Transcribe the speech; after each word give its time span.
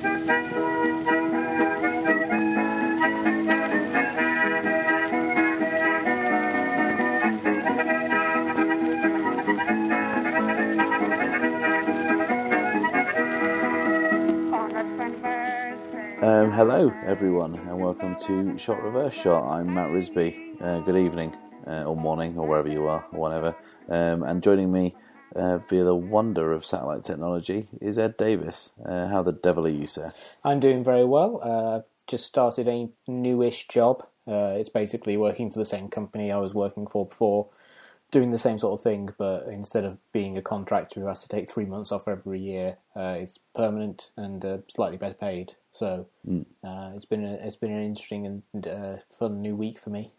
Um, 0.00 0.12
hello, 16.52 16.92
everyone, 17.04 17.56
and 17.56 17.80
welcome 17.80 18.14
to 18.20 18.56
Shot 18.56 18.80
Reverse 18.80 19.14
Shot. 19.14 19.50
I'm 19.50 19.74
Matt 19.74 19.90
Risby. 19.90 20.62
Uh, 20.62 20.78
good 20.80 20.96
evening, 20.96 21.34
uh, 21.66 21.82
or 21.82 21.96
morning, 21.96 22.38
or 22.38 22.46
wherever 22.46 22.68
you 22.68 22.86
are, 22.86 23.04
or 23.12 23.18
whatever. 23.18 23.56
Um, 23.88 24.22
and 24.22 24.40
joining 24.44 24.70
me 24.70 24.94
uh, 25.38 25.58
via 25.58 25.84
the 25.84 25.94
wonder 25.94 26.52
of 26.52 26.66
satellite 26.66 27.04
technology 27.04 27.68
is 27.80 27.98
Ed 27.98 28.16
Davis. 28.16 28.70
Uh, 28.84 29.08
how 29.08 29.22
the 29.22 29.32
devil 29.32 29.66
are 29.66 29.70
you, 29.70 29.86
sir? 29.86 30.12
I'm 30.44 30.60
doing 30.60 30.82
very 30.84 31.04
well. 31.04 31.40
Uh, 31.42 31.76
I've 31.78 31.88
just 32.06 32.26
started 32.26 32.68
a 32.68 32.88
newish 33.06 33.68
job. 33.68 34.06
Uh, 34.26 34.56
it's 34.58 34.68
basically 34.68 35.16
working 35.16 35.50
for 35.50 35.58
the 35.58 35.64
same 35.64 35.88
company 35.88 36.30
I 36.30 36.38
was 36.38 36.52
working 36.52 36.86
for 36.86 37.06
before, 37.06 37.46
doing 38.10 38.30
the 38.30 38.38
same 38.38 38.58
sort 38.58 38.78
of 38.78 38.82
thing, 38.82 39.10
but 39.16 39.46
instead 39.46 39.84
of 39.84 39.98
being 40.12 40.36
a 40.36 40.42
contractor 40.42 41.00
who 41.00 41.06
has 41.06 41.22
to 41.22 41.28
take 41.28 41.50
three 41.50 41.64
months 41.64 41.92
off 41.92 42.08
every 42.08 42.40
year, 42.40 42.76
uh, 42.94 43.16
it's 43.18 43.38
permanent 43.54 44.10
and 44.16 44.44
uh, 44.44 44.58
slightly 44.68 44.98
better 44.98 45.14
paid. 45.14 45.54
So 45.72 46.08
uh, 46.28 46.90
it's 46.94 47.04
been 47.06 47.24
a, 47.24 47.34
it's 47.34 47.56
been 47.56 47.72
an 47.72 47.84
interesting 47.84 48.42
and 48.52 48.66
uh, 48.66 48.96
fun 49.16 49.40
new 49.40 49.56
week 49.56 49.78
for 49.78 49.90
me. 49.90 50.10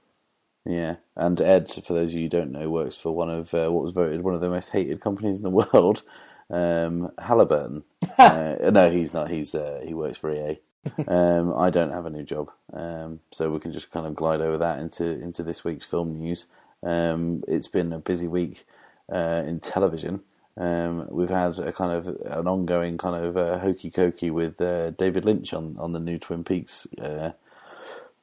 Yeah, 0.69 0.97
and 1.15 1.41
Ed, 1.41 1.71
for 1.83 1.93
those 1.93 2.11
of 2.11 2.17
you 2.17 2.25
who 2.25 2.29
don't 2.29 2.51
know, 2.51 2.69
works 2.69 2.95
for 2.95 3.11
one 3.15 3.31
of 3.31 3.55
uh, 3.55 3.71
what 3.71 3.83
was 3.83 3.91
voted 3.91 4.21
one 4.21 4.35
of 4.35 4.41
the 4.41 4.51
most 4.51 4.69
hated 4.69 5.01
companies 5.01 5.37
in 5.37 5.43
the 5.43 5.49
world, 5.73 6.03
um, 6.51 7.11
Halliburton. 7.17 7.83
uh, 8.19 8.55
no, 8.71 8.91
he's 8.91 9.11
not. 9.11 9.31
He's 9.31 9.55
uh, 9.55 9.81
he 9.83 9.95
works 9.95 10.19
for 10.19 10.31
EA. 10.31 10.59
um, 11.07 11.57
I 11.57 11.71
don't 11.71 11.91
have 11.91 12.05
a 12.05 12.11
new 12.11 12.21
job, 12.21 12.51
um, 12.71 13.19
so 13.31 13.49
we 13.49 13.59
can 13.59 13.71
just 13.71 13.89
kind 13.89 14.05
of 14.05 14.15
glide 14.15 14.41
over 14.41 14.59
that 14.59 14.77
into 14.77 15.05
into 15.05 15.41
this 15.41 15.63
week's 15.63 15.85
film 15.85 16.19
news. 16.19 16.45
Um, 16.83 17.43
it's 17.47 17.67
been 17.67 17.91
a 17.91 17.97
busy 17.97 18.27
week 18.27 18.67
uh, 19.11 19.41
in 19.47 19.61
television. 19.61 20.21
Um, 20.55 21.07
we've 21.09 21.31
had 21.31 21.57
a 21.57 21.71
kind 21.71 21.93
of 21.93 22.07
an 22.25 22.47
ongoing 22.47 22.99
kind 22.99 23.25
of 23.25 23.37
uh, 23.37 23.57
hokey 23.57 23.89
cokey 23.89 24.29
with 24.29 24.61
uh, 24.61 24.91
David 24.91 25.25
Lynch 25.25 25.51
on 25.51 25.77
on 25.79 25.93
the 25.93 25.99
new 25.99 26.19
Twin 26.19 26.43
Peaks 26.43 26.85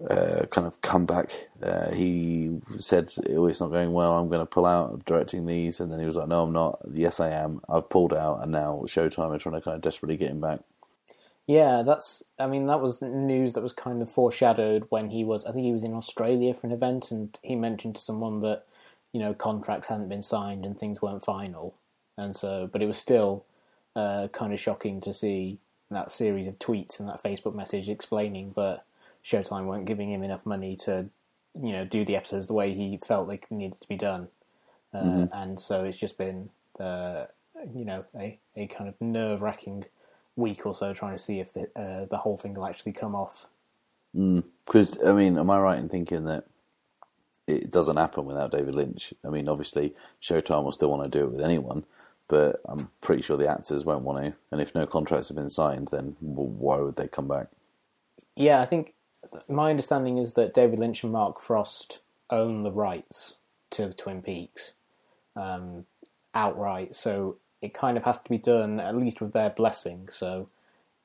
uh, 0.09 0.47
kind 0.51 0.67
of 0.67 0.81
comeback. 0.83 1.31
Uh, 1.63 1.91
he 1.93 2.59
said, 2.79 3.13
"Oh, 3.31 3.47
it's 3.47 3.61
not 3.61 3.71
going 3.71 3.93
well. 3.93 4.19
I'm 4.19 4.29
going 4.29 4.41
to 4.41 4.47
pull 4.47 4.67
out 4.67 4.93
of 4.93 5.05
directing 5.05 5.47
these," 5.47 5.81
and 5.81 5.91
then 5.91 6.01
he 6.01 6.07
was 6.07 6.17
like, 6.17 6.29
"No, 6.29 6.43
I'm 6.43 6.53
not. 6.53 6.81
Yes, 6.93 7.21
I 7.21 7.31
am. 7.31 7.61
I've 7.69 7.89
pulled 7.89 8.13
out, 8.13 8.43
and 8.43 8.53
now 8.53 8.83
Showtime 8.87 9.35
are 9.35 9.39
trying 9.39 9.55
to 9.55 9.61
kind 9.61 9.75
of 9.75 9.81
desperately 9.81 10.17
get 10.17 10.31
him 10.31 10.41
back." 10.41 10.61
Yeah, 11.47 11.83
that's. 11.83 12.25
I 12.39 12.47
mean, 12.47 12.65
that 12.65 12.81
was 12.81 13.01
news 13.01 13.55
that 13.55 13.63
was 13.63 13.73
kind 13.73 14.03
of 14.03 14.11
foreshadowed 14.11 14.87
when 14.91 15.11
he 15.11 15.25
was. 15.25 15.47
I 15.47 15.53
think 15.53 15.65
he 15.65 15.73
was 15.73 15.85
in 15.85 15.95
Australia 15.95 16.53
for 16.55 16.67
an 16.67 16.73
event, 16.73 17.11
and 17.11 17.39
he 17.43 17.57
mentioned 17.57 17.97
to 17.97 18.03
someone 18.03 18.41
that 18.41 18.65
you 19.13 19.21
know 19.21 19.33
contracts 19.33 19.89
hadn't 19.89 20.09
been 20.09 20.23
signed 20.23 20.67
and 20.67 20.79
things 20.79 21.01
weren't 21.01 21.25
final, 21.25 21.75
and 22.19 22.37
so. 22.37 22.69
But 22.71 22.83
it 22.83 22.87
was 22.87 22.99
still 22.99 23.45
uh, 23.95 24.29
kind 24.29 24.53
of 24.53 24.61
shocking 24.61 25.01
to 25.03 25.13
see 25.13 25.59
that 25.91 26.11
series 26.11 26.49
of 26.49 26.59
tweets 26.59 27.01
and 27.01 27.09
that 27.09 27.23
Facebook 27.23 27.55
message 27.55 27.89
explaining 27.89 28.53
that 28.57 28.83
Showtime 29.27 29.67
weren't 29.67 29.87
giving 29.87 30.11
him 30.11 30.23
enough 30.23 30.47
money 30.47 30.77
to, 30.77 31.09
you 31.55 31.73
know, 31.73 31.85
do 31.85 32.05
the 32.05 32.17
episodes 32.17 32.47
the 32.47 32.55
way 32.55 32.73
he 32.73 32.99
felt 32.99 33.29
they 33.29 33.41
needed 33.51 33.81
to 33.81 33.89
be 33.89 33.97
done, 33.97 34.29
uh, 34.95 35.27
and 35.33 35.61
so 35.61 35.85
it's 35.85 35.99
just 35.99 36.17
been, 36.17 36.49
uh, 36.79 37.25
you 37.75 37.85
know, 37.85 38.05
a, 38.17 38.39
a 38.55 38.67
kind 38.69 38.89
of 38.89 38.95
nerve 39.01 39.43
wracking 39.43 39.85
week 40.37 40.67
or 40.67 40.75
so 40.75 40.93
trying 40.93 41.15
to 41.17 41.23
see 41.23 41.41
if 41.41 41.53
the 41.53 41.63
uh, 41.75 42.05
the 42.07 42.19
whole 42.19 42.37
thing 42.37 42.53
will 42.55 42.67
actually 42.67 42.93
come 42.93 43.15
off. 43.15 43.47
Because 44.15 45.03
I 45.05 45.13
mean, 45.13 45.39
am 45.39 45.51
I 45.51 45.59
right 45.59 45.79
in 45.79 45.89
thinking 45.89 46.25
that 46.25 46.45
it 47.47 47.71
doesn't 47.71 47.97
happen 47.97 48.25
without 48.25 48.53
David 48.53 48.75
Lynch? 48.75 49.13
I 49.25 49.29
mean, 49.29 49.49
obviously, 49.49 49.95
Showtime 50.23 50.65
will 50.65 50.73
still 50.73 50.91
want 50.91 51.11
to 51.11 51.19
do 51.19 51.25
it 51.25 51.33
with 51.33 51.43
anyone, 51.43 51.85
but 52.29 52.61
I'm 52.67 52.91
pretty 53.01 53.23
sure 53.23 53.37
the 53.37 53.51
actors 53.51 53.85
won't 53.85 54.05
want 54.05 54.25
to. 54.25 54.35
And 54.51 54.61
if 54.61 54.75
no 54.75 54.87
contracts 54.87 55.29
have 55.29 55.37
been 55.37 55.51
signed, 55.51 55.89
then 55.89 56.17
why 56.21 56.79
would 56.79 56.97
they 56.97 57.09
come 57.09 57.29
back? 57.29 57.49
Yeah, 58.37 58.61
I 58.61 58.67
think 58.67 58.95
my 59.49 59.71
understanding 59.71 60.19
is 60.19 60.35
that 60.35 60.55
David 60.55 60.79
Lynch 60.79 61.03
and 61.03 61.13
Mark 61.13 61.41
Frost 61.41 62.01
own 62.31 62.63
the 62.63 62.73
rights 62.73 63.37
to 63.71 63.93
Twin 63.93 64.23
Peaks 64.23 64.75
um, 65.35 65.87
outright, 66.35 66.95
so 66.95 67.37
it 67.63 67.75
kind 67.75 67.97
of 67.97 68.05
has 68.05 68.21
to 68.21 68.31
be 68.31 68.39
done 68.39 68.81
at 68.81 68.97
least 68.97 69.21
with 69.21 69.33
their 69.33 69.51
blessing. 69.51 70.09
So 70.11 70.49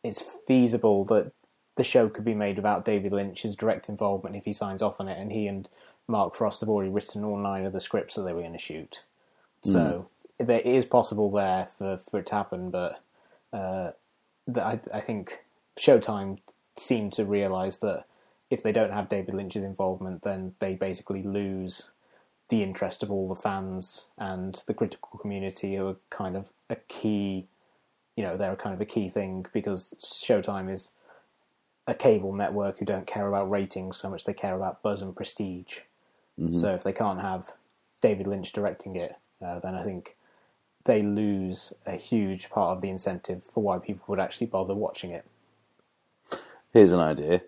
it's 0.04 0.24
feasible 0.48 1.06
that 1.06 1.32
the 1.76 1.84
show 1.84 2.10
could 2.10 2.26
be 2.26 2.34
made 2.34 2.58
without 2.58 2.86
David 2.86 3.14
Lynch's 3.14 3.56
direct 3.56 3.88
involvement 3.88 4.36
if 4.36 4.46
he 4.46 4.54
signs 4.54 4.82
off 4.82 5.00
on 5.00 5.08
it, 5.08 5.18
and 5.18 5.32
he 5.32 5.48
and 5.48 5.68
Mark 6.08 6.36
Frost 6.36 6.60
have 6.62 6.70
already 6.70 6.90
written 6.90 7.24
all 7.24 7.38
nine 7.38 7.66
of 7.66 7.74
the 7.74 7.80
scripts 7.80 8.16
that 8.16 8.24
they 8.24 8.34
were 8.34 8.42
going 8.42 8.52
to 8.54 8.60
shoot. 8.60 9.04
So 9.64 10.10
there 10.40 10.60
is 10.60 10.86
possible 10.86 11.30
there 11.30 11.68
for, 11.78 11.98
for 11.98 12.20
it 12.20 12.26
to 12.28 12.36
happen, 12.36 12.72
but 12.72 13.02
uh, 13.54 13.92
I, 14.56 14.80
I 14.94 15.00
think 15.00 15.44
Showtime 15.80 16.40
seem 16.82 17.12
to 17.12 17.26
realise 17.26 17.78
that 17.78 18.06
if 18.50 18.64
they 18.64 18.72
don't 18.72 18.92
have 18.92 19.08
David 19.08 19.34
Lynch's 19.34 19.64
involvement, 19.64 20.24
then 20.24 20.56
they 20.60 20.76
basically 20.76 21.24
lose 21.24 21.92
the 22.50 22.64
interest 22.64 23.02
of 23.02 23.10
all 23.10 23.30
the 23.30 23.36
fans 23.36 24.10
and 24.18 24.62
the 24.68 24.74
critical 24.74 25.18
community, 25.18 25.76
who 25.76 25.88
are 25.88 25.96
kind 26.10 26.36
of 26.36 26.52
a 26.70 26.76
key. 26.76 27.48
You 28.18 28.24
know, 28.24 28.36
they're 28.36 28.56
kind 28.58 28.74
of 28.74 28.82
a 28.82 28.86
key 28.86 29.10
thing 29.10 29.46
because 29.54 29.94
Showtime 30.02 30.70
is 30.70 30.92
a 31.88 31.94
cable 31.94 32.34
network 32.34 32.80
who 32.80 32.86
don't 32.86 33.08
care 33.08 33.28
about 33.28 33.50
ratings 33.50 33.98
so 33.98 34.10
much; 34.10 34.26
they 34.26 34.34
care 34.34 34.56
about 34.56 34.82
buzz 34.84 35.02
and 35.02 35.16
prestige. 35.16 35.80
So 36.50 36.74
if 36.74 36.84
they 36.84 36.94
can't 36.94 37.22
have 37.22 37.54
David 38.02 38.28
Lynch 38.28 38.52
directing 38.52 38.96
it, 38.96 39.16
uh, 39.42 39.60
then 39.60 39.76
I 39.76 39.84
think 39.84 40.18
they 40.86 41.02
lose 41.04 41.72
a 41.86 41.96
huge 41.96 42.50
part 42.50 42.76
of 42.76 42.82
the 42.82 42.90
incentive 42.90 43.44
for 43.44 43.62
why 43.64 43.78
people 43.78 44.06
would 44.08 44.20
actually 44.20 44.48
bother 44.48 44.74
watching 44.74 45.12
it. 45.12 45.26
Here's 46.74 46.92
an 46.92 47.00
idea. 47.00 47.42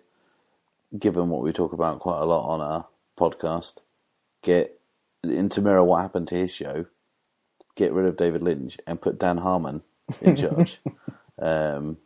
Given 0.98 1.28
what 1.30 1.42
we 1.42 1.52
talk 1.52 1.72
about 1.72 2.00
quite 2.00 2.20
a 2.20 2.24
lot 2.24 2.48
on 2.48 2.60
our 2.60 2.86
podcast, 3.18 3.82
get 4.42 4.78
into 5.22 5.60
mirror 5.62 5.82
what 5.82 6.02
happened 6.02 6.28
to 6.28 6.36
his 6.36 6.54
show. 6.54 6.86
Get 7.76 7.92
rid 7.92 8.06
of 8.06 8.16
David 8.16 8.42
Lynch 8.42 8.78
and 8.86 9.00
put 9.00 9.18
Dan 9.18 9.38
Harmon 9.38 9.82
in 10.20 10.36
charge 10.36 10.80
um, 11.40 11.98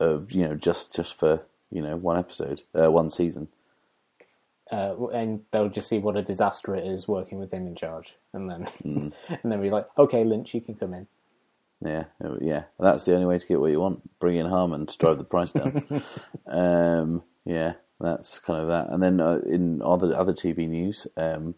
of 0.00 0.32
you 0.32 0.46
know 0.48 0.56
just 0.56 0.94
just 0.94 1.14
for 1.18 1.42
you 1.70 1.80
know 1.82 1.96
one 1.96 2.18
episode, 2.18 2.62
uh, 2.78 2.90
one 2.90 3.10
season. 3.10 3.48
uh, 4.72 5.06
and 5.08 5.42
they'll 5.50 5.68
just 5.68 5.88
see 5.88 5.98
what 5.98 6.16
a 6.16 6.22
disaster 6.22 6.74
it 6.74 6.86
is 6.86 7.06
working 7.08 7.38
with 7.38 7.52
him 7.52 7.66
in 7.66 7.74
charge, 7.74 8.16
and 8.32 8.50
then 8.50 8.68
and 8.84 9.52
then 9.52 9.62
be 9.62 9.70
like, 9.70 9.86
okay, 9.96 10.24
Lynch, 10.24 10.54
you 10.54 10.60
can 10.60 10.74
come 10.74 10.94
in. 10.94 11.06
Yeah, 11.84 12.04
uh, 12.24 12.36
yeah. 12.40 12.64
That's 12.80 13.04
the 13.04 13.14
only 13.14 13.26
way 13.26 13.38
to 13.38 13.46
get 13.46 13.60
what 13.60 13.70
you 13.70 13.80
want. 13.80 14.18
Bring 14.18 14.36
in 14.36 14.46
Harmon 14.46 14.86
to 14.86 14.98
drive 14.98 15.18
the 15.18 15.24
price 15.24 15.52
down. 15.52 15.84
um, 16.46 17.22
yeah, 17.44 17.74
that's 18.00 18.38
kind 18.38 18.62
of 18.62 18.68
that. 18.68 18.88
And 18.90 19.02
then 19.02 19.20
uh, 19.20 19.40
in 19.46 19.82
other 19.82 20.16
other 20.16 20.32
TV 20.32 20.68
news, 20.68 21.06
um, 21.16 21.56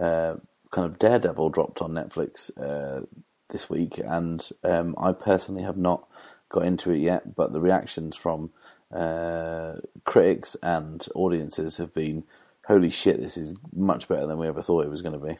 uh, 0.00 0.36
kind 0.70 0.86
of 0.86 0.98
Daredevil 0.98 1.50
dropped 1.50 1.82
on 1.82 1.92
Netflix 1.92 2.50
uh, 2.56 3.04
this 3.50 3.68
week, 3.68 3.98
and 3.98 4.48
um, 4.62 4.94
I 4.98 5.12
personally 5.12 5.62
have 5.62 5.76
not 5.76 6.06
got 6.48 6.64
into 6.64 6.92
it 6.92 6.98
yet. 6.98 7.34
But 7.34 7.52
the 7.52 7.60
reactions 7.60 8.16
from 8.16 8.50
uh, 8.92 9.74
critics 10.04 10.56
and 10.62 11.04
audiences 11.16 11.78
have 11.78 11.92
been, 11.92 12.24
"Holy 12.68 12.90
shit! 12.90 13.20
This 13.20 13.36
is 13.36 13.54
much 13.74 14.06
better 14.06 14.26
than 14.26 14.38
we 14.38 14.46
ever 14.46 14.62
thought 14.62 14.84
it 14.84 14.90
was 14.90 15.02
going 15.02 15.18
to 15.18 15.26
be." 15.26 15.38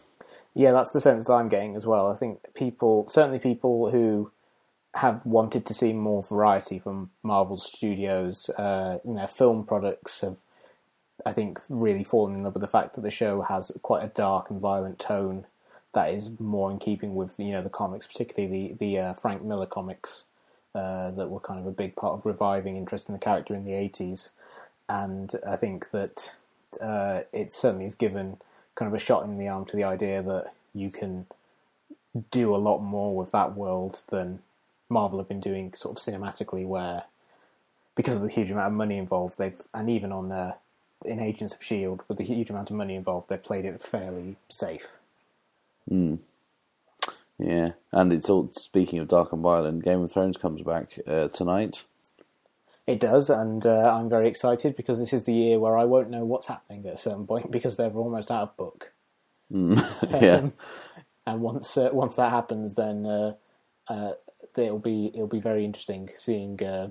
Yeah, 0.54 0.72
that's 0.72 0.90
the 0.90 1.00
sense 1.00 1.24
that 1.24 1.32
I'm 1.32 1.48
getting 1.48 1.74
as 1.74 1.86
well. 1.86 2.10
I 2.10 2.14
think 2.14 2.40
people, 2.54 3.08
certainly 3.08 3.38
people 3.38 3.90
who 3.90 4.30
have 4.94 5.26
wanted 5.26 5.66
to 5.66 5.74
see 5.74 5.92
more 5.92 6.22
variety 6.22 6.78
from 6.78 7.10
Marvel 7.22 7.58
Studios, 7.58 8.48
uh, 8.50 8.98
you 9.04 9.26
film 9.26 9.64
products 9.64 10.20
have, 10.20 10.36
I 11.26 11.32
think, 11.32 11.60
really 11.68 12.04
fallen 12.04 12.34
in 12.34 12.44
love 12.44 12.54
with 12.54 12.60
the 12.60 12.68
fact 12.68 12.94
that 12.94 13.00
the 13.00 13.10
show 13.10 13.42
has 13.42 13.72
quite 13.82 14.04
a 14.04 14.08
dark 14.08 14.50
and 14.50 14.60
violent 14.60 15.00
tone 15.00 15.46
that 15.94 16.12
is 16.12 16.38
more 16.38 16.70
in 16.70 16.78
keeping 16.78 17.14
with 17.14 17.38
you 17.38 17.52
know 17.52 17.62
the 17.62 17.70
comics, 17.70 18.06
particularly 18.06 18.68
the 18.68 18.74
the 18.78 18.98
uh, 18.98 19.14
Frank 19.14 19.42
Miller 19.42 19.66
comics 19.66 20.24
uh, 20.74 21.10
that 21.12 21.30
were 21.30 21.40
kind 21.40 21.58
of 21.58 21.66
a 21.66 21.72
big 21.72 21.96
part 21.96 22.14
of 22.14 22.26
reviving 22.26 22.76
interest 22.76 23.08
in 23.08 23.14
the 23.14 23.18
character 23.18 23.54
in 23.54 23.64
the 23.64 23.72
80s. 23.72 24.30
And 24.88 25.32
I 25.46 25.56
think 25.56 25.90
that 25.92 26.34
uh, 26.80 27.20
it 27.32 27.50
certainly 27.50 27.84
has 27.84 27.94
given 27.94 28.38
kind 28.74 28.88
of 28.88 28.94
a 28.94 29.02
shot 29.02 29.24
in 29.24 29.38
the 29.38 29.48
arm 29.48 29.64
to 29.66 29.76
the 29.76 29.84
idea 29.84 30.22
that 30.22 30.52
you 30.74 30.90
can 30.90 31.26
do 32.30 32.54
a 32.54 32.58
lot 32.58 32.78
more 32.78 33.14
with 33.16 33.32
that 33.32 33.56
world 33.56 34.00
than 34.08 34.40
Marvel 34.88 35.18
have 35.18 35.28
been 35.28 35.40
doing 35.40 35.72
sort 35.74 35.96
of 35.96 36.02
cinematically, 36.02 36.66
where 36.66 37.04
because 37.94 38.16
of 38.16 38.22
the 38.22 38.28
huge 38.28 38.50
amount 38.50 38.68
of 38.68 38.72
money 38.72 38.98
involved, 38.98 39.38
they've 39.38 39.60
and 39.72 39.88
even 39.88 40.12
on 40.12 40.30
uh, 40.32 40.54
in 41.04 41.20
Agents 41.20 41.54
of 41.54 41.62
Shield 41.62 42.02
with 42.08 42.18
the 42.18 42.24
huge 42.24 42.50
amount 42.50 42.70
of 42.70 42.76
money 42.76 42.94
involved, 42.94 43.28
they've 43.28 43.42
played 43.42 43.64
it 43.64 43.82
fairly 43.82 44.36
safe. 44.48 44.96
Yeah, 47.38 47.72
and 47.92 48.12
it's 48.12 48.30
all 48.30 48.48
speaking 48.52 49.00
of 49.00 49.08
dark 49.08 49.32
and 49.32 49.42
violent. 49.42 49.84
Game 49.84 50.02
of 50.02 50.12
Thrones 50.12 50.36
comes 50.36 50.62
back 50.62 50.98
uh, 51.06 51.28
tonight. 51.28 51.84
It 52.86 53.00
does, 53.00 53.30
and 53.30 53.64
uh, 53.64 53.94
I'm 53.94 54.10
very 54.10 54.28
excited 54.28 54.76
because 54.76 55.00
this 55.00 55.14
is 55.14 55.24
the 55.24 55.32
year 55.32 55.58
where 55.58 55.78
I 55.78 55.84
won't 55.84 56.10
know 56.10 56.24
what's 56.24 56.46
happening 56.46 56.86
at 56.86 56.94
a 56.94 56.98
certain 56.98 57.26
point 57.26 57.50
because 57.50 57.76
they're 57.76 57.90
almost 57.90 58.30
out 58.30 58.42
of 58.42 58.56
book. 58.58 58.92
yeah. 59.50 60.36
Um, 60.36 60.52
and 61.26 61.40
once 61.40 61.76
uh, 61.78 61.88
once 61.92 62.16
that 62.16 62.30
happens, 62.30 62.74
then 62.74 63.06
uh, 63.06 63.34
uh, 63.88 64.12
it'll 64.56 64.78
be 64.78 65.10
it'll 65.14 65.26
be 65.26 65.40
very 65.40 65.64
interesting 65.64 66.10
seeing 66.14 66.62
uh, 66.62 66.90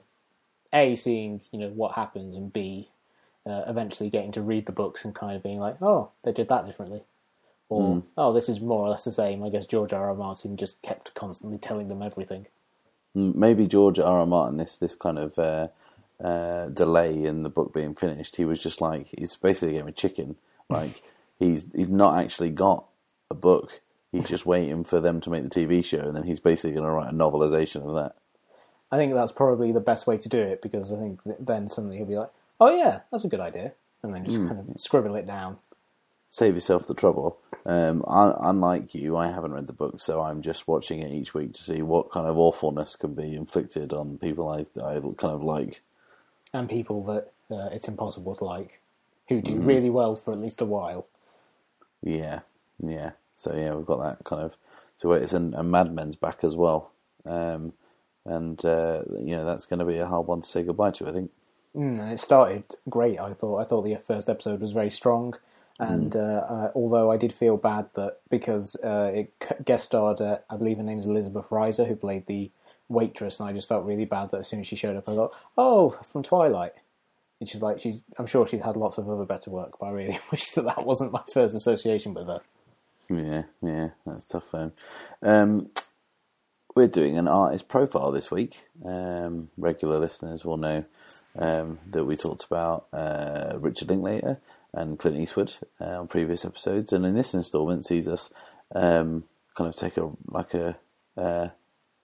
a 0.72 0.96
seeing 0.96 1.42
you 1.52 1.60
know 1.60 1.70
what 1.70 1.94
happens 1.94 2.36
and 2.36 2.52
b 2.52 2.90
uh, 3.46 3.64
eventually 3.68 4.10
getting 4.10 4.32
to 4.32 4.42
read 4.42 4.66
the 4.66 4.72
books 4.72 5.04
and 5.04 5.14
kind 5.14 5.36
of 5.36 5.44
being 5.44 5.60
like, 5.60 5.82
oh, 5.82 6.10
they 6.24 6.32
did 6.32 6.48
that 6.50 6.66
differently, 6.66 7.04
or 7.70 8.04
oh, 8.18 8.34
this 8.34 8.48
is 8.48 8.62
more 8.62 8.86
or 8.86 8.90
less 8.90 9.04
the 9.04 9.12
same. 9.12 9.44
I 9.44 9.50
guess 9.50 9.66
George 9.66 9.94
R. 9.94 10.10
R. 10.10 10.16
Martin 10.16 10.58
just 10.58 10.82
kept 10.82 11.14
constantly 11.14 11.58
telling 11.58 11.90
them 11.90 12.02
everything. 12.02 12.48
Mm, 13.16 13.36
Maybe 13.36 13.68
George 13.68 14.00
R. 14.00 14.20
R. 14.20 14.26
Martin, 14.26 14.58
this 14.58 14.78
this 14.78 14.96
kind 14.96 15.20
of 15.20 15.38
uh, 16.24 16.70
delay 16.70 17.24
in 17.24 17.44
the 17.44 17.50
book 17.50 17.74
being 17.74 17.96
finished, 17.96 18.38
he 18.38 18.46
was 18.46 18.62
just 18.62 18.82
like 18.82 19.14
he's 19.18 19.36
basically 19.36 19.76
a 19.76 19.80
game 19.80 19.88
of 19.88 19.96
chicken. 19.96 20.36
Like 20.70 21.04
he's 21.38 21.72
he's 21.74 21.90
not 21.90 22.18
actually 22.18 22.50
got 22.50 22.86
a 23.30 23.36
book. 23.36 23.82
He's 24.12 24.30
just 24.30 24.46
waiting 24.46 24.86
for 24.86 25.02
them 25.02 25.20
to 25.22 25.30
make 25.30 25.44
the 25.44 25.50
TV 25.50 25.84
show, 25.84 26.00
and 26.00 26.16
then 26.16 26.24
he's 26.24 26.40
basically 26.40 26.72
going 26.72 26.86
to 26.86 26.90
write 26.90 27.12
a 27.12 27.16
novelization 27.16 27.86
of 27.86 27.94
that. 27.96 28.16
I 28.90 28.98
think 28.98 29.14
that's 29.14 29.34
probably 29.34 29.72
the 29.72 29.82
best 29.82 30.08
way 30.08 30.18
to 30.18 30.30
do 30.30 30.40
it 30.40 30.62
because 30.62 30.92
I 30.94 30.98
think 30.98 31.20
then 31.40 31.68
suddenly 31.68 31.98
he'll 31.98 32.06
be 32.06 32.16
like, 32.16 32.32
oh 32.60 32.76
yeah, 32.76 33.02
that's 33.12 33.26
a 33.26 33.28
good 33.28 33.42
idea, 33.42 33.74
and 34.02 34.14
then 34.16 34.24
just 34.24 34.38
kind 34.38 34.58
of 34.58 34.80
scribble 34.80 35.16
it 35.16 35.28
down. 35.28 35.58
Save 36.30 36.56
yourself 36.56 36.88
the 36.88 36.96
trouble. 36.96 37.38
Um, 37.66 38.04
un- 38.08 38.36
unlike 38.40 38.96
you, 38.96 39.18
I 39.18 39.28
haven't 39.28 39.54
read 39.54 39.68
the 39.68 39.74
book, 39.74 40.00
so 40.00 40.22
I'm 40.22 40.42
just 40.42 40.68
watching 40.68 41.00
it 41.02 41.12
each 41.12 41.34
week 41.34 41.54
to 41.54 41.62
see 41.62 41.82
what 41.82 42.12
kind 42.12 42.26
of 42.26 42.38
awfulness 42.38 42.96
can 42.96 43.14
be 43.14 43.36
inflicted 43.36 43.94
on 43.94 44.18
people 44.18 44.50
I, 44.50 44.62
I 44.82 45.00
kind 45.00 45.34
of 45.34 45.44
like. 45.44 45.82
And 46.54 46.70
people 46.70 47.04
that 47.06 47.32
uh, 47.50 47.70
it's 47.72 47.88
impossible 47.88 48.36
to 48.36 48.46
like, 48.46 48.80
who 49.30 49.42
do 49.42 49.56
really 49.56 49.90
well 49.90 50.16
for 50.16 50.32
at 50.32 50.40
least 50.40 50.62
a 50.62 50.66
while. 50.66 51.08
Yeah, 52.02 52.42
yeah. 52.80 53.12
So 53.36 53.56
yeah, 53.56 53.74
we've 53.74 53.86
got 53.86 54.04
that 54.04 54.24
kind 54.24 54.44
of. 54.44 54.56
So 54.96 55.12
it's 55.14 55.34
and, 55.34 55.54
and 55.54 55.72
Mad 55.72 55.94
Men's 55.94 56.16
back 56.16 56.44
as 56.44 56.56
well, 56.56 56.92
um, 57.26 57.74
and 58.26 58.64
uh, 58.64 59.02
you 59.20 59.36
know 59.36 59.46
that's 59.46 59.66
going 59.66 59.80
to 59.80 59.86
be 59.86 59.98
a 59.98 60.06
hard 60.06 60.28
one 60.28 60.42
to 60.42 60.48
say 60.48 60.64
goodbye 60.64 60.92
to. 60.92 61.08
I 61.08 61.12
think. 61.12 61.32
Mm, 61.76 62.00
and 62.00 62.12
it 62.12 62.20
started 62.20 62.66
great. 62.90 63.20
I 63.20 63.34
thought. 63.34 63.58
I 63.58 63.64
thought 63.64 63.82
the 63.82 63.96
first 63.96 64.30
episode 64.30 64.62
was 64.62 64.72
very 64.72 64.92
strong, 64.92 65.36
and 65.80 66.16
uh, 66.16 66.46
uh, 66.48 66.72
although 66.76 67.12
I 67.12 67.18
did 67.18 67.34
feel 67.34 67.58
bad 67.58 67.88
that 67.96 68.20
because 68.30 68.76
uh, 68.84 69.12
it 69.14 69.66
guest 69.66 69.86
starred, 69.86 70.22
uh, 70.22 70.38
I 70.50 70.58
believe 70.58 70.78
her 70.78 70.84
name 70.84 71.00
is 71.00 71.06
Elizabeth 71.06 71.48
Reaser, 71.50 71.86
who 71.86 71.96
played 71.96 72.28
the 72.28 72.52
waitress, 72.90 73.40
and 73.40 73.50
I 73.50 73.54
just 73.54 73.68
felt 73.68 73.86
really 73.86 74.06
bad 74.06 74.32
that 74.32 74.42
as 74.42 74.48
soon 74.48 74.60
as 74.60 74.68
she 74.68 74.76
showed 74.76 74.96
up, 74.96 75.08
I 75.08 75.16
thought, 75.16 75.34
"Oh, 75.58 76.00
from 76.12 76.24
Twilight." 76.24 76.74
And 77.40 77.50
she's 77.50 77.62
like, 77.62 77.82
she's. 77.82 78.04
I'm 78.18 78.26
sure 78.26 78.48
she's 78.48 78.62
had 78.62 78.78
lots 78.78 78.98
of 78.98 79.10
other 79.10 79.26
better 79.26 79.52
work, 79.52 79.80
but 79.80 79.88
I 79.88 79.92
really 79.92 80.20
wish 80.32 80.52
that 80.52 80.64
that 80.64 80.86
wasn't 80.86 81.12
my 81.12 81.24
first 81.34 81.56
association 81.56 82.14
with 82.14 82.28
her. 82.28 82.42
Yeah, 83.10 83.44
yeah, 83.62 83.90
that's 84.06 84.26
tough. 84.26 84.46
Phone. 84.46 84.72
Um, 85.22 85.70
we're 86.76 86.88
doing 86.88 87.18
an 87.18 87.28
artist 87.28 87.68
profile 87.68 88.12
this 88.12 88.32
week. 88.32 88.68
Um, 88.84 89.50
regular 89.58 90.00
listeners 90.00 90.44
will 90.44 90.58
know 90.58 90.86
um, 91.38 91.80
that 91.90 92.06
we 92.06 92.16
talked 92.16 92.46
about 92.46 92.88
uh, 92.94 93.58
Richard 93.60 93.90
Linklater 93.90 94.40
and 94.74 94.98
Clint 94.98 95.20
Eastwood 95.20 95.54
uh, 95.80 96.00
on 96.00 96.08
previous 96.08 96.46
episodes, 96.46 96.94
and 96.94 97.06
in 97.06 97.16
this 97.16 97.34
instalment 97.34 97.86
sees 97.86 98.08
us 98.08 98.30
um, 98.74 99.24
kind 99.56 99.68
of 99.68 99.76
take 99.76 99.98
a 99.98 100.10
like 100.28 100.54
a 100.54 100.78
uh, 101.18 101.50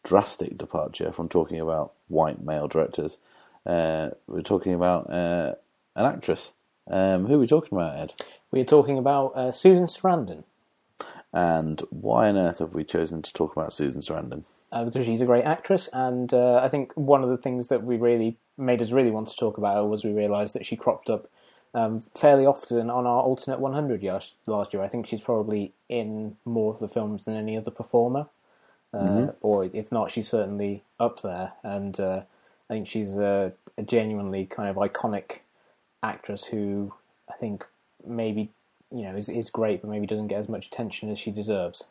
drastic 0.03 0.57
departure 0.57 1.11
from 1.11 1.29
talking 1.29 1.59
about 1.59 1.93
white 2.07 2.41
male 2.43 2.67
directors. 2.67 3.17
Uh, 3.65 4.11
we're 4.27 4.41
talking 4.41 4.73
about 4.73 5.09
uh, 5.11 5.55
an 5.95 6.05
actress. 6.05 6.53
Um, 6.87 7.27
who 7.27 7.35
are 7.35 7.39
we 7.39 7.47
talking 7.47 7.77
about, 7.77 7.97
Ed? 7.97 8.13
We 8.51 8.61
are 8.61 8.65
talking 8.65 8.97
about 8.97 9.35
uh, 9.35 9.51
Susan 9.51 9.87
Sarandon. 9.87 10.43
And 11.31 11.81
why 11.91 12.29
on 12.29 12.37
earth 12.37 12.59
have 12.59 12.73
we 12.73 12.83
chosen 12.83 13.21
to 13.21 13.33
talk 13.33 13.55
about 13.55 13.73
Susan 13.73 14.01
Sarandon? 14.01 14.43
uh, 14.71 14.85
because 14.85 15.05
she's 15.05 15.21
a 15.21 15.25
great 15.25 15.45
actress, 15.45 15.89
and 15.93 16.33
uh, 16.33 16.59
I 16.63 16.67
think 16.67 16.91
one 16.95 17.23
of 17.23 17.29
the 17.29 17.37
things 17.37 17.67
that 17.67 17.83
we 17.83 17.97
really 17.97 18.37
made 18.57 18.81
us 18.81 18.91
really 18.91 19.11
want 19.11 19.27
to 19.29 19.35
talk 19.35 19.57
about 19.57 19.75
her 19.75 19.85
was 19.85 20.03
we 20.03 20.11
realised 20.11 20.53
that 20.53 20.65
she 20.65 20.75
cropped 20.75 21.09
up 21.09 21.29
um, 21.73 22.03
fairly 22.15 22.45
often 22.45 22.89
on 22.89 23.05
our 23.05 23.21
alternate 23.21 23.59
100 23.59 24.03
last 24.03 24.35
last 24.45 24.73
year. 24.73 24.83
I 24.83 24.87
think 24.87 25.07
she's 25.07 25.21
probably 25.21 25.73
in 25.87 26.37
more 26.45 26.73
of 26.73 26.79
the 26.79 26.87
films 26.87 27.25
than 27.25 27.35
any 27.35 27.57
other 27.57 27.71
performer, 27.71 28.27
uh, 28.93 29.31
or 29.41 29.69
if 29.73 29.91
not, 29.91 30.11
she's 30.11 30.27
certainly 30.27 30.83
up 30.99 31.21
there. 31.21 31.53
And 31.63 31.99
uh, 31.99 32.21
I 32.69 32.73
think 32.73 32.87
she's 32.87 33.15
a, 33.15 33.53
a 33.77 33.83
genuinely 33.83 34.45
kind 34.45 34.69
of 34.69 34.75
iconic 34.77 35.39
actress 36.01 36.45
who 36.45 36.93
I 37.29 37.33
think 37.33 37.65
maybe 38.05 38.49
you 38.91 39.03
know 39.03 39.15
is 39.15 39.29
is 39.29 39.49
great, 39.49 39.81
but 39.81 39.89
maybe 39.89 40.07
doesn't 40.07 40.27
get 40.27 40.39
as 40.39 40.49
much 40.49 40.67
attention 40.67 41.09
as 41.11 41.19
she 41.19 41.31
deserves. 41.31 41.87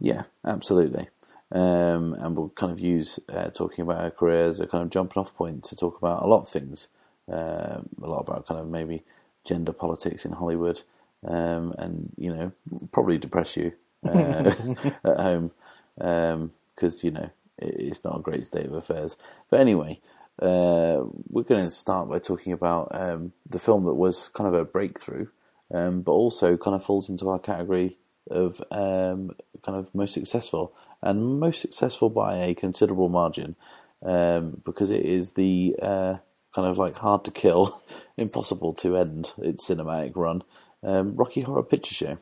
Yeah, 0.00 0.22
absolutely. 0.44 1.08
Um, 1.52 2.14
and 2.14 2.34
we'll 2.34 2.48
kind 2.50 2.72
of 2.72 2.80
use 2.80 3.18
uh, 3.28 3.50
talking 3.50 3.82
about 3.82 4.00
her 4.00 4.10
career 4.10 4.44
as 4.44 4.58
a 4.58 4.66
kind 4.66 4.82
of 4.82 4.90
jumping 4.90 5.20
off 5.20 5.34
point 5.34 5.64
to 5.64 5.76
talk 5.76 5.98
about 5.98 6.22
a 6.22 6.26
lot 6.26 6.42
of 6.42 6.48
things. 6.48 6.88
Um, 7.30 7.88
a 8.02 8.08
lot 8.08 8.20
about 8.20 8.46
kind 8.46 8.58
of 8.58 8.68
maybe 8.68 9.02
gender 9.44 9.72
politics 9.72 10.24
in 10.24 10.32
Hollywood, 10.32 10.82
um, 11.26 11.74
and 11.78 12.10
you 12.16 12.34
know 12.34 12.52
probably 12.90 13.18
depress 13.18 13.56
you 13.56 13.72
uh, 14.06 14.10
at 15.04 15.20
home 15.20 15.50
because 15.96 17.04
you 17.04 17.10
know 17.10 17.30
it, 17.58 17.74
it's 17.78 18.04
not 18.04 18.18
a 18.18 18.22
great 18.22 18.46
state 18.46 18.66
of 18.66 18.72
affairs. 18.72 19.16
But 19.50 19.60
anyway, 19.60 20.00
uh, 20.40 21.02
we're 21.28 21.42
going 21.42 21.64
to 21.64 21.70
start 21.70 22.08
by 22.08 22.18
talking 22.18 22.52
about 22.52 22.88
um, 22.92 23.32
the 23.48 23.58
film 23.58 23.84
that 23.84 23.94
was 23.94 24.28
kind 24.28 24.48
of 24.48 24.54
a 24.54 24.64
breakthrough, 24.64 25.28
um, 25.72 26.02
but 26.02 26.12
also 26.12 26.56
kind 26.56 26.74
of 26.74 26.84
falls 26.84 27.08
into 27.08 27.28
our 27.28 27.38
category 27.38 27.98
of 28.30 28.62
um, 28.70 29.32
kind 29.64 29.78
of 29.78 29.94
most 29.94 30.14
successful 30.14 30.72
and 31.02 31.40
most 31.40 31.60
successful 31.60 32.08
by 32.08 32.36
a 32.36 32.54
considerable 32.54 33.08
margin 33.08 33.56
um, 34.04 34.62
because 34.64 34.90
it 34.90 35.04
is 35.04 35.32
the 35.32 35.76
uh, 35.82 36.16
kind 36.54 36.68
of 36.68 36.78
like 36.78 36.98
hard 36.98 37.24
to 37.24 37.30
kill, 37.30 37.82
impossible 38.16 38.72
to 38.74 38.96
end 38.96 39.32
its 39.38 39.68
cinematic 39.68 40.12
run. 40.14 40.42
Um, 40.82 41.14
Rocky 41.14 41.42
Horror 41.42 41.62
Picture 41.62 41.94
Show. 41.94 42.18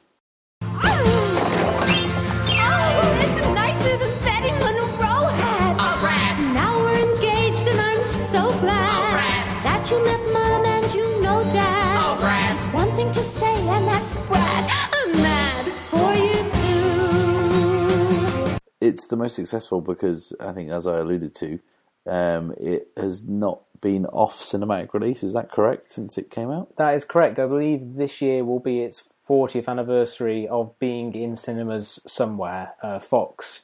It's 18.81 19.07
the 19.07 19.17
most 19.17 19.37
successful 19.37 19.81
because 19.81 20.33
I 20.41 20.53
think, 20.53 20.71
as 20.71 20.87
I 20.87 20.99
alluded 20.99 21.35
to, 21.37 21.61
um, 22.07 22.55
it 22.59 22.89
has 22.97 23.23
not 23.23 23.61
been 23.81 24.07
off 24.07 24.41
cinematic 24.41 24.93
release. 24.95 25.23
Is 25.23 25.33
that 25.35 25.51
correct? 25.51 25.93
Since 25.93 26.19
it 26.19 26.31
came 26.31 26.51
out, 26.51 26.77
That 26.77 26.95
is 26.95 27.05
correct. 27.05 27.39
I 27.39 27.47
believe 27.47 27.95
this 27.95 28.21
year 28.21 28.45
will 28.45 28.61
be 28.61 28.81
its 28.81 29.03
40th 29.29 29.69
anniversary 29.69 30.49
of 30.49 30.79
being 30.79 31.15
in 31.15 31.37
cinemas 31.37 32.01
somewhere. 32.07 32.75
Uh, 32.83 32.99
Fox 32.99 33.63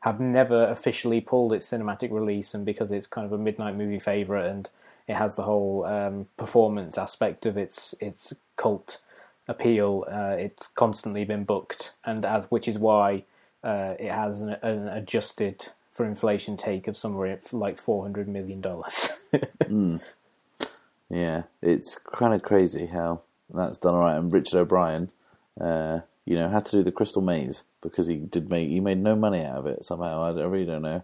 have 0.00 0.20
never 0.20 0.64
officially 0.68 1.20
pulled 1.20 1.52
its 1.52 1.70
cinematic 1.70 2.10
release, 2.12 2.54
and 2.54 2.64
because 2.64 2.92
it's 2.92 3.06
kind 3.06 3.26
of 3.26 3.32
a 3.32 3.38
midnight 3.38 3.76
movie 3.76 3.98
favorite 3.98 4.46
and 4.46 4.68
it 5.08 5.16
has 5.16 5.34
the 5.36 5.42
whole 5.42 5.84
um, 5.86 6.26
performance 6.36 6.98
aspect 6.98 7.46
of 7.46 7.56
its 7.56 7.94
its 8.00 8.34
cult 8.56 8.98
appeal, 9.48 10.04
uh, 10.10 10.36
it's 10.38 10.66
constantly 10.66 11.24
been 11.24 11.44
booked, 11.44 11.92
and 12.04 12.24
as 12.24 12.44
which 12.50 12.68
is 12.68 12.78
why 12.78 13.24
uh, 13.62 13.94
it 13.98 14.10
has 14.10 14.42
an, 14.42 14.56
an 14.62 14.88
adjusted 14.88 15.66
for 15.92 16.06
inflation 16.06 16.56
take 16.56 16.86
of 16.86 16.96
somewhere 16.96 17.40
like 17.52 17.78
400 17.78 18.28
million 18.28 18.60
dollars. 18.60 19.18
yeah, 21.10 21.42
it's 21.60 21.98
kind 21.98 22.34
of 22.34 22.42
crazy 22.42 22.86
how 22.86 23.22
that's 23.52 23.78
done 23.78 23.94
all 23.94 24.00
right. 24.00 24.16
And 24.16 24.32
Richard 24.32 24.58
O'Brien, 24.58 25.10
uh, 25.60 26.00
you 26.24 26.36
know, 26.36 26.48
had 26.50 26.66
to 26.66 26.70
do 26.78 26.82
the 26.82 26.92
Crystal 26.92 27.22
Maze 27.22 27.64
because 27.82 28.06
he 28.06 28.16
did 28.16 28.48
make 28.48 28.68
he 28.68 28.80
made 28.80 28.98
no 28.98 29.16
money 29.16 29.44
out 29.44 29.58
of 29.58 29.66
it 29.66 29.84
somehow. 29.84 30.22
I, 30.22 30.30
I 30.30 30.44
really 30.46 30.66
don't 30.66 30.82
know 30.82 31.02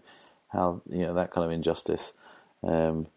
how 0.49 0.81
you 0.89 1.01
know 1.01 1.13
that 1.13 1.31
kind 1.31 1.45
of 1.45 1.51
injustice 1.51 2.13
um, 2.63 3.07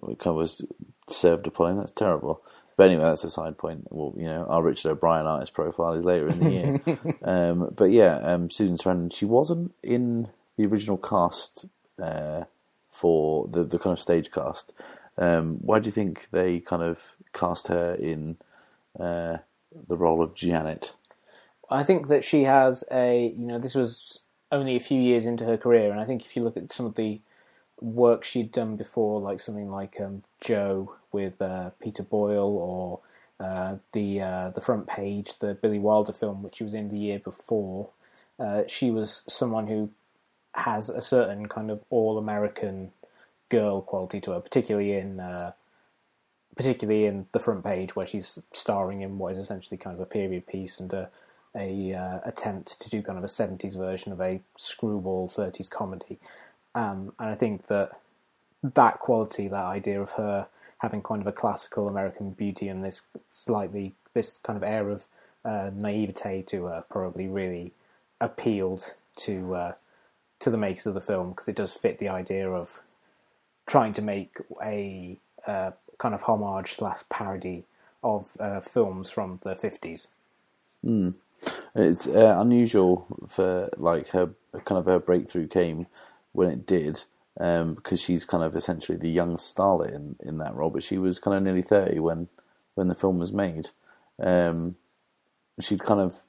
kind 0.00 0.26
of 0.26 0.36
was 0.36 0.64
served 1.08 1.46
upon 1.46 1.72
him. 1.72 1.78
That's 1.78 1.90
terrible. 1.90 2.42
But 2.76 2.90
anyway, 2.90 3.04
that's 3.04 3.24
a 3.24 3.30
side 3.30 3.56
point. 3.56 3.86
Well, 3.90 4.14
you 4.16 4.24
know, 4.24 4.46
our 4.48 4.62
Richard 4.62 4.90
O'Brien 4.90 5.26
artist 5.26 5.54
profile 5.54 5.92
is 5.92 6.04
later 6.04 6.28
in 6.28 6.38
the 6.40 6.50
year. 6.50 6.80
um, 7.22 7.72
but 7.76 7.90
yeah, 7.92 8.16
um, 8.16 8.50
Susan 8.50 8.76
Sarandon, 8.76 9.14
she 9.14 9.24
wasn't 9.24 9.72
in 9.82 10.28
the 10.56 10.66
original 10.66 10.96
cast 10.96 11.66
uh, 12.02 12.44
for 12.90 13.46
the 13.48 13.64
the 13.64 13.78
kind 13.78 13.92
of 13.92 14.00
stage 14.00 14.32
cast. 14.32 14.72
Um, 15.16 15.58
why 15.60 15.78
do 15.78 15.86
you 15.86 15.92
think 15.92 16.28
they 16.32 16.60
kind 16.60 16.82
of 16.82 17.14
cast 17.32 17.68
her 17.68 17.94
in 17.94 18.36
uh, 18.98 19.38
the 19.88 19.96
role 19.96 20.22
of 20.22 20.34
Janet? 20.34 20.92
I 21.70 21.82
think 21.82 22.08
that 22.08 22.24
she 22.24 22.42
has 22.42 22.84
a, 22.90 23.32
you 23.36 23.46
know, 23.46 23.58
this 23.58 23.74
was 23.74 24.20
only 24.52 24.76
a 24.76 24.80
few 24.80 25.00
years 25.00 25.26
into 25.26 25.44
her 25.44 25.56
career, 25.56 25.90
and 25.90 26.00
I 26.00 26.04
think 26.04 26.24
if 26.24 26.36
you 26.36 26.42
look 26.42 26.56
at 26.56 26.72
some 26.72 26.86
of 26.86 26.96
the 26.96 27.20
work 27.80 28.24
she'd 28.24 28.52
done 28.52 28.76
before, 28.76 29.20
like 29.20 29.40
something 29.40 29.70
like 29.70 30.00
um, 30.00 30.24
Joe 30.40 30.94
with 31.14 31.40
uh, 31.40 31.70
Peter 31.80 32.02
Boyle, 32.02 32.58
or 32.58 33.00
uh, 33.40 33.76
the 33.92 34.20
uh, 34.20 34.50
the 34.50 34.60
front 34.60 34.86
page, 34.86 35.38
the 35.38 35.54
Billy 35.54 35.78
Wilder 35.78 36.12
film, 36.12 36.42
which 36.42 36.56
she 36.56 36.64
was 36.64 36.74
in 36.74 36.90
the 36.90 36.98
year 36.98 37.20
before. 37.20 37.88
Uh, 38.38 38.64
she 38.66 38.90
was 38.90 39.22
someone 39.28 39.68
who 39.68 39.90
has 40.54 40.88
a 40.88 41.00
certain 41.00 41.46
kind 41.48 41.70
of 41.70 41.82
all 41.88 42.18
American 42.18 42.90
girl 43.48 43.80
quality 43.80 44.20
to 44.20 44.32
her, 44.32 44.40
particularly 44.40 44.92
in 44.92 45.20
uh, 45.20 45.52
particularly 46.56 47.06
in 47.06 47.26
the 47.32 47.40
front 47.40 47.64
page 47.64 47.96
where 47.96 48.06
she's 48.06 48.40
starring 48.52 49.00
in 49.00 49.18
what 49.18 49.32
is 49.32 49.38
essentially 49.38 49.78
kind 49.78 49.94
of 49.94 50.00
a 50.00 50.06
period 50.06 50.46
piece 50.46 50.80
and 50.80 50.92
a 50.92 51.08
a 51.56 51.94
uh, 51.94 52.18
attempt 52.24 52.80
to 52.80 52.90
do 52.90 53.00
kind 53.00 53.16
of 53.16 53.22
a 53.22 53.28
70s 53.28 53.78
version 53.78 54.10
of 54.10 54.20
a 54.20 54.40
screwball 54.56 55.28
30s 55.28 55.70
comedy. 55.70 56.18
Um, 56.74 57.12
and 57.20 57.30
I 57.30 57.36
think 57.36 57.68
that 57.68 57.92
that 58.62 58.98
quality, 58.98 59.46
that 59.48 59.64
idea 59.64 60.02
of 60.02 60.12
her 60.12 60.48
having 60.84 61.02
kind 61.02 61.22
of 61.22 61.26
a 61.26 61.32
classical 61.32 61.88
American 61.88 62.30
beauty 62.32 62.68
and 62.68 62.84
this 62.84 63.00
slightly, 63.30 63.94
this 64.12 64.36
kind 64.42 64.54
of 64.54 64.62
air 64.62 64.90
of 64.90 65.06
uh, 65.42 65.70
naivete 65.74 66.42
to 66.42 66.66
her 66.66 66.84
probably 66.90 67.26
really 67.26 67.72
appealed 68.20 68.92
to 69.16 69.54
uh, 69.54 69.72
to 70.40 70.50
the 70.50 70.58
makers 70.58 70.86
of 70.86 70.92
the 70.92 71.00
film 71.00 71.30
because 71.30 71.48
it 71.48 71.56
does 71.56 71.72
fit 71.72 71.98
the 71.98 72.10
idea 72.10 72.50
of 72.50 72.82
trying 73.66 73.94
to 73.94 74.02
make 74.02 74.36
a 74.62 75.16
uh, 75.46 75.70
kind 75.96 76.14
of 76.14 76.20
homage 76.22 76.74
slash 76.74 77.00
parody 77.08 77.64
of 78.02 78.36
uh, 78.38 78.60
films 78.60 79.08
from 79.08 79.40
the 79.42 79.54
50s. 79.54 80.08
It's 81.74 82.06
uh, 82.06 82.36
unusual 82.38 83.06
for 83.26 83.70
like 83.78 84.10
her 84.10 84.30
kind 84.66 84.78
of 84.78 84.84
her 84.84 84.98
breakthrough 84.98 85.48
came 85.48 85.86
when 86.32 86.50
it 86.50 86.66
did 86.66 87.04
um, 87.40 87.74
because 87.74 88.00
she's 88.00 88.24
kind 88.24 88.44
of 88.44 88.54
essentially 88.56 88.96
the 88.98 89.10
young 89.10 89.36
starlet 89.36 89.94
in, 89.94 90.16
in 90.20 90.38
that 90.38 90.54
role, 90.54 90.70
but 90.70 90.82
she 90.82 90.98
was 90.98 91.18
kind 91.18 91.36
of 91.36 91.42
nearly 91.42 91.62
thirty 91.62 91.98
when 91.98 92.28
when 92.74 92.88
the 92.88 92.94
film 92.94 93.18
was 93.18 93.32
made. 93.32 93.70
Um, 94.18 94.76
she'd 95.60 95.82
kind 95.82 96.00
of 96.00 96.22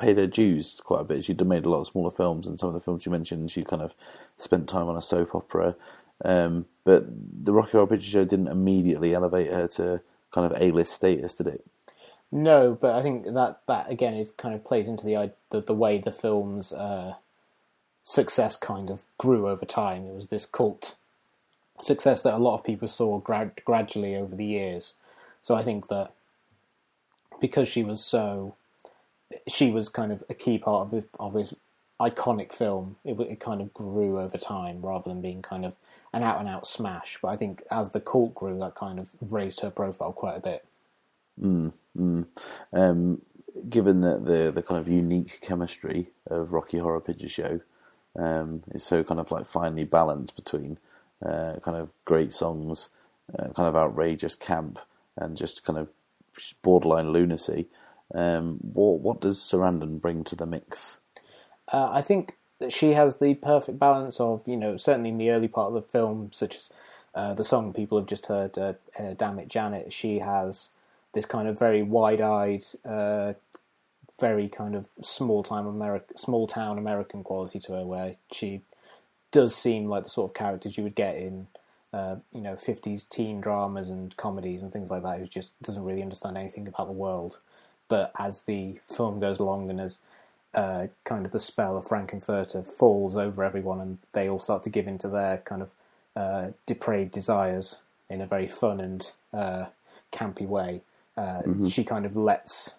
paid 0.00 0.16
her 0.16 0.26
dues 0.26 0.80
quite 0.84 1.00
a 1.00 1.04
bit. 1.04 1.24
She'd 1.24 1.44
made 1.44 1.64
a 1.64 1.70
lot 1.70 1.80
of 1.80 1.86
smaller 1.86 2.10
films, 2.10 2.46
and 2.46 2.58
some 2.58 2.68
of 2.68 2.74
the 2.74 2.80
films 2.80 3.04
you 3.04 3.12
mentioned, 3.12 3.50
she 3.50 3.64
kind 3.64 3.82
of 3.82 3.94
spent 4.36 4.68
time 4.68 4.88
on 4.88 4.96
a 4.96 5.02
soap 5.02 5.34
opera. 5.34 5.74
Um, 6.24 6.66
but 6.84 7.06
the 7.08 7.52
Rocky 7.52 7.72
Horror 7.72 7.86
Picture 7.86 8.10
Show 8.10 8.24
didn't 8.24 8.48
immediately 8.48 9.14
elevate 9.14 9.52
her 9.52 9.68
to 9.68 10.00
kind 10.32 10.50
of 10.50 10.60
A 10.60 10.70
list 10.70 10.92
status, 10.92 11.34
did 11.34 11.46
it? 11.46 11.64
No, 12.30 12.76
but 12.78 12.94
I 12.94 13.02
think 13.02 13.24
that 13.24 13.60
that 13.66 13.90
again 13.90 14.14
is 14.14 14.30
kind 14.30 14.54
of 14.54 14.64
plays 14.64 14.88
into 14.88 15.06
the 15.06 15.32
the, 15.50 15.62
the 15.62 15.74
way 15.74 15.98
the 15.98 16.12
film's 16.12 16.72
uh, 16.72 17.14
success 18.08 18.56
kind 18.56 18.88
of 18.88 19.02
grew 19.18 19.46
over 19.46 19.66
time. 19.66 20.06
It 20.06 20.14
was 20.14 20.28
this 20.28 20.46
cult 20.46 20.96
success 21.82 22.22
that 22.22 22.32
a 22.32 22.38
lot 22.38 22.54
of 22.54 22.64
people 22.64 22.88
saw 22.88 23.18
grad- 23.18 23.60
gradually 23.66 24.16
over 24.16 24.34
the 24.34 24.46
years. 24.46 24.94
So 25.42 25.54
I 25.54 25.62
think 25.62 25.88
that 25.88 26.12
because 27.38 27.68
she 27.68 27.84
was 27.84 28.02
so, 28.02 28.56
she 29.46 29.70
was 29.70 29.90
kind 29.90 30.10
of 30.10 30.24
a 30.30 30.34
key 30.34 30.56
part 30.56 30.92
of 30.92 31.04
of 31.20 31.34
this 31.34 31.54
iconic 32.00 32.50
film. 32.50 32.96
It, 33.04 33.20
it 33.20 33.40
kind 33.40 33.60
of 33.60 33.74
grew 33.74 34.18
over 34.18 34.38
time 34.38 34.80
rather 34.80 35.10
than 35.10 35.20
being 35.20 35.42
kind 35.42 35.66
of 35.66 35.76
an 36.14 36.22
out 36.22 36.40
and 36.40 36.48
out 36.48 36.66
smash. 36.66 37.18
But 37.20 37.28
I 37.28 37.36
think 37.36 37.62
as 37.70 37.92
the 37.92 38.00
cult 38.00 38.34
grew, 38.34 38.58
that 38.58 38.74
kind 38.74 38.98
of 38.98 39.10
raised 39.20 39.60
her 39.60 39.70
profile 39.70 40.12
quite 40.12 40.36
a 40.36 40.40
bit. 40.40 40.64
um, 42.72 43.20
given 43.68 44.00
that 44.00 44.24
the 44.24 44.50
the 44.50 44.62
kind 44.62 44.80
of 44.80 44.88
unique 44.88 45.40
chemistry 45.42 46.08
of 46.26 46.54
Rocky 46.54 46.78
Horror 46.78 47.02
Picture 47.02 47.28
Show 47.28 47.60
um, 48.18 48.62
is 48.72 48.82
so 48.82 49.02
kind 49.02 49.20
of 49.20 49.30
like 49.30 49.46
finely 49.46 49.84
balanced 49.84 50.36
between 50.36 50.78
uh, 51.24 51.54
kind 51.62 51.76
of 51.76 51.92
great 52.04 52.32
songs, 52.32 52.90
uh, 53.38 53.48
kind 53.48 53.68
of 53.68 53.76
outrageous 53.76 54.34
camp, 54.34 54.78
and 55.16 55.36
just 55.36 55.64
kind 55.64 55.78
of 55.78 55.88
borderline 56.62 57.12
lunacy. 57.12 57.66
Um, 58.14 58.58
what 58.60 59.00
what 59.00 59.20
does 59.20 59.38
Sarandon 59.38 60.00
bring 60.00 60.24
to 60.24 60.36
the 60.36 60.46
mix? 60.46 60.98
Uh, 61.72 61.90
I 61.90 62.02
think 62.02 62.36
that 62.58 62.72
she 62.72 62.92
has 62.92 63.18
the 63.18 63.34
perfect 63.34 63.78
balance 63.78 64.18
of, 64.20 64.46
you 64.48 64.56
know, 64.56 64.76
certainly 64.76 65.10
in 65.10 65.18
the 65.18 65.30
early 65.30 65.48
part 65.48 65.68
of 65.68 65.74
the 65.74 65.82
film, 65.82 66.30
such 66.32 66.56
as 66.56 66.70
uh, 67.14 67.34
the 67.34 67.44
song 67.44 67.72
people 67.72 67.98
have 67.98 68.06
just 68.06 68.26
heard, 68.26 68.58
uh, 68.58 68.74
uh, 68.98 69.14
"Damn 69.16 69.38
It, 69.38 69.48
Janet." 69.48 69.92
She 69.92 70.20
has 70.20 70.70
this 71.12 71.26
kind 71.26 71.48
of 71.48 71.58
very 71.58 71.82
wide-eyed, 71.82 72.64
uh, 72.84 73.34
very 74.20 74.48
kind 74.48 74.74
of 74.74 74.88
small-time 75.02 75.66
American, 75.66 76.16
small-town 76.16 76.78
American 76.78 77.22
quality 77.22 77.60
to 77.60 77.72
her, 77.72 77.84
where 77.84 78.16
she 78.32 78.62
does 79.30 79.54
seem 79.54 79.88
like 79.88 80.04
the 80.04 80.10
sort 80.10 80.30
of 80.30 80.34
characters 80.34 80.76
you 80.76 80.84
would 80.84 80.94
get 80.94 81.16
in, 81.16 81.46
uh, 81.92 82.16
you 82.32 82.40
know, 82.40 82.56
fifties 82.56 83.04
teen 83.04 83.40
dramas 83.40 83.90
and 83.90 84.16
comedies 84.16 84.62
and 84.62 84.72
things 84.72 84.90
like 84.90 85.02
that. 85.02 85.18
Who 85.18 85.26
just 85.26 85.52
doesn't 85.62 85.84
really 85.84 86.02
understand 86.02 86.36
anything 86.36 86.66
about 86.66 86.86
the 86.86 86.92
world. 86.92 87.38
But 87.88 88.12
as 88.18 88.42
the 88.42 88.80
film 88.86 89.20
goes 89.20 89.38
along 89.38 89.70
and 89.70 89.80
as 89.80 89.98
uh, 90.54 90.88
kind 91.04 91.26
of 91.26 91.32
the 91.32 91.40
spell 91.40 91.76
of 91.76 91.86
Frank-N-Furter 91.86 92.66
falls 92.66 93.16
over 93.16 93.44
everyone, 93.44 93.80
and 93.80 93.98
they 94.12 94.28
all 94.28 94.38
start 94.38 94.62
to 94.64 94.70
give 94.70 94.88
into 94.88 95.08
their 95.08 95.38
kind 95.38 95.62
of 95.62 95.70
uh, 96.16 96.48
depraved 96.66 97.12
desires 97.12 97.82
in 98.10 98.20
a 98.20 98.26
very 98.26 98.46
fun 98.46 98.80
and 98.80 99.12
uh, 99.32 99.66
campy 100.10 100.46
way. 100.46 100.80
Uh, 101.16 101.42
She 101.68 101.84
kind 101.84 102.06
of 102.06 102.16
lets, 102.16 102.74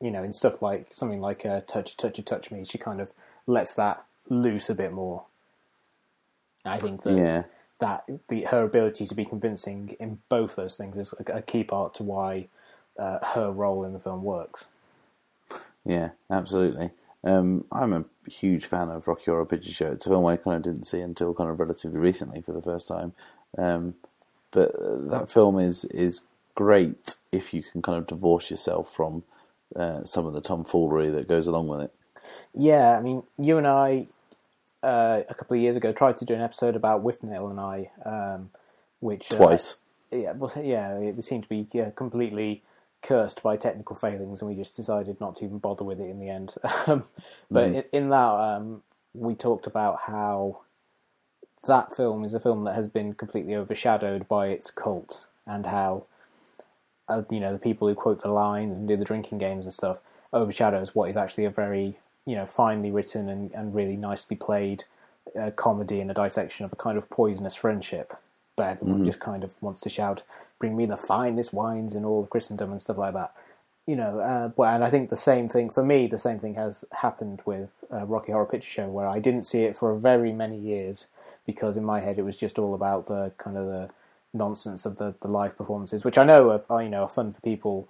you 0.00 0.10
know, 0.10 0.22
in 0.22 0.32
stuff 0.32 0.62
like 0.62 0.88
something 0.92 1.20
like 1.20 1.44
uh, 1.44 1.60
"Touch, 1.66 1.96
Touch, 1.96 2.22
Touch 2.24 2.50
Me," 2.50 2.64
she 2.64 2.78
kind 2.78 3.00
of 3.00 3.10
lets 3.46 3.74
that 3.74 4.04
loose 4.28 4.70
a 4.70 4.74
bit 4.74 4.92
more. 4.92 5.24
I 6.64 6.78
think 6.78 7.02
that 7.04 7.16
Yeah. 7.16 7.44
that 7.80 8.04
the 8.28 8.42
her 8.44 8.62
ability 8.64 9.06
to 9.06 9.14
be 9.14 9.24
convincing 9.24 9.96
in 10.00 10.18
both 10.28 10.56
those 10.56 10.76
things 10.76 10.96
is 10.96 11.14
a, 11.18 11.38
a 11.38 11.42
key 11.42 11.64
part 11.64 11.94
to 11.94 12.02
why 12.02 12.48
uh, 12.98 13.24
her 13.34 13.50
role 13.50 13.84
in 13.84 13.92
the 13.92 14.00
film 14.00 14.22
works. 14.22 14.66
Yeah, 15.84 16.10
absolutely. 16.30 16.90
Um, 17.24 17.64
I'm 17.72 17.92
a 17.92 18.04
huge 18.28 18.66
fan 18.66 18.90
of 18.90 19.08
Rocky 19.08 19.24
Horror 19.26 19.46
Picture 19.46 19.72
Show. 19.72 19.92
It's 19.92 20.06
a 20.06 20.10
film 20.10 20.26
I 20.26 20.36
kind 20.36 20.56
of 20.56 20.62
didn't 20.62 20.86
see 20.86 21.00
until 21.00 21.34
kind 21.34 21.50
of 21.50 21.58
relatively 21.58 21.98
recently 21.98 22.42
for 22.42 22.52
the 22.52 22.62
first 22.62 22.88
time. 22.88 23.12
Um, 23.56 23.94
but 24.50 24.74
uh, 24.74 24.96
that 25.10 25.30
film 25.30 25.58
is 25.58 25.84
is 25.86 26.22
great 26.54 27.14
if 27.30 27.54
you 27.54 27.62
can 27.62 27.82
kind 27.82 27.98
of 27.98 28.06
divorce 28.06 28.50
yourself 28.50 28.92
from 28.92 29.22
uh, 29.78 30.04
some 30.04 30.26
of 30.26 30.32
the 30.32 30.40
tomfoolery 30.40 31.10
that 31.10 31.28
goes 31.28 31.46
along 31.46 31.68
with 31.68 31.82
it. 31.82 31.94
Yeah, 32.54 32.96
I 32.96 33.00
mean, 33.00 33.22
you 33.38 33.58
and 33.58 33.66
I, 33.66 34.08
uh, 34.82 35.22
a 35.28 35.34
couple 35.34 35.56
of 35.56 35.62
years 35.62 35.76
ago, 35.76 35.92
tried 35.92 36.16
to 36.18 36.24
do 36.24 36.34
an 36.34 36.40
episode 36.40 36.76
about 36.76 37.04
Withnail 37.04 37.50
and 37.50 37.60
I, 37.60 37.90
um, 38.04 38.50
which 39.00 39.30
uh, 39.32 39.36
Twice. 39.36 39.76
yeah, 40.10 40.32
well, 40.32 40.52
yeah, 40.62 40.98
it 40.98 41.22
seemed 41.24 41.44
to 41.44 41.48
be 41.48 41.66
yeah, 41.72 41.90
completely 41.90 42.62
cursed 43.02 43.42
by 43.42 43.56
technical 43.56 43.94
failings, 43.94 44.40
and 44.40 44.50
we 44.50 44.56
just 44.56 44.76
decided 44.76 45.20
not 45.20 45.36
to 45.36 45.44
even 45.44 45.58
bother 45.58 45.84
with 45.84 46.00
it 46.00 46.10
in 46.10 46.20
the 46.20 46.28
end. 46.28 46.54
Um, 46.86 47.04
but 47.50 47.64
in, 47.64 47.84
in 47.92 48.08
that, 48.10 48.16
um, 48.16 48.82
we 49.14 49.34
talked 49.34 49.66
about 49.66 50.00
how 50.06 50.60
that 51.66 51.94
film 51.94 52.24
is 52.24 52.34
a 52.34 52.40
film 52.40 52.62
that 52.62 52.74
has 52.74 52.86
been 52.86 53.14
completely 53.14 53.54
overshadowed 53.54 54.28
by 54.28 54.48
its 54.48 54.70
cult, 54.70 55.26
and 55.46 55.66
how 55.66 56.04
uh, 57.08 57.22
you 57.30 57.40
know 57.40 57.52
the 57.52 57.58
people 57.58 57.88
who 57.88 57.94
quote 57.94 58.22
the 58.22 58.30
lines 58.30 58.78
and 58.78 58.88
do 58.88 58.96
the 58.96 59.04
drinking 59.04 59.38
games 59.38 59.64
and 59.64 59.74
stuff 59.74 60.00
overshadows 60.32 60.94
what 60.94 61.08
is 61.08 61.16
actually 61.16 61.44
a 61.44 61.50
very 61.50 61.98
you 62.26 62.34
know 62.34 62.46
finely 62.46 62.90
written 62.90 63.28
and, 63.28 63.50
and 63.52 63.74
really 63.74 63.96
nicely 63.96 64.36
played 64.36 64.84
uh, 65.38 65.50
comedy 65.52 66.00
and 66.00 66.10
a 66.10 66.14
dissection 66.14 66.64
of 66.64 66.72
a 66.72 66.76
kind 66.76 66.98
of 66.98 67.10
poisonous 67.10 67.54
friendship. 67.54 68.16
But 68.56 68.68
everyone 68.68 69.04
just 69.04 69.20
kind 69.20 69.44
of 69.44 69.52
wants 69.62 69.80
to 69.82 69.88
shout, 69.88 70.22
"Bring 70.58 70.76
me 70.76 70.84
the 70.84 70.96
finest 70.96 71.52
wines 71.52 71.94
in 71.94 72.04
all 72.04 72.22
of 72.22 72.30
Christendom" 72.30 72.72
and 72.72 72.82
stuff 72.82 72.98
like 72.98 73.14
that. 73.14 73.32
You 73.86 73.96
know, 73.96 74.18
uh, 74.18 74.62
and 74.64 74.84
I 74.84 74.90
think 74.90 75.10
the 75.10 75.16
same 75.16 75.48
thing 75.48 75.70
for 75.70 75.84
me. 75.84 76.08
The 76.08 76.18
same 76.18 76.38
thing 76.38 76.54
has 76.54 76.84
happened 76.92 77.40
with 77.46 77.76
uh, 77.92 78.04
Rocky 78.04 78.32
Horror 78.32 78.46
Picture 78.46 78.68
Show, 78.68 78.88
where 78.88 79.08
I 79.08 79.20
didn't 79.20 79.44
see 79.44 79.62
it 79.62 79.76
for 79.76 79.94
very 79.96 80.32
many 80.32 80.58
years 80.58 81.06
because 81.46 81.76
in 81.76 81.84
my 81.84 82.00
head 82.00 82.18
it 82.18 82.24
was 82.24 82.36
just 82.36 82.58
all 82.58 82.74
about 82.74 83.06
the 83.06 83.32
kind 83.38 83.56
of 83.56 83.66
the 83.66 83.88
nonsense 84.32 84.84
of 84.86 84.98
the, 84.98 85.14
the 85.20 85.28
live 85.28 85.56
performances, 85.56 86.04
which 86.04 86.18
I 86.18 86.24
know 86.24 86.50
are, 86.50 86.62
are 86.70 86.82
you 86.82 86.88
know 86.88 87.02
are 87.02 87.08
fun 87.08 87.32
for 87.32 87.40
people 87.40 87.88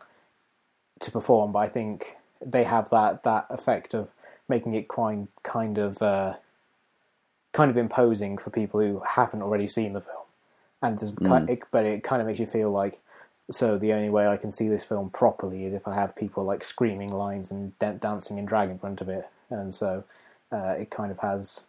to 1.01 1.11
perform, 1.11 1.53
but 1.53 1.61
I 1.61 1.69
think 1.69 2.17
they 2.45 2.65
have 2.65 2.91
that 2.91 3.23
that 3.25 3.47
effect 3.51 3.95
of 3.95 4.11
making 4.49 4.75
it 4.75 4.89
quite 4.89 5.27
kind 5.43 5.79
of 5.79 6.01
uh, 6.03 6.35
kind 7.53 7.71
of 7.71 7.77
imposing 7.77 8.39
for 8.39 8.51
people 8.51 8.81
who 8.81 9.03
haven't 9.07 9.43
already 9.43 9.67
seen 9.67 9.93
the 9.93 10.01
film, 10.01 10.25
and 10.83 10.99
ki- 10.99 11.53
it, 11.53 11.63
but 11.71 11.85
it 11.85 12.03
kind 12.03 12.21
of 12.21 12.27
makes 12.27 12.41
you 12.41 12.47
feel 12.47 12.71
like 12.71 13.01
so 13.51 13.79
the 13.79 13.93
only 13.93 14.11
way 14.11 14.27
I 14.27 14.37
can 14.37 14.53
see 14.53 14.69
this 14.69 14.85
film 14.85 15.11
properly 15.11 15.65
is 15.65 15.73
if 15.73 15.89
I 15.89 15.95
have 15.95 16.15
people 16.15 16.45
like 16.45 16.63
screaming 16.63 17.13
lines 17.13 17.51
and 17.51 17.79
dan- 17.79 17.99
dancing 17.99 18.39
and 18.39 18.47
drag 18.47 18.71
in 18.71 18.79
front 18.79 19.01
of 19.01 19.09
it, 19.09 19.29
and 19.51 19.75
so 19.75 20.05
uh, 20.53 20.75
it 20.79 20.91
kind 20.91 21.11
of 21.11 21.19
has 21.21 21.65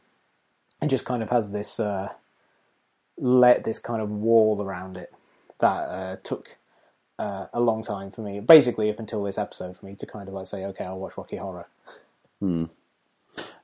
it 0.81 0.87
just 0.87 1.05
kind 1.05 1.23
of 1.23 1.29
has 1.29 1.51
this 1.51 1.79
uh, 1.79 2.09
let 3.19 3.63
this 3.63 3.79
kind 3.79 4.01
of 4.01 4.09
wall 4.09 4.61
around 4.61 4.97
it 4.97 5.13
that 5.59 5.67
uh, 5.67 6.15
took 6.23 6.57
uh, 7.17 7.47
a 7.53 7.59
long 7.59 7.83
time 7.83 8.11
for 8.11 8.21
me, 8.21 8.39
basically 8.39 8.89
up 8.89 8.99
until 8.99 9.23
this 9.23 9.37
episode 9.37 9.77
for 9.77 9.85
me 9.85 9.95
to 9.95 10.05
kind 10.05 10.27
of 10.27 10.33
like 10.33 10.47
say, 10.47 10.65
okay, 10.65 10.85
I'll 10.85 10.99
watch 10.99 11.17
Rocky 11.17 11.37
Horror. 11.37 11.67
Hmm. 12.39 12.65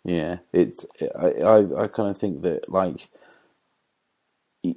Yeah, 0.04 0.38
it's 0.54 0.86
I 1.18 1.28
I, 1.42 1.84
I 1.84 1.88
kind 1.88 2.10
of 2.10 2.18
think 2.18 2.42
that 2.44 2.70
like 2.70 3.10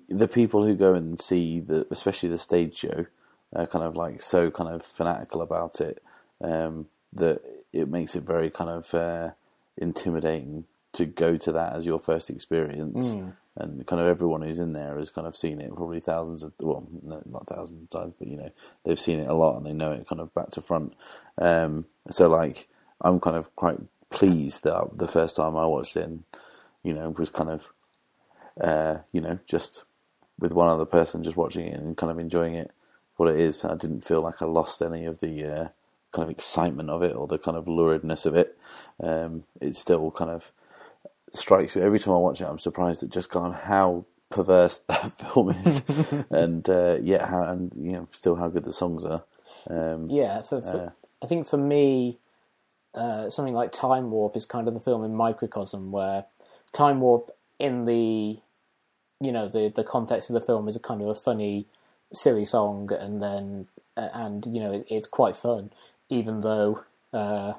the 0.09 0.29
people 0.29 0.65
who 0.65 0.75
go 0.75 0.95
and 0.95 1.21
see 1.21 1.61
the, 1.61 1.87
especially 1.91 2.29
the 2.29 2.39
stage 2.39 2.77
show, 2.77 3.07
are 3.55 3.67
kind 3.67 3.85
of 3.85 3.97
like 3.97 4.23
so 4.23 4.51
kind 4.51 4.71
of 4.71 4.83
fanatical 4.83 5.43
about 5.43 5.81
it 5.81 6.03
um, 6.43 6.87
that 7.13 7.41
it 7.73 7.89
makes 7.89 8.15
it 8.15 8.23
very 8.23 8.51
kind 8.51 8.71
of 8.71 8.95
uh, 8.95 9.31
intimidating 9.77 10.65
to 10.93 11.07
go 11.07 11.37
to 11.37 11.53
that 11.53 11.75
as 11.75 11.87
your 11.87 11.99
first 11.99 12.31
experience. 12.31 13.15
And 13.61 13.87
kind 13.87 14.01
of 14.01 14.07
everyone 14.07 14.43
who's 14.43 14.61
in 14.61 14.73
there 14.73 14.97
has 14.99 15.11
kind 15.11 15.27
of 15.27 15.37
seen 15.37 15.61
it 15.61 15.75
probably 15.75 16.01
thousands 16.01 16.43
of 16.43 16.53
well, 16.61 16.87
no, 17.03 17.21
not 17.27 17.49
thousands 17.49 17.83
of 17.83 17.91
times, 17.91 18.15
but 18.19 18.29
you 18.29 18.37
know 18.37 18.51
they've 18.85 19.01
seen 19.01 19.19
it 19.19 19.29
a 19.29 19.35
lot 19.35 19.57
and 19.57 19.67
they 19.67 19.73
know 19.73 19.93
it 19.93 20.09
kind 20.09 20.21
of 20.21 20.33
back 20.33 20.51
to 20.51 20.63
front. 20.63 20.95
Um, 21.37 21.87
so 22.09 22.29
like 22.29 22.69
I'm 23.01 23.19
kind 23.21 23.37
of 23.37 23.55
quite 23.57 23.79
pleased 24.11 24.65
that 24.65 24.97
the 24.97 25.09
first 25.09 25.37
time 25.37 25.57
I 25.57 25.67
watched 25.67 25.97
it, 25.97 26.05
and, 26.05 26.25
you 26.83 26.95
know, 26.95 27.11
was 27.11 27.31
kind 27.31 27.51
of 27.51 27.73
uh, 28.61 28.99
you 29.13 29.21
know, 29.21 29.39
just 29.47 29.85
with 30.39 30.53
one 30.53 30.69
other 30.69 30.85
person 30.85 31.23
just 31.23 31.37
watching 31.37 31.67
it 31.67 31.79
and 31.79 31.97
kind 31.97 32.11
of 32.11 32.19
enjoying 32.19 32.55
it 32.55 32.71
what 33.17 33.29
it 33.29 33.41
is. 33.41 33.65
I 33.65 33.75
didn't 33.75 34.05
feel 34.05 34.21
like 34.21 34.41
I 34.41 34.47
lost 34.47 34.83
any 34.83 35.05
of 35.05 35.21
the 35.21 35.45
uh, 35.45 35.69
kind 36.13 36.25
of 36.25 36.31
excitement 36.31 36.91
of 36.91 37.03
it 37.03 37.15
or 37.15 37.27
the 37.27 37.39
kind 37.39 37.57
of 37.57 37.67
luridness 37.67 38.27
of 38.27 38.35
it. 38.35 38.57
Um, 39.03 39.45
it 39.61 39.77
still 39.77 40.11
kind 40.11 40.31
of 40.31 40.51
strikes 41.35 41.77
me 41.77 41.83
every 41.83 41.99
time 41.99 42.15
I 42.15 42.19
watch 42.19 42.41
it. 42.41 42.45
I'm 42.47 42.59
surprised 42.59 43.03
at 43.03 43.11
just 43.11 43.35
of 43.35 43.55
how 43.55 44.05
perverse 44.31 44.79
that 44.89 45.13
film 45.15 45.51
is, 45.51 45.83
and 46.31 46.69
uh, 46.69 46.99
yet 47.03 47.29
how 47.29 47.43
and 47.43 47.73
you 47.77 47.93
know 47.93 48.09
still 48.13 48.37
how 48.37 48.49
good 48.49 48.65
the 48.65 48.73
songs 48.73 49.05
are. 49.05 49.25
Um, 49.69 50.09
Yeah, 50.11 50.43
for, 50.43 50.61
for, 50.61 50.77
Uh. 50.77 50.91
I 51.23 51.27
think 51.27 51.49
for 51.49 51.57
me, 51.57 52.19
uh, 52.95 53.29
something 53.31 53.55
like 53.55 53.73
Time 53.73 54.11
Warp 54.11 54.37
is 54.37 54.47
kind 54.47 54.69
of 54.69 54.75
the 54.75 54.81
film 54.81 55.05
in 55.05 55.15
microcosm 55.15 55.91
where 55.91 56.27
Time 56.73 57.01
Warp 57.01 57.31
in 57.59 57.87
the 57.87 58.39
you 59.21 59.33
know 59.33 59.49
the 59.49 59.73
the 59.75 59.85
context 59.85 60.31
of 60.31 60.35
the 60.35 60.41
film 60.41 60.69
is 60.69 60.77
a 60.77 60.81
kind 60.81 61.03
of 61.03 61.09
a 61.09 61.15
funny, 61.15 61.67
silly 62.13 62.45
song, 62.45 62.91
and 62.93 63.23
then 63.23 63.67
uh, 63.97 64.09
and 64.13 64.47
you 64.47 64.61
know 64.61 64.73
it, 64.73 64.87
it's 64.89 65.07
quite 65.07 65.37
fun, 65.37 65.71
even 66.09 66.41
though 66.41 66.85
uh, 67.13 67.55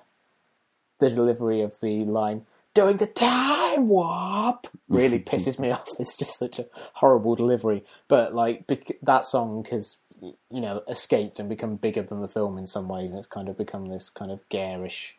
the 1.00 1.10
delivery 1.10 1.62
of 1.62 1.80
the 1.82 2.06
line 2.06 2.46
"doing 2.80 2.98
the 2.98 3.06
time 3.06 3.88
warp" 3.88 4.68
really 4.88 5.20
pisses 5.32 5.60
me 5.60 5.72
off. 5.72 5.88
It's 6.00 6.18
just 6.18 6.38
such 6.38 6.60
a 6.60 6.66
horrible 6.94 7.36
delivery. 7.36 7.84
But 8.08 8.34
like 8.34 8.68
bec- 8.68 8.98
that 9.02 9.26
song 9.26 9.66
has 9.72 9.98
you 10.22 10.62
know 10.62 10.84
escaped 10.88 11.40
and 11.40 11.50
become 11.50 11.76
bigger 11.76 12.04
than 12.04 12.22
the 12.22 12.28
film 12.28 12.58
in 12.58 12.68
some 12.68 12.88
ways, 12.88 13.12
and 13.12 13.18
it's 13.18 13.28
kind 13.28 13.50
of 13.50 13.58
become 13.58 13.88
this 13.88 14.10
kind 14.10 14.32
of 14.32 14.48
garish 14.50 15.16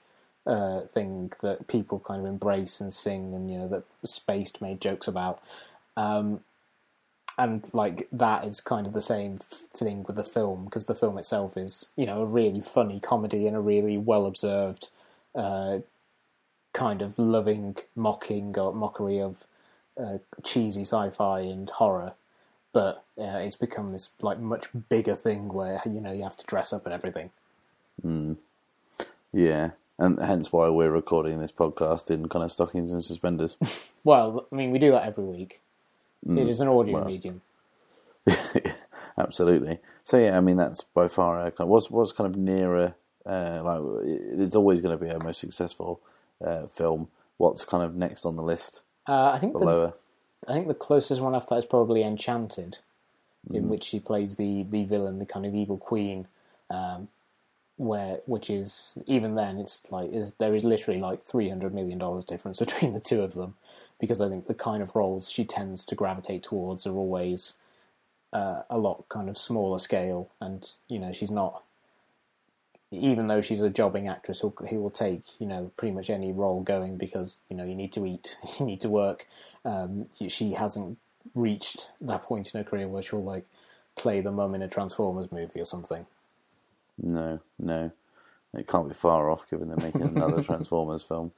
uh, 0.47 0.83
thing 0.83 1.33
that 1.43 1.69
people 1.69 2.00
kind 2.00 2.21
of 2.21 2.26
embrace 2.26 2.81
and 2.81 2.93
sing, 2.93 3.35
and 3.35 3.50
you 3.50 3.59
know 3.59 3.69
that 3.69 3.85
Spaced 4.05 4.61
made 4.61 4.81
jokes 4.81 5.09
about. 5.09 5.40
Um, 5.97 6.40
and 7.38 7.64
like 7.73 8.09
that 8.12 8.45
is 8.45 8.61
kind 8.61 8.87
of 8.87 8.93
the 8.93 9.00
same 9.00 9.38
thing 9.38 10.05
with 10.07 10.17
the 10.17 10.25
film 10.25 10.64
because 10.64 10.87
the 10.87 10.95
film 10.95 11.17
itself 11.17 11.57
is 11.57 11.90
you 11.97 12.05
know 12.05 12.23
a 12.23 12.26
really 12.26 12.61
funny 12.61 13.00
comedy 13.00 13.47
and 13.47 13.57
a 13.57 13.61
really 13.61 13.97
well 13.97 14.26
observed 14.26 14.88
uh, 15.35 15.79
kind 16.73 17.03
of 17.03 17.19
loving 17.19 17.77
mocking 17.97 18.57
or 18.59 18.73
mockery 18.73 19.21
of 19.21 19.45
uh, 20.00 20.19
cheesy 20.43 20.83
sci-fi 20.83 21.41
and 21.41 21.69
horror 21.71 22.15
but 22.73 23.05
uh, 23.19 23.39
it's 23.39 23.57
become 23.57 23.93
this 23.93 24.11
like 24.21 24.39
much 24.39 24.69
bigger 24.89 25.15
thing 25.15 25.49
where 25.49 25.81
you 25.85 26.00
know 26.00 26.12
you 26.12 26.23
have 26.23 26.37
to 26.37 26.47
dress 26.47 26.73
up 26.73 26.85
and 26.87 26.95
everything 26.95 27.31
yeah, 29.33 29.71
and 29.99 30.19
hence 30.19 30.53
why 30.53 30.69
we're 30.69 30.91
recording 30.91 31.41
this 31.41 31.53
podcast 31.53 32.11
in 32.11 32.29
kind 32.29 32.45
of 32.45 32.50
stockings 32.50 32.93
and 32.93 33.03
suspenders. 33.03 33.57
well 34.05 34.47
i 34.50 34.55
mean 34.55 34.71
we 34.71 34.79
do 34.79 34.91
that 34.91 35.07
every 35.07 35.25
week 35.25 35.61
it 36.27 36.49
is 36.49 36.61
an 36.61 36.69
audio 36.69 37.05
medium 37.05 37.43
Absolutely. 39.19 39.79
So 40.05 40.19
yeah, 40.19 40.37
I 40.37 40.41
mean 40.41 40.57
that's 40.57 40.83
by 40.83 41.09
far 41.09 41.41
uh, 41.41 41.50
kind 41.50 41.61
of, 41.61 41.69
what's 41.69 41.91
what's 41.91 42.13
kind 42.13 42.33
of 42.33 42.41
nearer. 42.41 42.95
Uh, 43.26 43.61
like 43.63 44.06
it's 44.39 44.54
always 44.54 44.80
going 44.80 44.99
to 44.99 45.04
be 45.04 45.11
our 45.11 45.21
most 45.23 45.41
successful 45.41 46.00
uh, 46.45 46.67
film. 46.67 47.09
What's 47.37 47.65
kind 47.65 47.83
of 47.83 47.95
next 47.95 48.26
on 48.26 48.37
the 48.37 48.43
list 48.43 48.83
uh, 49.07 49.33
i 49.35 49.39
think 49.39 49.59
the? 49.59 49.95
I 50.49 50.55
think 50.55 50.69
the 50.69 50.75
closest 50.75 51.21
one 51.21 51.35
after 51.35 51.55
that 51.55 51.61
is 51.61 51.67
probably 51.67 52.03
Enchanted, 52.03 52.79
in 53.53 53.69
which 53.69 53.85
she 53.85 54.00
plays 54.00 54.37
the, 54.37 54.63
the 54.63 54.85
villain, 54.85 55.19
the 55.19 55.26
kind 55.26 55.45
of 55.45 55.55
evil 55.55 55.76
queen, 55.76 56.26
um, 56.71 57.09
where 57.76 58.21
which 58.26 58.49
is 58.50 58.99
even 59.07 59.35
then 59.35 59.59
it's 59.59 59.91
like 59.91 60.13
is 60.13 60.35
there 60.35 60.55
is 60.55 60.65
literally 60.65 61.00
like 61.00 61.23
three 61.25 61.49
hundred 61.49 61.75
million 61.75 61.99
dollars 61.99 62.25
difference 62.25 62.59
between 62.67 62.95
the 62.95 63.00
two 63.00 63.23
of 63.23 63.35
them, 63.35 63.55
because 63.99 64.21
I 64.21 64.29
think 64.29 64.47
the 64.47 64.55
kind 64.55 64.83
of 64.83 64.97
roles 64.97 65.31
she 65.31 65.45
tends 65.45 65.85
to 65.87 65.95
gravitate 65.95 66.43
towards 66.43 66.87
are 66.87 66.97
always 66.97 67.55
uh, 68.33 68.63
a 68.71 68.79
lot 68.79 69.09
kind 69.09 69.29
of 69.29 69.37
smaller 69.37 69.79
scale, 69.79 70.31
and 70.41 70.71
you 70.89 70.99
know 70.99 71.13
she's 71.13 71.31
not. 71.31 71.63
Even 72.93 73.29
though 73.29 73.41
she's 73.41 73.63
a 73.63 73.71
jobbing 73.71 74.09
actress 74.09 74.41
who, 74.41 74.53
who 74.69 74.81
will 74.81 74.91
take 74.91 75.23
you 75.39 75.47
know 75.47 75.71
pretty 75.76 75.95
much 75.95 76.11
any 76.11 76.33
role 76.33 76.63
going 76.63 76.97
because 76.97 77.41
you 77.49 77.57
know 77.57 77.65
you 77.65 77.75
need 77.75 77.93
to 77.93 78.07
eat, 78.07 78.37
you 78.59 78.67
need 78.67 78.81
to 78.81 78.89
work. 78.89 79.26
Um, 79.65 80.07
she 80.29 80.53
hasn't 80.53 80.99
reached 81.35 81.91
that 82.00 82.23
point 82.25 82.53
in 82.53 82.59
her 82.59 82.69
career 82.69 82.89
where 82.89 83.03
she'll 83.03 83.23
like 83.23 83.47
play 83.97 84.21
the 84.21 84.33
mum 84.33 84.55
in 84.55 84.63
a 84.63 84.69
Transformers 84.69 85.31
movie 85.31 85.61
or 85.61 85.67
something. 85.67 86.07
No, 87.03 87.41
no, 87.59 87.93
it 88.55 88.67
can't 88.67 88.89
be 88.89 88.95
far 88.95 89.31
off 89.31 89.49
given 89.49 89.69
they're 89.69 89.76
making 89.76 90.03
another 90.03 90.43
Transformers 90.43 91.03
film. 91.03 91.33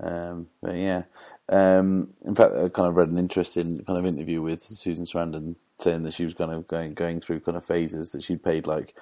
Um, 0.00 0.48
but 0.62 0.76
yeah, 0.76 1.02
um, 1.48 2.14
in 2.24 2.34
fact, 2.34 2.54
I 2.54 2.68
kind 2.68 2.88
of 2.88 2.96
read 2.96 3.08
an 3.08 3.18
interesting 3.18 3.84
kind 3.84 3.98
of 3.98 4.06
interview 4.06 4.40
with 4.42 4.64
Susan 4.64 5.04
Sarandon 5.04 5.56
saying 5.78 6.02
that 6.02 6.14
she 6.14 6.24
was 6.24 6.34
kind 6.34 6.50
of 6.52 6.66
going 6.66 6.94
going 6.94 7.20
through 7.20 7.40
kind 7.40 7.56
of 7.56 7.64
phases 7.64 8.12
that 8.12 8.22
she'd 8.22 8.42
paid 8.42 8.66
like 8.66 8.94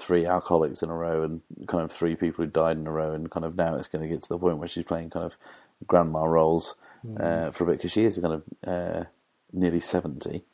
three 0.00 0.26
alcoholics 0.26 0.82
in 0.82 0.90
a 0.90 0.94
row 0.94 1.22
and 1.22 1.42
kind 1.66 1.84
of 1.84 1.92
three 1.92 2.16
people 2.16 2.44
who 2.44 2.50
died 2.50 2.76
in 2.76 2.86
a 2.86 2.92
row, 2.92 3.12
and 3.12 3.30
kind 3.30 3.44
of 3.44 3.56
now 3.56 3.74
it's 3.76 3.88
going 3.88 4.02
to 4.02 4.08
get 4.08 4.22
to 4.22 4.28
the 4.28 4.38
point 4.38 4.58
where 4.58 4.68
she's 4.68 4.84
playing 4.84 5.10
kind 5.10 5.26
of 5.26 5.36
grandma 5.86 6.24
roles 6.24 6.74
uh, 7.18 7.50
for 7.50 7.64
a 7.64 7.66
bit 7.68 7.78
because 7.78 7.92
she 7.92 8.04
is 8.04 8.18
kind 8.18 8.34
of 8.34 8.42
uh, 8.66 9.04
nearly 9.52 9.80
seventy. 9.80 10.44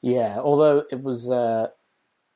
Yeah, 0.00 0.38
although 0.38 0.84
it 0.90 1.02
was 1.02 1.30
uh, 1.30 1.68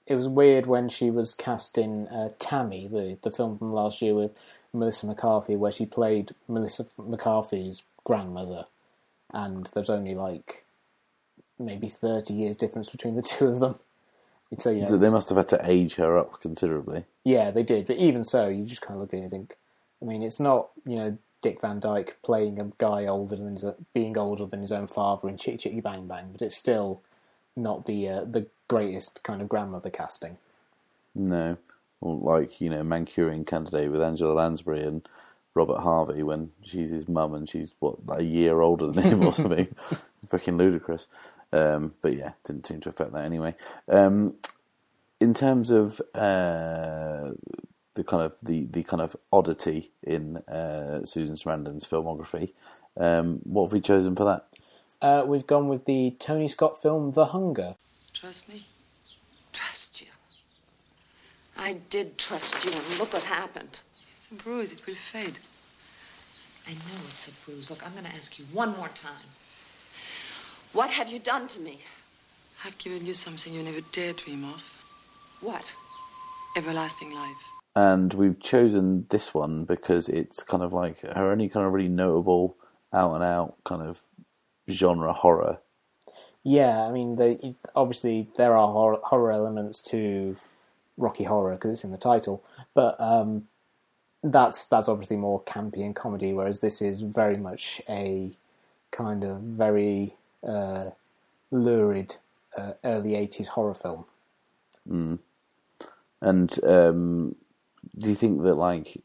it 0.06 0.14
was 0.14 0.28
weird 0.28 0.66
when 0.66 0.88
she 0.88 1.10
was 1.10 1.34
cast 1.34 1.78
in 1.78 2.08
uh, 2.08 2.30
Tammy, 2.38 2.88
the 2.88 3.18
the 3.22 3.30
film 3.30 3.58
from 3.58 3.72
last 3.72 4.00
year 4.02 4.14
with 4.14 4.32
Melissa 4.72 5.06
McCarthy, 5.06 5.56
where 5.56 5.72
she 5.72 5.86
played 5.86 6.34
Melissa 6.48 6.86
McCarthy's 6.96 7.82
grandmother, 8.04 8.66
and 9.32 9.66
there's 9.74 9.90
only 9.90 10.14
like 10.14 10.64
maybe 11.58 11.88
thirty 11.88 12.34
years 12.34 12.56
difference 12.56 12.88
between 12.88 13.16
the 13.16 13.22
two 13.36 13.48
of 13.48 13.60
them. 13.60 13.76
So 14.56 14.70
you 14.70 14.80
know, 14.80 14.86
So 14.86 14.96
they 14.96 15.10
must 15.10 15.28
have 15.28 15.36
had 15.36 15.48
to 15.48 15.60
age 15.70 15.96
her 15.96 16.16
up 16.16 16.40
considerably. 16.40 17.04
Yeah, 17.24 17.50
they 17.50 17.62
did. 17.62 17.86
But 17.86 17.96
even 17.96 18.24
so, 18.24 18.48
you 18.48 18.64
just 18.64 18.80
kind 18.80 18.94
of 18.94 19.02
look 19.02 19.12
at 19.12 19.18
it 19.18 19.22
and 19.22 19.30
think, 19.30 19.56
I 20.00 20.06
mean, 20.06 20.22
it's 20.22 20.40
not, 20.40 20.68
you 20.86 20.96
know, 20.96 21.18
Dick 21.42 21.60
Van 21.60 21.80
Dyke 21.80 22.16
playing 22.22 22.58
a 22.58 22.72
guy 22.78 23.06
older 23.06 23.36
than 23.36 23.52
his, 23.52 23.64
being 23.92 24.16
older 24.16 24.46
than 24.46 24.60
his 24.60 24.72
own 24.72 24.86
father 24.86 25.28
in 25.28 25.36
Chitty 25.36 25.58
Chitty 25.58 25.80
Bang 25.80 26.06
Bang, 26.06 26.30
but 26.32 26.42
it's 26.42 26.56
still 26.56 27.02
not 27.56 27.86
the 27.86 28.08
uh, 28.08 28.24
the 28.24 28.46
greatest 28.68 29.22
kind 29.22 29.42
of 29.42 29.48
grandmother 29.48 29.90
casting. 29.90 30.38
No, 31.14 31.58
or 32.00 32.16
like 32.16 32.60
you 32.60 32.70
know, 32.70 32.82
Manchurian 32.82 33.44
candidate 33.44 33.90
with 33.90 34.02
Angela 34.02 34.32
Lansbury 34.32 34.82
and 34.82 35.06
Robert 35.54 35.80
Harvey 35.80 36.22
when 36.22 36.50
she's 36.62 36.90
his 36.90 37.08
mum 37.08 37.34
and 37.34 37.48
she's 37.48 37.74
what 37.78 38.06
like 38.06 38.20
a 38.20 38.24
year 38.24 38.60
older 38.60 38.88
than 38.88 39.04
him 39.04 39.26
or 39.26 39.32
something. 39.34 39.68
Fucking 40.28 40.56
ludicrous. 40.56 41.06
Um, 41.52 41.94
but 42.02 42.14
yeah, 42.16 42.32
didn't 42.44 42.66
seem 42.66 42.80
to 42.80 42.88
affect 42.90 43.12
that 43.12 43.24
anyway. 43.24 43.54
Um, 43.88 44.34
in 45.20 45.34
terms 45.34 45.70
of 45.70 46.00
uh, 46.14 47.30
the 47.94 48.04
kind 48.04 48.22
of 48.22 48.36
the, 48.42 48.66
the 48.70 48.82
kind 48.82 49.02
of 49.02 49.16
oddity 49.32 49.90
in 50.02 50.38
uh, 50.48 51.04
Susan 51.04 51.36
Sarandon's 51.36 51.86
filmography, 51.86 52.52
um, 52.96 53.40
what 53.44 53.64
have 53.64 53.72
we 53.72 53.80
chosen 53.80 54.14
for 54.14 54.24
that? 54.24 54.46
Uh, 55.00 55.24
we've 55.26 55.46
gone 55.46 55.68
with 55.68 55.84
the 55.84 56.16
Tony 56.18 56.48
Scott 56.48 56.82
film 56.82 57.12
The 57.12 57.26
Hunger. 57.26 57.76
Trust 58.12 58.48
me? 58.48 58.66
Trust 59.52 60.00
you. 60.00 60.08
I 61.56 61.78
did 61.90 62.18
trust 62.18 62.64
you, 62.64 62.72
and 62.72 62.98
look 62.98 63.12
what 63.12 63.22
happened. 63.22 63.80
It's 64.16 64.28
a 64.30 64.34
bruise. 64.34 64.72
It 64.72 64.86
will 64.86 64.94
fade. 64.94 65.38
I 66.66 66.72
know 66.72 67.00
it's 67.08 67.28
a 67.28 67.32
bruise. 67.44 67.70
Look, 67.70 67.84
I'm 67.84 67.92
going 67.92 68.04
to 68.04 68.14
ask 68.14 68.38
you 68.38 68.44
one 68.52 68.76
more 68.76 68.88
time. 68.88 69.28
What 70.72 70.90
have 70.90 71.08
you 71.08 71.18
done 71.18 71.48
to 71.48 71.60
me? 71.60 71.78
I've 72.64 72.76
given 72.78 73.06
you 73.06 73.14
something 73.14 73.52
you 73.52 73.62
never 73.62 73.80
dare 73.92 74.12
dream 74.12 74.44
of. 74.44 74.62
What? 75.40 75.74
Everlasting 76.56 77.12
life. 77.12 77.52
and 77.76 78.12
we've 78.14 78.40
chosen 78.40 79.06
this 79.10 79.32
one 79.32 79.64
because 79.64 80.08
it's 80.08 80.42
kind 80.42 80.62
of 80.64 80.72
like 80.72 81.00
her 81.02 81.30
only 81.30 81.48
kind 81.48 81.64
of 81.64 81.72
really 81.72 81.88
notable 81.88 82.56
out 82.92 83.14
and 83.14 83.22
out 83.22 83.54
kind 83.64 83.82
of 83.82 84.02
genre 84.68 85.12
horror. 85.12 85.58
Yeah, 86.42 86.86
I 86.86 86.90
mean, 86.90 87.16
they, 87.16 87.54
obviously 87.76 88.28
there 88.36 88.56
are 88.56 88.72
horror, 88.72 88.98
horror 89.04 89.32
elements 89.32 89.80
to 89.84 90.36
Rocky 90.96 91.24
Horror 91.24 91.54
because 91.54 91.72
it's 91.72 91.84
in 91.84 91.92
the 91.92 91.98
title, 91.98 92.42
but 92.74 92.96
um, 93.00 93.46
that's 94.22 94.64
that's 94.66 94.88
obviously 94.88 95.16
more 95.16 95.42
campy 95.42 95.84
and 95.84 95.94
comedy, 95.94 96.32
whereas 96.32 96.60
this 96.60 96.82
is 96.82 97.02
very 97.02 97.36
much 97.36 97.80
a 97.88 98.32
kind 98.90 99.22
of 99.22 99.38
very 99.40 100.14
uh, 100.46 100.90
lurid 101.50 102.16
uh, 102.56 102.72
early 102.84 103.10
'80s 103.10 103.48
horror 103.48 103.74
film. 103.74 104.04
And 106.20 106.52
um, 106.64 107.36
do 107.96 108.10
you 108.10 108.16
think 108.16 108.42
that 108.42 108.54
like 108.54 109.02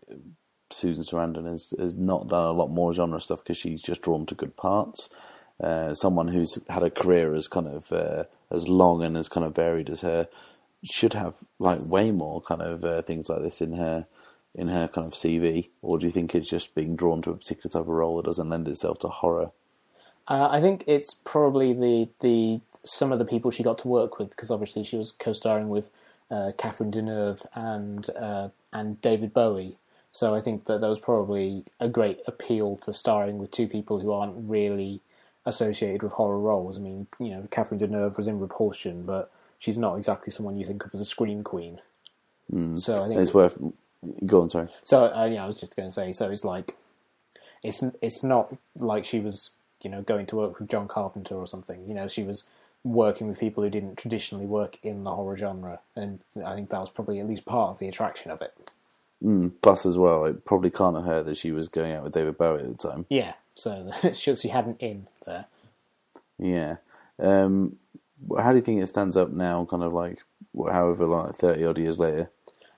Susan 0.71 1.03
Sarandon 1.03 1.47
has 1.49 1.73
has 1.77 1.95
not 1.95 2.29
done 2.29 2.45
a 2.45 2.51
lot 2.51 2.69
more 2.69 2.93
genre 2.93 3.21
stuff 3.21 3.43
because 3.43 3.57
she's 3.57 3.81
just 3.81 4.01
drawn 4.01 4.25
to 4.27 4.35
good 4.35 4.55
parts? 4.57 5.09
Uh, 5.61 5.93
someone 5.93 6.29
who's 6.29 6.57
had 6.69 6.83
a 6.83 6.89
career 6.89 7.35
as 7.35 7.47
kind 7.47 7.67
of 7.67 7.91
uh, 7.91 8.23
as 8.51 8.67
long 8.67 9.03
and 9.03 9.15
as 9.15 9.29
kind 9.29 9.45
of 9.45 9.55
varied 9.55 9.89
as 9.89 10.01
her 10.01 10.27
should 10.83 11.13
have 11.13 11.37
like 11.59 11.79
way 11.85 12.11
more 12.11 12.41
kind 12.41 12.61
of 12.61 12.83
uh, 12.83 13.01
things 13.03 13.29
like 13.29 13.41
this 13.41 13.61
in 13.61 13.73
her 13.73 14.05
in 14.55 14.67
her 14.67 14.87
kind 14.87 15.07
of 15.07 15.13
CV, 15.13 15.69
or 15.81 15.97
do 15.97 16.05
you 16.05 16.11
think 16.11 16.35
it's 16.35 16.49
just 16.49 16.75
being 16.75 16.95
drawn 16.95 17.21
to 17.23 17.31
a 17.31 17.35
particular 17.35 17.71
type 17.71 17.81
of 17.81 17.87
role 17.87 18.17
that 18.17 18.25
doesn't 18.25 18.49
lend 18.49 18.67
itself 18.67 18.99
to 18.99 19.07
horror? 19.07 19.51
Uh, 20.27 20.47
I 20.49 20.62
think 20.62 20.83
it's 20.88 21.13
probably 21.13 21.73
the 21.73 22.09
the 22.21 22.62
some 22.86 23.12
of 23.12 23.19
the 23.19 23.25
people 23.25 23.51
she 23.51 23.63
got 23.63 23.77
to 23.79 23.88
work 23.88 24.19
with 24.19 24.29
because 24.29 24.51
obviously 24.51 24.83
she 24.83 24.97
was 24.97 25.12
co-starring 25.12 25.69
with 25.69 25.89
uh, 26.31 26.51
Catherine 26.57 26.91
Deneuve 26.91 27.45
and 27.53 28.09
uh, 28.12 28.49
and 28.71 29.01
David 29.01 29.33
Bowie. 29.33 29.77
So 30.12 30.36
I 30.36 30.41
think 30.41 30.65
that 30.65 30.81
that 30.81 30.88
was 30.88 30.99
probably 30.99 31.65
a 31.79 31.88
great 31.88 32.21
appeal 32.27 32.77
to 32.77 32.93
starring 32.93 33.39
with 33.39 33.51
two 33.51 33.67
people 33.67 33.99
who 33.99 34.12
aren't 34.12 34.49
really 34.49 35.01
associated 35.45 36.03
with 36.03 36.13
horror 36.13 36.39
roles. 36.39 36.77
I 36.77 36.81
mean, 36.81 37.07
you 37.19 37.29
know, 37.29 37.47
Catherine 37.49 37.79
Deneuve 37.79 38.15
was 38.15 38.27
in 38.27 38.39
Repulsion, 38.39 39.03
but 39.03 39.31
she's 39.57 39.77
not 39.77 39.95
exactly 39.95 40.31
someone 40.31 40.55
you 40.55 40.65
think 40.65 40.86
of 40.86 40.91
as 40.93 40.99
a 40.99 41.05
scream 41.05 41.41
queen. 41.43 41.79
So 42.75 43.03
I 43.03 43.07
think 43.07 43.19
It's 43.19 43.33
worth. 43.33 43.57
Go 44.25 44.41
on, 44.41 44.49
sorry. 44.49 44.67
so 44.83 45.05
uh, 45.05 45.25
yeah, 45.25 45.43
I 45.43 45.47
was 45.47 45.55
just 45.55 45.75
going 45.75 45.88
to 45.88 45.93
say. 45.93 46.13
So 46.13 46.29
it's 46.29 46.43
like, 46.43 46.75
it's 47.63 47.81
it's 48.01 48.23
not 48.23 48.55
like 48.77 49.05
she 49.05 49.19
was 49.19 49.51
you 49.83 49.89
know 49.89 50.01
going 50.01 50.25
to 50.27 50.35
work 50.35 50.59
with 50.59 50.69
John 50.69 50.87
Carpenter 50.87 51.35
or 51.35 51.47
something. 51.47 51.87
You 51.87 51.93
know, 51.93 52.07
she 52.07 52.23
was 52.23 52.45
working 52.83 53.27
with 53.27 53.39
people 53.39 53.63
who 53.63 53.69
didn't 53.69 53.97
traditionally 53.97 54.45
work 54.45 54.77
in 54.83 55.03
the 55.03 55.11
horror 55.11 55.37
genre, 55.37 55.79
and 55.95 56.23
I 56.45 56.55
think 56.55 56.69
that 56.69 56.81
was 56.81 56.89
probably 56.89 57.19
at 57.19 57.27
least 57.27 57.45
part 57.45 57.71
of 57.71 57.79
the 57.79 57.87
attraction 57.87 58.31
of 58.31 58.41
it. 58.41 58.53
Plus, 59.61 59.85
as 59.85 59.97
well, 59.97 60.25
it 60.25 60.43
probably 60.43 60.69
can't 60.69 60.97
have 60.97 61.05
hurt 61.05 61.25
that 61.27 61.37
she 61.37 61.51
was 61.51 61.69
going 61.69 61.93
out 61.93 62.03
with 62.03 62.13
David 62.13 62.37
Bowie 62.37 62.61
at 62.61 62.77
the 62.77 62.89
time. 62.89 63.05
Yeah, 63.09 63.33
so 63.55 63.91
she 64.13 64.49
had 64.49 64.65
an 64.65 64.75
in 64.79 65.07
there. 65.25 65.45
Yeah. 66.37 66.77
Um, 67.19 67.77
how 68.37 68.51
do 68.51 68.57
you 68.57 68.61
think 68.61 68.81
it 68.81 68.87
stands 68.87 69.15
up 69.15 69.31
now? 69.31 69.65
Kind 69.65 69.83
of 69.83 69.93
like, 69.93 70.19
however, 70.57 71.05
like 71.05 71.35
thirty 71.35 71.63
odd 71.63 71.77
years 71.77 71.99
later. 71.99 72.29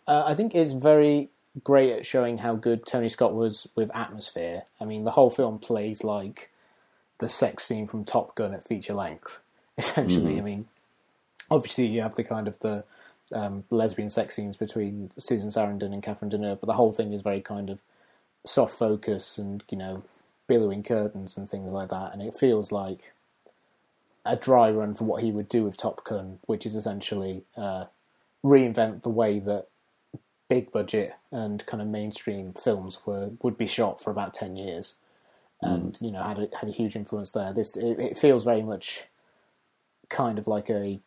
Uh, 0.07 0.23
I 0.25 0.35
think 0.35 0.53
it's 0.53 0.73
very 0.73 1.29
great 1.63 1.93
at 1.93 2.05
showing 2.05 2.39
how 2.39 2.55
good 2.55 2.85
Tony 2.85 3.09
Scott 3.09 3.33
was 3.33 3.67
with 3.75 3.95
atmosphere. 3.95 4.63
I 4.79 4.85
mean, 4.85 5.03
the 5.03 5.11
whole 5.11 5.29
film 5.29 5.59
plays 5.59 6.03
like 6.03 6.51
the 7.19 7.30
sex 7.30 7.65
scene 7.65 7.88
from 7.88 8.06
Top 8.06 8.36
Gun 8.36 8.54
at 8.54 8.67
feature 8.67 8.93
length. 8.93 9.39
Essentially, 9.78 10.38
I 10.38 10.41
mean, 10.41 10.67
obviously 11.49 11.89
you 11.89 12.01
have 12.01 12.15
the 12.15 12.23
kind 12.23 12.47
of 12.47 12.60
the 12.60 12.84
um, 13.34 13.63
lesbian 13.69 14.10
sex 14.10 14.36
scenes 14.36 14.56
between 14.56 15.12
Susan 15.17 15.49
Sarandon 15.49 15.93
and 15.93 16.04
Catherine 16.04 16.32
Deneuve, 16.32 16.60
but 16.60 16.67
the 16.67 16.73
whole 16.73 16.91
thing 16.91 17.13
is 17.13 17.21
very 17.21 17.41
kind 17.41 17.69
of 17.69 17.82
soft 18.45 18.78
focus 18.78 19.38
and 19.39 19.63
you 19.69 19.78
know 19.78 20.04
billowing 20.47 20.84
curtains 20.84 21.38
and 21.38 21.49
things 21.49 21.71
like 21.71 21.89
that, 21.89 22.13
and 22.13 22.21
it 22.21 22.36
feels 22.36 22.71
like 22.71 23.13
a 24.25 24.36
dry 24.36 24.69
run 24.71 24.95
for 24.95 25.04
what 25.04 25.23
he 25.23 25.32
would 25.32 25.49
do 25.49 25.63
with 25.63 25.78
Top 25.78 26.04
Gun, 26.04 26.39
which 26.45 26.65
is 26.65 26.75
essentially 26.75 27.43
uh, 27.56 27.86
reinvent 28.43 29.04
the 29.04 29.10
way 29.10 29.39
that 29.39 29.67
big 30.47 30.71
budget 30.71 31.15
and 31.32 31.65
kind 31.65 31.82
of 31.82 31.88
mainstream 31.88 32.54
films 32.54 32.99
were 33.06 33.32
would 33.41 33.58
be 33.58 33.67
shot 33.67 34.01
for 34.01 34.12
about 34.12 34.34
ten 34.34 34.56
years, 34.56 34.95
and 35.73 35.97
you 36.01 36.12
know 36.12 36.23
had 36.23 36.39
a, 36.39 36.47
had 36.58 36.69
a 36.69 36.71
huge 36.71 36.95
influence 36.95 37.32
there. 37.32 37.54
This 37.54 37.75
it, 37.75 37.99
it 37.99 38.17
feels 38.17 38.43
very 38.43 38.63
much 38.63 39.06
kind 40.10 40.38
of 40.38 40.47
like 40.47 40.69
a, 40.69 40.99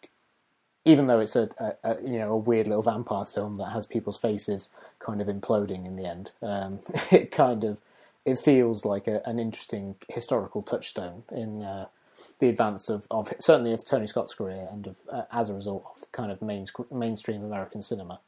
even 0.85 1.07
though 1.07 1.21
it's 1.21 1.37
a, 1.37 1.49
a, 1.59 1.91
a 1.91 2.03
you 2.03 2.19
know 2.19 2.33
a 2.33 2.37
weird 2.37 2.67
little 2.67 2.83
vampire 2.83 3.25
film 3.25 3.57
that 3.57 3.73
has 3.73 3.87
people's 3.87 4.19
faces 4.19 4.71
kind 4.99 5.21
of 5.21 5.29
imploding 5.29 5.87
in 5.87 5.97
the 5.97 6.07
end. 6.07 6.33
Um, 6.43 6.81
it 7.11 7.31
kind 7.31 7.65
of 7.65 7.79
it 8.25 8.39
feels 8.39 8.85
like 8.85 9.07
a, 9.07 9.27
an 9.27 9.39
interesting 9.39 9.97
historical 10.09 10.63
touchstone 10.63 11.25
in. 11.31 11.63
Uh, 11.63 11.87
the 12.41 12.49
advance 12.49 12.89
of, 12.89 13.07
of 13.11 13.33
certainly 13.41 13.73
of 13.73 13.85
Tony 13.85 14.07
Scott's 14.07 14.35
career 14.35 14.67
and 14.71 14.87
of 14.89 14.97
uh, 15.11 15.23
as 15.33 15.51
a 15.51 15.55
result 15.55 15.85
of 15.97 16.11
kind 16.13 16.31
of 16.31 16.41
main, 16.43 16.67
mainstream 16.91 17.45
American 17.45 17.83
cinema. 17.83 18.21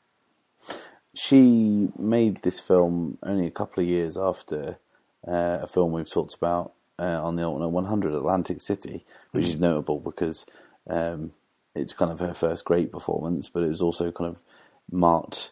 She 1.14 1.88
made 1.98 2.42
this 2.42 2.60
film 2.60 3.18
only 3.22 3.46
a 3.46 3.50
couple 3.50 3.82
of 3.82 3.88
years 3.88 4.16
after 4.16 4.78
uh, 5.26 5.58
a 5.62 5.66
film 5.66 5.92
we've 5.92 6.10
talked 6.10 6.34
about 6.34 6.72
uh, 6.98 7.22
on 7.22 7.36
the 7.36 7.44
Alternate 7.44 7.68
100, 7.68 8.14
Atlantic 8.14 8.60
City, 8.60 9.04
which 9.32 9.46
is 9.46 9.60
notable 9.60 10.00
because 10.00 10.46
um, 10.88 11.32
it's 11.74 11.92
kind 11.92 12.10
of 12.10 12.20
her 12.20 12.34
first 12.34 12.64
great 12.64 12.92
performance, 12.92 13.48
but 13.48 13.62
it 13.62 13.68
was 13.68 13.82
also 13.82 14.10
kind 14.10 14.28
of 14.28 14.42
marked 14.90 15.50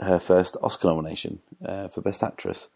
her 0.00 0.18
first 0.18 0.56
Oscar 0.62 0.88
nomination 0.88 1.40
uh, 1.64 1.88
for 1.88 2.00
Best 2.00 2.22
Actress. 2.22 2.68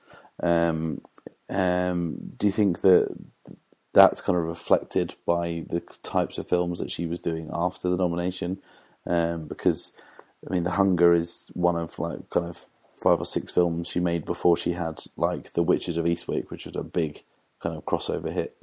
Um, 0.43 1.01
um, 1.49 2.33
do 2.37 2.47
you 2.47 2.53
think 2.53 2.83
that 2.83 3.09
that's 3.93 4.21
kind 4.21 4.39
of 4.39 4.45
reflected 4.45 5.15
by 5.27 5.65
the 5.69 5.83
types 6.03 6.39
of 6.39 6.49
films 6.49 6.79
that 6.79 6.91
she 6.91 7.07
was 7.07 7.19
doing 7.19 7.51
after 7.53 7.89
the 7.89 7.97
nomination? 7.97 8.59
Um, 9.07 9.47
because 9.47 9.93
I 10.49 10.53
mean, 10.53 10.63
The 10.63 10.73
Hunger 10.73 11.15
is 11.15 11.51
one 11.55 11.77
of 11.77 11.99
like 11.99 12.31
kind 12.31 12.47
of 12.47 12.67
five 12.99 13.21
or 13.21 13.27
six 13.27 13.51
films 13.53 13.89
she 13.89 14.01
made 14.01 14.25
before 14.25 14.57
she 14.57 14.73
had 14.73 15.01
like 15.17 15.53
The 15.53 15.63
Witches 15.63 15.97
of 15.97 16.05
Eastwick, 16.05 16.51
which 16.51 16.67
was 16.67 16.77
a 16.77 16.83
big 16.83 17.25
kind 17.61 17.77
of 17.77 17.85
crossover 17.85 18.33
hit. 18.33 18.57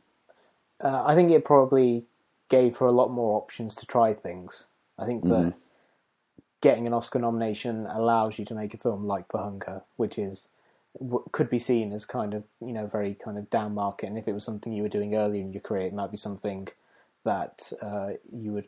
Uh, 0.83 1.03
I 1.05 1.15
think 1.15 1.31
it 1.31 1.45
probably 1.45 2.05
gave 2.49 2.77
her 2.77 2.85
a 2.85 2.91
lot 2.91 3.11
more 3.11 3.37
options 3.37 3.75
to 3.75 3.85
try 3.85 4.13
things. 4.13 4.65
I 4.99 5.05
think 5.05 5.23
that 5.25 5.53
getting 6.61 6.87
an 6.87 6.93
Oscar 6.93 7.19
nomination 7.19 7.85
allows 7.87 8.39
you 8.39 8.45
to 8.45 8.55
make 8.55 8.73
a 8.73 8.77
film 8.77 9.05
like 9.05 9.25
Hunger, 9.31 9.83
which 9.97 10.17
is 10.17 10.49
could 11.33 11.49
be 11.49 11.59
seen 11.59 11.91
as 11.91 12.05
kind 12.05 12.33
of 12.33 12.43
you 12.61 12.71
know 12.71 12.87
very 12.87 13.13
kind 13.13 13.37
of 13.37 13.49
down 13.49 13.73
market. 13.73 14.07
And 14.07 14.17
if 14.17 14.27
it 14.27 14.33
was 14.33 14.43
something 14.43 14.73
you 14.73 14.83
were 14.83 14.89
doing 14.89 15.15
earlier 15.15 15.41
in 15.41 15.53
your 15.53 15.61
career, 15.61 15.87
it 15.87 15.93
might 15.93 16.11
be 16.11 16.17
something 16.17 16.67
that 17.23 17.71
uh, 17.81 18.11
you 18.31 18.53
would 18.53 18.67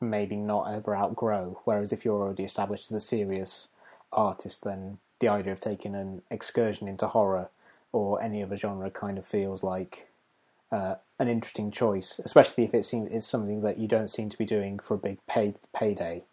maybe 0.00 0.36
not 0.36 0.72
ever 0.72 0.96
outgrow. 0.96 1.60
Whereas 1.64 1.92
if 1.92 2.04
you're 2.04 2.22
already 2.22 2.44
established 2.44 2.90
as 2.90 2.96
a 2.96 3.00
serious 3.00 3.68
artist, 4.12 4.64
then 4.64 4.98
the 5.20 5.28
idea 5.28 5.52
of 5.52 5.60
taking 5.60 5.94
an 5.94 6.22
excursion 6.30 6.88
into 6.88 7.06
horror 7.08 7.48
or 7.92 8.20
any 8.22 8.42
other 8.42 8.56
genre 8.56 8.90
kind 8.90 9.18
of 9.18 9.26
feels 9.26 9.62
like 9.62 10.08
uh, 10.70 10.96
an 11.18 11.28
interesting 11.28 11.70
choice, 11.70 12.20
especially 12.24 12.64
if 12.64 12.74
it 12.74 12.84
seems 12.84 13.10
it's 13.10 13.26
something 13.26 13.62
that 13.62 13.78
you 13.78 13.88
don't 13.88 14.08
seem 14.08 14.28
to 14.28 14.38
be 14.38 14.44
doing 14.44 14.78
for 14.78 14.94
a 14.94 14.98
big 14.98 15.18
pay, 15.26 15.54
payday. 15.74 16.24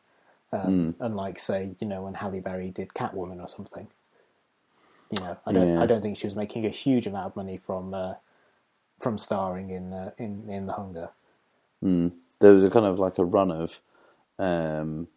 Um, 0.52 0.96
Unlike, 1.00 1.40
say, 1.40 1.72
you 1.80 1.88
know, 1.88 2.04
when 2.04 2.14
Halle 2.16 2.40
Berry 2.40 2.70
did 2.70 2.90
Catwoman 2.90 3.42
or 3.42 3.50
something. 3.50 3.88
You 5.12 5.20
know, 5.22 5.38
I 5.46 5.52
don't, 5.52 5.68
Yeah. 5.68 5.82
I 5.82 5.86
don't 5.86 6.02
think 6.02 6.18
she 6.18 6.28
was 6.28 6.36
making 6.36 6.66
a 6.66 6.70
huge 6.70 7.08
amount 7.08 7.28
of 7.28 7.36
money 7.36 7.58
from 7.58 7.94
uh, 7.94 8.16
from 9.00 9.18
starring 9.18 9.70
in 9.70 9.94
uh, 9.94 10.12
in 10.18 10.50
in 10.50 10.66
The 10.66 10.74
Hunger. 10.74 11.10
There 12.40 12.54
was 12.54 12.64
a 12.64 12.70
kind 12.70 12.86
of 12.86 13.00
like 13.00 13.18
a 13.18 13.26
run 13.26 13.52
of 13.52 13.80
um, 14.40 15.08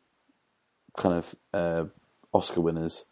kind 0.97 1.15
of 1.15 1.35
uh, 1.53 1.85
Oscar 2.33 2.61
winners 2.61 3.05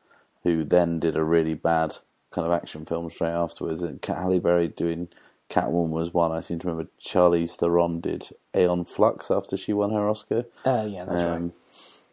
who 0.43 0.65
then 0.65 1.01
did 1.01 1.17
a 1.17 1.25
really 1.25 1.55
bad 1.55 1.97
kind 2.31 2.47
of 2.47 2.53
action 2.53 2.85
film 2.85 3.11
straight 3.11 3.31
afterwards. 3.31 3.83
And 3.83 4.01
Cat 4.01 4.19
Halle 4.19 4.41
Berry 4.41 4.69
doing 4.69 5.09
Catwoman 5.51 5.91
was 5.91 6.13
one. 6.13 6.33
I 6.33 6.41
seem 6.41 6.59
to 6.61 6.69
remember 6.69 6.91
Charlize 7.01 7.57
Theron 7.57 8.01
did 8.01 8.29
Aeon 8.55 8.85
Flux 8.85 9.31
after 9.31 9.57
she 9.57 9.73
won 9.73 9.93
her 9.93 10.09
Oscar. 10.09 10.45
Uh, 10.65 10.87
yeah, 10.89 11.05
that's 11.05 11.23
right. 11.23 11.37
Um, 11.37 11.53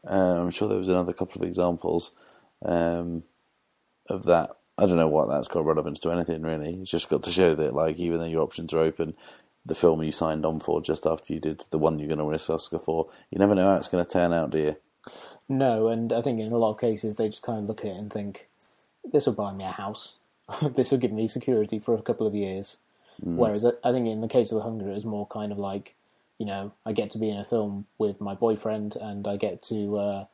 uh, 0.08 0.42
I'm 0.42 0.52
sure 0.52 0.68
there 0.68 0.78
was 0.78 0.88
another 0.88 1.14
couple 1.14 1.42
of 1.42 1.48
examples 1.48 2.12
um, 2.64 3.24
of 4.10 4.24
that. 4.26 4.52
I 4.78 4.86
don't 4.86 4.98
know 4.98 5.08
what 5.08 5.30
that's 5.30 5.48
got 5.48 5.66
relevance 5.66 6.00
to 6.00 6.12
anything 6.12 6.42
really. 6.42 6.76
It's 6.82 6.92
just 6.92 7.10
got 7.10 7.24
to 7.24 7.32
show 7.32 7.54
that, 7.56 7.76
like, 7.76 7.98
even 7.98 8.20
though 8.20 8.26
your 8.26 8.42
options 8.42 8.74
are 8.74 8.80
open, 8.80 9.14
the 9.66 9.76
film 9.76 10.04
you 10.04 10.12
signed 10.12 10.46
on 10.46 10.60
for 10.60 10.82
just 10.82 11.06
after 11.06 11.34
you 11.34 11.40
did 11.40 11.64
the 11.70 11.78
one 11.78 12.00
you're 12.00 12.08
going 12.08 12.18
to 12.18 12.26
win 12.26 12.36
an 12.36 12.56
Oscar 12.56 12.80
for, 12.80 13.10
you 13.30 13.40
never 13.40 13.56
know 13.56 13.70
how 13.70 13.76
it's 13.76 13.88
going 13.88 14.04
to 14.04 14.10
turn 14.10 14.34
out, 14.34 14.50
do 14.50 14.58
you? 14.58 14.76
No, 15.50 15.88
and 15.88 16.14
I 16.14 16.22
think 16.22 16.40
in 16.40 16.52
a 16.52 16.58
lot 16.58 16.72
of 16.72 16.80
cases 16.80 17.16
they 17.16 17.28
just 17.28 17.44
kind 17.44 17.60
of 17.60 17.66
look 17.66 17.82
at 17.82 17.92
it 17.92 17.98
and 17.98 18.12
think, 18.12 18.48
"This 19.12 19.26
will 19.26 19.34
buy 19.34 19.54
me 19.54 19.66
a 19.66 19.72
house. 19.72 20.16
this 20.62 20.92
will 20.92 20.98
give 20.98 21.12
me 21.12 21.28
security 21.28 21.80
for 21.80 21.96
a 21.96 22.02
couple 22.02 22.28
of 22.28 22.36
years." 22.36 22.78
Whereas 23.38 23.66
I 23.66 23.92
think 23.92 24.08
in 24.08 24.22
the 24.22 24.28
case 24.28 24.52
of 24.52 24.58
The 24.58 24.64
Hunger, 24.64 24.90
it 24.90 24.94
was 24.94 25.06
more 25.06 25.28
kind 25.28 25.52
of 25.52 25.60
like, 25.60 25.96
you 26.40 26.46
know, 26.46 26.74
I 26.86 26.94
get 26.94 27.12
to 27.12 27.18
be 27.18 27.30
in 27.30 27.38
a 27.38 27.44
film 27.44 27.86
with 27.98 28.20
my 28.20 28.34
boyfriend, 28.34 28.96
and 28.96 29.28
I 29.28 29.38
get 29.38 29.62
to, 29.64 29.98
uh, 29.98 30.26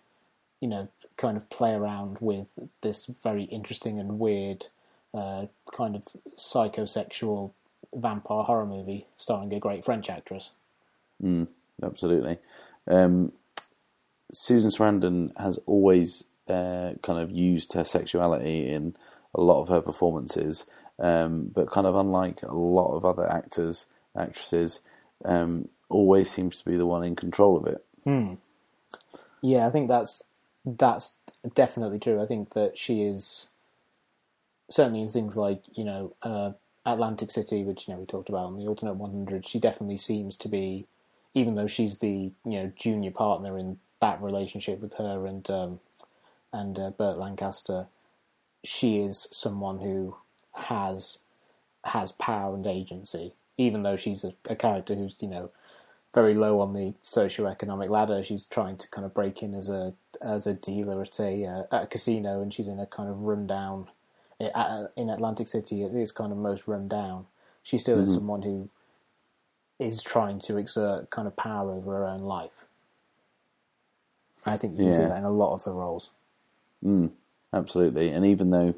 you 0.61 0.67
know, 0.67 0.87
kind 1.17 1.37
of 1.37 1.49
play 1.49 1.73
around 1.73 2.17
with 2.19 2.47
this 2.81 3.07
very 3.21 3.43
interesting 3.43 3.99
and 3.99 4.19
weird, 4.19 4.67
uh, 5.13 5.47
kind 5.71 5.95
of 5.95 6.03
psychosexual 6.37 7.51
vampire 7.93 8.43
horror 8.43 8.65
movie 8.65 9.07
starring 9.17 9.53
a 9.53 9.59
great 9.59 9.83
French 9.83 10.09
actress. 10.09 10.51
Absolutely. 11.83 12.37
Um, 12.87 13.31
Susan 14.31 14.69
Sarandon 14.69 15.31
has 15.37 15.57
always 15.65 16.23
uh, 16.47 16.93
kind 17.01 17.19
of 17.19 17.31
used 17.31 17.73
her 17.73 17.83
sexuality 17.83 18.69
in 18.69 18.95
a 19.33 19.41
lot 19.41 19.61
of 19.61 19.69
her 19.69 19.81
performances, 19.81 20.65
um, 20.99 21.51
but 21.53 21.69
kind 21.69 21.87
of 21.87 21.95
unlike 21.95 22.41
a 22.43 22.53
lot 22.53 22.95
of 22.95 23.05
other 23.05 23.29
actors, 23.31 23.85
actresses, 24.17 24.81
um, 25.25 25.69
always 25.89 26.29
seems 26.29 26.59
to 26.59 26.69
be 26.69 26.77
the 26.77 26.85
one 26.85 27.03
in 27.03 27.15
control 27.15 27.57
of 27.57 27.65
it. 27.65 27.85
Yeah, 29.41 29.67
I 29.67 29.69
think 29.69 29.87
that's 29.87 30.23
that's 30.65 31.15
definitely 31.53 31.99
true. 31.99 32.21
I 32.21 32.25
think 32.25 32.53
that 32.53 32.77
she 32.77 33.01
is 33.03 33.49
certainly 34.69 35.01
in 35.01 35.09
things 35.09 35.37
like 35.37 35.63
you 35.73 35.83
know 35.83 36.15
uh, 36.21 36.51
Atlantic 36.85 37.31
City, 37.31 37.63
which 37.63 37.87
you 37.87 37.93
know 37.93 37.99
we 37.99 38.05
talked 38.05 38.29
about 38.29 38.45
on 38.45 38.57
the 38.57 38.67
alternate 38.67 38.95
100. 38.95 39.47
She 39.47 39.59
definitely 39.59 39.97
seems 39.97 40.35
to 40.37 40.47
be, 40.47 40.87
even 41.33 41.55
though 41.55 41.67
she's 41.67 41.99
the 41.99 42.31
you 42.45 42.59
know 42.59 42.71
junior 42.75 43.11
partner 43.11 43.57
in 43.57 43.79
that 44.01 44.21
relationship 44.21 44.79
with 44.79 44.95
her 44.95 45.25
and 45.25 45.49
um, 45.49 45.79
and 46.51 46.79
uh, 46.79 46.89
Burt 46.91 47.17
Lancaster, 47.17 47.87
she 48.63 48.99
is 48.99 49.27
someone 49.31 49.79
who 49.79 50.17
has 50.53 51.19
has 51.85 52.11
power 52.11 52.55
and 52.55 52.67
agency. 52.67 53.33
Even 53.57 53.83
though 53.83 53.97
she's 53.97 54.23
a, 54.23 54.33
a 54.45 54.55
character 54.55 54.95
who's 54.95 55.15
you 55.19 55.27
know 55.27 55.51
very 56.13 56.33
low 56.33 56.59
on 56.59 56.73
the 56.73 56.93
socio-economic 57.03 57.89
ladder. 57.89 58.23
She's 58.23 58.45
trying 58.45 58.77
to 58.77 58.87
kind 58.89 59.05
of 59.05 59.13
break 59.13 59.43
in 59.43 59.53
as 59.53 59.69
a 59.69 59.93
as 60.21 60.47
a 60.47 60.53
dealer 60.53 61.01
at 61.01 61.19
a 61.19 61.45
uh, 61.45 61.63
at 61.71 61.83
a 61.83 61.87
casino, 61.87 62.41
and 62.41 62.53
she's 62.53 62.67
in 62.67 62.79
a 62.79 62.85
kind 62.85 63.09
of 63.09 63.21
rundown 63.21 63.87
in 64.39 65.09
Atlantic 65.09 65.47
City. 65.47 65.83
It 65.83 65.93
is 65.93 66.11
kind 66.11 66.31
of 66.31 66.37
most 66.37 66.67
run 66.67 66.87
down. 66.87 67.25
She 67.61 67.77
still 67.77 67.99
is 67.99 68.13
someone 68.13 68.41
who 68.41 68.69
is 69.77 70.01
trying 70.01 70.39
to 70.39 70.57
exert 70.57 71.09
kind 71.09 71.27
of 71.27 71.35
power 71.35 71.71
over 71.71 71.91
her 71.91 72.05
own 72.05 72.21
life. 72.21 72.65
I 74.45 74.57
think 74.57 74.77
you 74.77 74.85
can 74.85 74.93
see 74.93 75.03
that 75.03 75.17
in 75.17 75.23
a 75.23 75.31
lot 75.31 75.53
of 75.53 75.63
her 75.63 75.73
roles. 75.73 76.09
Absolutely, 77.51 78.09
and 78.09 78.25
even 78.25 78.51
though 78.51 78.75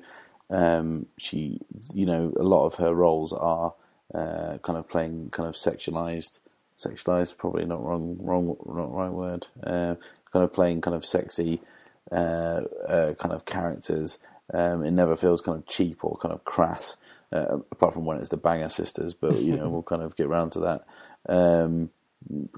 um, 0.50 1.08
she, 1.17 1.60
you 1.93 2.06
know, 2.06 2.34
a 2.38 2.43
lot 2.43 2.65
of 2.65 2.76
her 2.76 2.93
roles 2.93 3.34
are 3.34 3.74
uh, 4.13 4.58
kind 4.63 4.78
of 4.78 4.88
playing 4.88 5.30
kind 5.32 5.47
of 5.47 5.56
sexualized, 5.56 6.39
sexualized, 6.78 7.38
probably 7.38 7.65
not 7.65 7.84
wrong, 7.84 8.17
wrong, 8.19 8.56
not 8.65 8.93
right 8.93 9.12
word. 9.12 9.47
Uh, 9.63 9.95
kind 10.32 10.43
of 10.43 10.54
playing 10.54 10.82
kind 10.82 10.95
of 10.95 11.06
sexy, 11.06 11.62
uh, 12.12 12.62
uh, 12.88 13.13
kind 13.15 13.34
of 13.34 13.45
characters. 13.45 14.17
Um, 14.54 14.84
it 14.84 14.91
never 14.91 15.15
feels 15.15 15.41
kind 15.41 15.58
of 15.58 15.67
cheap 15.67 16.04
or 16.04 16.17
kind 16.17 16.34
of 16.34 16.43
crass, 16.43 16.97
uh, 17.32 17.60
apart 17.71 17.93
from 17.93 18.06
when 18.06 18.17
it's 18.17 18.30
the 18.30 18.38
Banger 18.38 18.69
Sisters. 18.69 19.13
But 19.13 19.38
you 19.38 19.56
know, 19.56 19.69
we'll 19.69 19.84
kind 19.84 20.02
of 20.02 20.15
get 20.15 20.28
round 20.28 20.52
to 20.54 20.60
that. 20.60 20.86
Um, 21.30 21.91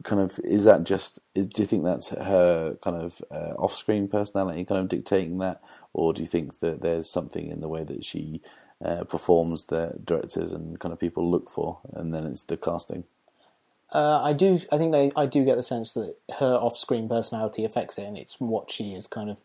kind 0.04 0.22
of 0.22 0.40
is 0.44 0.66
that 0.66 0.84
just 0.84 1.20
is, 1.36 1.48
do 1.48 1.62
you 1.62 1.68
think 1.68 1.86
that's 1.86 2.10
her 2.10 2.78
kind 2.84 2.98
of 2.98 3.22
uh, 3.32 3.54
off-screen 3.58 4.08
personality 4.08 4.66
kind 4.66 4.82
of 4.82 4.90
dictating 4.90 5.40
that 5.40 5.62
or 5.94 6.14
do 6.14 6.22
you 6.22 6.28
think 6.28 6.60
that 6.60 6.82
there's 6.82 7.10
something 7.10 7.50
in 7.50 7.62
the 7.62 7.70
way 7.70 7.84
that 7.84 8.06
she 8.06 8.42
uh, 8.84 9.04
performs 9.06 9.66
that 9.66 10.06
directors 10.06 10.52
and 10.52 10.80
kind 10.80 10.94
of 10.94 11.00
people 11.00 11.30
look 11.30 11.50
for 11.50 11.80
and 11.94 12.14
then 12.14 12.26
it's 12.26 12.44
the 12.44 12.58
casting 12.58 13.06
Uh, 13.92 14.22
I 14.22 14.34
do. 14.34 14.62
I 14.72 14.78
think 14.78 14.92
they. 14.92 15.12
I 15.16 15.26
do 15.26 15.46
get 15.46 15.58
the 15.58 15.64
sense 15.64 15.94
that 15.94 16.18
her 16.40 16.56
off-screen 16.56 17.10
personality 17.10 17.66
affects 17.66 17.98
it, 17.98 18.04
and 18.06 18.18
it's 18.18 18.40
what 18.40 18.72
she 18.72 18.94
is 18.94 19.08
kind 19.08 19.30
of 19.30 19.42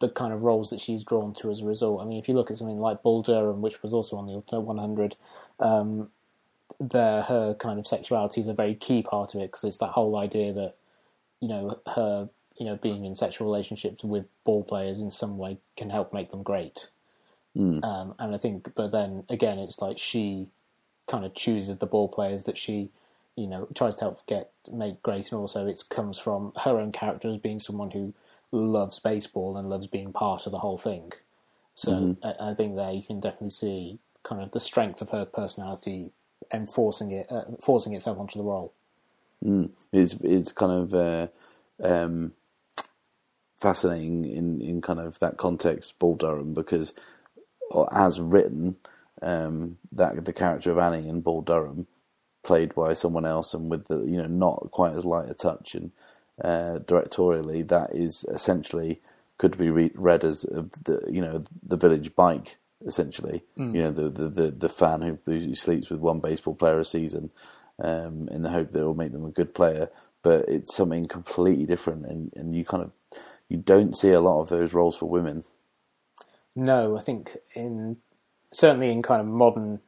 the 0.00 0.08
kind 0.08 0.32
of 0.32 0.42
roles 0.42 0.70
that 0.70 0.80
she's 0.80 1.04
drawn 1.04 1.34
to 1.34 1.50
as 1.50 1.60
a 1.60 1.66
result. 1.66 2.02
I 2.02 2.04
mean, 2.04 2.18
if 2.18 2.28
you 2.28 2.34
look 2.34 2.50
at 2.50 2.58
something 2.58 2.80
like 2.80 3.02
Bull 3.02 3.22
Durham, 3.22 3.62
which 3.62 3.82
was 3.82 3.92
also 3.92 4.16
on 4.16 4.26
the 4.26 4.34
Alternate 4.34 4.62
100, 4.62 5.16
um, 5.60 6.10
there 6.80 7.22
her 7.22 7.54
kind 7.54 7.78
of 7.78 7.86
sexuality 7.86 8.40
is 8.40 8.46
a 8.48 8.54
very 8.54 8.74
key 8.74 9.02
part 9.02 9.34
of 9.34 9.40
it 9.40 9.50
because 9.50 9.64
it's 9.64 9.78
that 9.78 9.90
whole 9.90 10.16
idea 10.16 10.52
that 10.52 10.74
you 11.40 11.48
know 11.48 11.78
her 11.94 12.28
you 12.56 12.66
know 12.66 12.76
being 12.76 13.04
in 13.04 13.14
sexual 13.14 13.46
relationships 13.46 14.02
with 14.04 14.26
ball 14.44 14.62
players 14.64 15.00
in 15.00 15.10
some 15.10 15.38
way 15.38 15.58
can 15.76 15.90
help 15.90 16.12
make 16.12 16.30
them 16.30 16.42
great. 16.42 16.88
Um, 17.84 18.14
and 18.18 18.34
I 18.34 18.38
think, 18.38 18.74
but 18.74 18.92
then 18.92 19.24
again, 19.28 19.58
it's 19.58 19.80
like 19.80 19.98
she 19.98 20.48
kind 21.06 21.24
of 21.24 21.34
chooses 21.34 21.78
the 21.78 21.86
ball 21.86 22.08
players 22.08 22.44
that 22.44 22.58
she, 22.58 22.90
you 23.36 23.46
know, 23.46 23.68
tries 23.74 23.96
to 23.96 24.02
help 24.02 24.26
get 24.26 24.50
make 24.72 25.02
great, 25.02 25.30
and 25.30 25.40
also 25.40 25.66
it 25.66 25.84
comes 25.90 26.18
from 26.18 26.52
her 26.64 26.80
own 26.80 26.92
character 26.92 27.28
as 27.28 27.38
being 27.38 27.60
someone 27.60 27.90
who 27.90 28.14
loves 28.52 28.98
baseball 28.98 29.56
and 29.56 29.68
loves 29.68 29.86
being 29.86 30.12
part 30.12 30.46
of 30.46 30.52
the 30.52 30.58
whole 30.58 30.78
thing. 30.78 31.12
So 31.74 32.16
I, 32.22 32.50
I 32.50 32.54
think 32.54 32.76
there 32.76 32.92
you 32.92 33.02
can 33.02 33.20
definitely 33.20 33.50
see 33.50 33.98
kind 34.22 34.42
of 34.42 34.52
the 34.52 34.60
strength 34.60 35.02
of 35.02 35.10
her 35.10 35.24
personality 35.24 36.12
enforcing 36.52 37.10
it, 37.10 37.30
uh, 37.30 37.44
forcing 37.60 37.94
itself 37.94 38.18
onto 38.18 38.38
the 38.38 38.44
role. 38.44 38.72
it's 39.92 40.14
it's 40.22 40.52
kind 40.52 40.72
of 40.72 40.94
uh, 40.94 41.28
um, 41.82 42.32
fascinating 43.60 44.24
in, 44.24 44.60
in 44.60 44.82
kind 44.82 45.00
of 45.00 45.18
that 45.20 45.36
context, 45.36 45.98
Bull 45.98 46.16
Durham, 46.16 46.54
because 46.54 46.92
or 47.70 47.88
as 47.92 48.20
written, 48.20 48.76
um, 49.22 49.78
that 49.92 50.24
the 50.24 50.32
character 50.32 50.70
of 50.70 50.78
Annie 50.78 51.08
in 51.08 51.20
Bull 51.20 51.42
Durham, 51.42 51.86
played 52.44 52.74
by 52.74 52.94
someone 52.94 53.24
else 53.24 53.54
and 53.54 53.70
with 53.70 53.88
the 53.88 54.00
you 54.02 54.18
know 54.18 54.26
not 54.26 54.70
quite 54.70 54.94
as 54.94 55.04
light 55.04 55.30
a 55.30 55.34
touch 55.34 55.74
and 55.74 55.92
uh, 56.42 56.78
directorially, 56.84 57.66
that 57.68 57.94
is 57.94 58.24
essentially 58.24 59.00
could 59.38 59.58
be 59.58 59.70
re- 59.70 59.92
read 59.94 60.24
as 60.24 60.44
uh, 60.44 60.64
the 60.84 61.02
you 61.10 61.20
know 61.20 61.44
the 61.66 61.76
village 61.76 62.14
bike 62.14 62.58
essentially. 62.86 63.44
You 63.72 63.82
know 63.82 63.90
the, 63.90 64.10
the 64.10 64.28
the 64.28 64.50
the 64.50 64.68
fan 64.68 65.02
who, 65.02 65.18
who 65.24 65.54
sleeps 65.54 65.90
with 65.90 66.00
one 66.00 66.20
baseball 66.20 66.54
player 66.54 66.78
a 66.80 66.84
season 66.84 67.30
um, 67.82 68.28
in 68.28 68.42
the 68.42 68.50
hope 68.50 68.72
that 68.72 68.80
it 68.80 68.84
will 68.84 68.94
make 68.94 69.12
them 69.12 69.24
a 69.24 69.30
good 69.30 69.54
player, 69.54 69.90
but 70.22 70.48
it's 70.48 70.74
something 70.74 71.06
completely 71.06 71.66
different, 71.66 72.06
and 72.06 72.32
and 72.34 72.54
you 72.54 72.64
kind 72.64 72.82
of 72.82 72.92
you 73.48 73.56
don't 73.58 73.96
see 73.96 74.10
a 74.10 74.20
lot 74.20 74.40
of 74.40 74.48
those 74.48 74.74
roles 74.74 74.96
for 74.96 75.06
women. 75.06 75.44
No, 76.56 76.96
I 76.96 77.00
think 77.00 77.36
in 77.54 77.98
certainly 78.52 78.90
in 78.90 79.02
kind 79.02 79.20
of 79.20 79.26
modern 79.26 79.80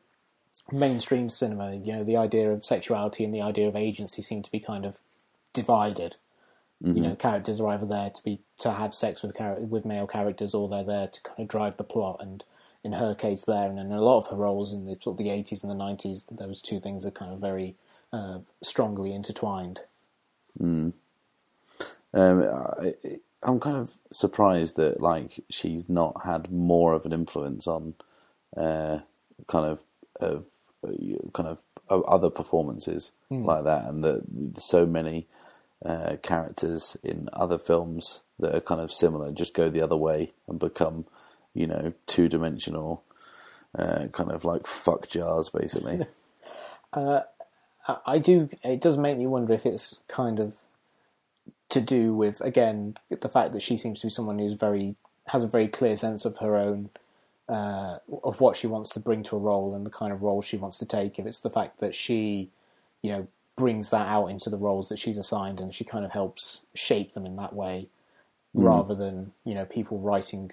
mainstream 0.72 1.30
cinema, 1.30 1.74
you 1.74 1.92
know, 1.92 2.04
the 2.04 2.16
idea 2.16 2.50
of 2.50 2.66
sexuality 2.66 3.24
and 3.24 3.32
the 3.32 3.40
idea 3.40 3.68
of 3.68 3.76
agency 3.76 4.20
seem 4.22 4.42
to 4.42 4.50
be 4.50 4.60
kind 4.60 4.84
of 4.84 4.98
divided. 5.52 6.16
You 6.82 7.00
know, 7.00 7.14
characters 7.14 7.58
are 7.58 7.68
either 7.68 7.86
there 7.86 8.10
to 8.10 8.22
be 8.22 8.40
to 8.58 8.72
have 8.72 8.92
sex 8.92 9.22
with 9.22 9.34
char- 9.34 9.60
with 9.60 9.86
male 9.86 10.06
characters, 10.06 10.52
or 10.52 10.68
they're 10.68 10.84
there 10.84 11.06
to 11.06 11.22
kind 11.22 11.40
of 11.40 11.48
drive 11.48 11.78
the 11.78 11.84
plot. 11.84 12.18
And 12.20 12.44
in 12.86 12.92
her 12.92 13.16
case, 13.16 13.44
there, 13.44 13.68
and 13.68 13.80
in 13.80 13.90
a 13.90 14.00
lot 14.00 14.18
of 14.18 14.28
her 14.28 14.36
roles 14.36 14.72
in 14.72 14.86
the 14.86 14.96
sort 15.02 15.14
of 15.14 15.18
the 15.18 15.30
eighties 15.30 15.64
and 15.64 15.70
the 15.70 15.74
nineties, 15.74 16.24
those 16.30 16.62
two 16.62 16.78
things 16.78 17.04
are 17.04 17.10
kind 17.10 17.32
of 17.32 17.40
very 17.40 17.74
uh, 18.12 18.38
strongly 18.62 19.12
intertwined. 19.12 19.80
Um, 22.14 22.42
I, 22.42 22.94
I'm 23.42 23.58
kind 23.58 23.76
of 23.76 23.98
surprised 24.12 24.76
that 24.76 25.00
like 25.00 25.44
she's 25.50 25.88
not 25.88 26.24
had 26.24 26.52
more 26.52 26.94
of 26.94 27.04
an 27.04 27.12
influence 27.12 27.66
on 27.66 27.94
uh, 28.56 29.00
kind 29.48 29.66
of 29.66 29.82
of 30.20 30.44
uh, 30.86 30.92
kind 31.34 31.48
of 31.48 31.62
other 31.90 32.30
performances 32.30 33.10
like 33.44 33.64
that, 33.64 33.84
and 33.86 34.04
that 34.04 34.22
so 34.58 34.86
many 34.86 35.26
uh, 35.84 36.16
characters 36.22 36.96
in 37.02 37.28
other 37.32 37.58
films 37.58 38.20
that 38.38 38.54
are 38.54 38.60
kind 38.60 38.80
of 38.80 38.92
similar 38.92 39.32
just 39.32 39.54
go 39.54 39.68
the 39.68 39.82
other 39.82 39.96
way 39.96 40.32
and 40.48 40.58
become 40.60 41.04
you 41.56 41.66
know 41.66 41.92
two 42.06 42.28
dimensional. 42.28 43.02
Uh, 43.76 44.06
kind 44.12 44.30
of 44.30 44.42
like 44.44 44.66
fuck 44.66 45.06
jars, 45.08 45.50
basically. 45.50 46.00
I- 47.88 47.98
I 48.06 48.18
do. 48.18 48.48
It 48.64 48.80
does 48.80 48.96
make 48.96 49.18
me 49.18 49.26
wonder 49.26 49.52
if 49.54 49.66
it's 49.66 50.00
kind 50.08 50.40
of 50.40 50.56
to 51.68 51.80
do 51.80 52.14
with 52.14 52.40
again 52.40 52.94
the 53.10 53.28
fact 53.28 53.52
that 53.52 53.62
she 53.62 53.76
seems 53.76 54.00
to 54.00 54.06
be 54.06 54.10
someone 54.10 54.38
who's 54.38 54.54
very 54.54 54.96
has 55.28 55.42
a 55.42 55.46
very 55.48 55.68
clear 55.68 55.96
sense 55.96 56.24
of 56.24 56.38
her 56.38 56.56
own 56.56 56.90
uh, 57.48 57.98
of 58.24 58.40
what 58.40 58.56
she 58.56 58.66
wants 58.66 58.90
to 58.90 59.00
bring 59.00 59.22
to 59.24 59.36
a 59.36 59.38
role 59.38 59.74
and 59.74 59.84
the 59.84 59.90
kind 59.90 60.12
of 60.12 60.22
role 60.22 60.40
she 60.42 60.56
wants 60.56 60.78
to 60.78 60.86
take. 60.86 61.18
If 61.18 61.26
it's 61.26 61.40
the 61.40 61.50
fact 61.50 61.78
that 61.80 61.94
she, 61.94 62.50
you 63.02 63.10
know, 63.12 63.28
brings 63.56 63.90
that 63.90 64.08
out 64.08 64.26
into 64.28 64.50
the 64.50 64.56
roles 64.56 64.88
that 64.88 64.98
she's 64.98 65.18
assigned 65.18 65.60
and 65.60 65.72
she 65.74 65.84
kind 65.84 66.04
of 66.04 66.10
helps 66.12 66.62
shape 66.74 67.12
them 67.14 67.26
in 67.26 67.36
that 67.36 67.52
way, 67.52 67.88
rather 68.54 68.94
than 68.94 69.32
you 69.44 69.54
know 69.54 69.64
people 69.64 69.98
writing 69.98 70.50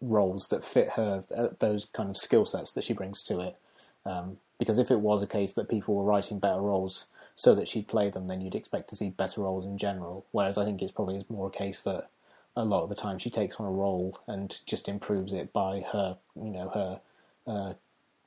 roles 0.00 0.48
that 0.50 0.64
fit 0.64 0.90
her 0.90 1.24
uh, 1.36 1.48
those 1.58 1.86
kind 1.86 2.10
of 2.10 2.16
skill 2.16 2.46
sets 2.46 2.72
that 2.72 2.84
she 2.84 2.92
brings 2.92 3.22
to 3.24 3.40
it. 3.40 3.56
Um, 4.04 4.38
because 4.58 4.78
if 4.78 4.90
it 4.90 5.00
was 5.00 5.22
a 5.22 5.26
case 5.26 5.54
that 5.54 5.68
people 5.68 5.94
were 5.94 6.04
writing 6.04 6.38
better 6.38 6.60
roles 6.60 7.06
so 7.36 7.54
that 7.54 7.68
she'd 7.68 7.88
play 7.88 8.10
them, 8.10 8.26
then 8.26 8.40
you'd 8.40 8.54
expect 8.54 8.88
to 8.90 8.96
see 8.96 9.10
better 9.10 9.40
roles 9.42 9.66
in 9.66 9.78
general. 9.78 10.26
Whereas 10.32 10.58
I 10.58 10.64
think 10.64 10.82
it's 10.82 10.92
probably 10.92 11.24
more 11.28 11.48
a 11.48 11.50
case 11.50 11.82
that 11.82 12.08
a 12.56 12.64
lot 12.64 12.82
of 12.82 12.88
the 12.88 12.94
time 12.94 13.18
she 13.18 13.30
takes 13.30 13.56
on 13.56 13.66
a 13.66 13.70
role 13.70 14.20
and 14.26 14.58
just 14.66 14.88
improves 14.88 15.32
it 15.32 15.52
by 15.52 15.84
her, 15.92 16.18
you 16.36 16.50
know, 16.50 16.68
her 16.68 17.00
uh, 17.46 17.72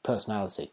personality. 0.02 0.72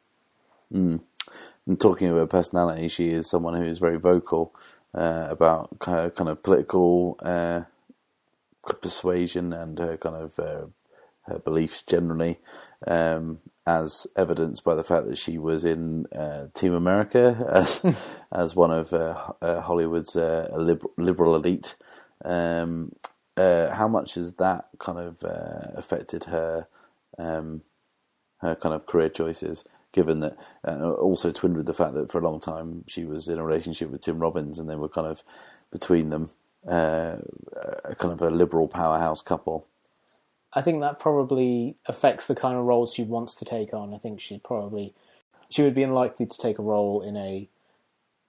And 1.67 1.79
talking 1.79 2.09
about 2.09 2.31
personality, 2.31 2.89
she 2.89 3.09
is 3.09 3.29
someone 3.29 3.55
who 3.55 3.65
is 3.65 3.79
very 3.79 3.99
vocal 3.99 4.55
uh, 4.95 5.27
about 5.31 5.79
kind 5.79 5.99
of, 5.99 6.15
kind 6.15 6.31
of 6.31 6.43
political 6.43 7.19
uh, 7.23 7.63
persuasion 8.81 9.53
and 9.53 9.79
her 9.79 9.97
kind 9.97 10.17
of 10.17 10.39
uh, 10.39 10.67
her 11.31 11.39
beliefs 11.39 11.83
generally, 11.83 12.39
um, 12.87 13.39
as 13.67 14.07
evidenced 14.17 14.65
by 14.65 14.75
the 14.75 14.85
fact 14.85 15.07
that 15.07 15.19
she 15.19 15.39
was 15.39 15.65
in 15.65 16.07
uh, 16.07 16.47
Team 16.55 16.75
America 16.75 17.47
as 17.53 17.83
as 18.33 18.55
one 18.55 18.71
of 18.71 18.93
uh, 18.93 19.33
uh, 19.41 19.61
Hollywood's 19.61 20.17
uh, 20.17 20.49
liberal, 20.97 21.35
elite. 21.35 21.77
Um, 22.25 22.93
uh, 23.37 23.75
how 23.75 23.89
much 23.89 24.15
has 24.15 24.35
that 24.35 24.69
kind 24.79 24.99
of 24.99 25.25
uh, 25.25 25.73
affected 25.75 26.25
her 26.25 26.67
um, 27.17 27.63
her 28.39 28.55
kind 28.55 28.75
of 28.75 28.87
career 28.87 29.09
choices? 29.09 29.65
given 29.93 30.21
that 30.21 30.37
uh, 30.65 30.93
also 30.93 31.33
twinned 31.33 31.57
with 31.57 31.67
the 31.67 31.75
fact 31.75 31.95
that 31.95 32.13
for 32.13 32.21
a 32.21 32.25
long 32.25 32.39
time 32.39 32.85
she 32.87 33.05
was 33.05 33.29
in 33.29 33.41
a 33.41 33.45
relationship 33.45 33.91
with 33.91 34.03
Tim 34.03 34.21
Robbins, 34.21 34.61
and 34.61 34.71
they 34.71 34.77
were 34.77 34.89
kind 34.89 35.09
of 35.09 35.25
between 35.73 36.11
them 36.11 36.31
uh, 36.69 37.17
a 37.85 37.95
kind 37.95 38.13
of 38.13 38.21
a 38.23 38.31
liberal 38.31 38.69
powerhouse 38.69 39.23
couple. 39.23 39.67
I 40.53 40.63
think 40.63 40.81
that 40.81 40.99
probably 40.99 41.77
affects 41.87 42.27
the 42.27 42.35
kind 42.35 42.57
of 42.57 42.65
roles 42.65 42.93
she 42.93 43.05
wants 43.05 43.35
to 43.37 43.45
take 43.45 43.73
on. 43.73 43.95
I 43.95 43.99
think 43.99 44.21
she'd 44.21 44.43
probably 44.43 44.95
she 45.49 45.63
would 45.63 45.75
be 45.75 45.83
unlikely 45.83 46.27
to 46.27 46.39
take 46.39 46.59
a 46.59 46.63
role 46.63 47.03
in 47.03 47.17
a 47.17 47.49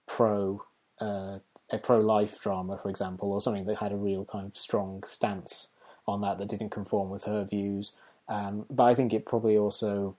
pro 0.06 0.64
uh, 1.00 1.38
a 1.70 1.78
pro 1.78 1.98
life 1.98 2.40
drama, 2.40 2.76
for 2.76 2.90
example, 2.90 3.32
or 3.32 3.40
something 3.40 3.64
that 3.66 3.78
had 3.78 3.92
a 3.92 3.96
real 3.96 4.24
kind 4.24 4.46
of 4.46 4.56
strong 4.56 5.02
stance 5.04 5.68
on 6.06 6.20
that 6.20 6.38
that 6.38 6.48
didn't 6.48 6.70
conform 6.70 7.10
with 7.10 7.24
her 7.24 7.44
views. 7.44 7.92
Um, 8.28 8.66
but 8.70 8.84
I 8.84 8.94
think 8.94 9.12
it 9.12 9.26
probably 9.26 9.56
also 9.56 10.16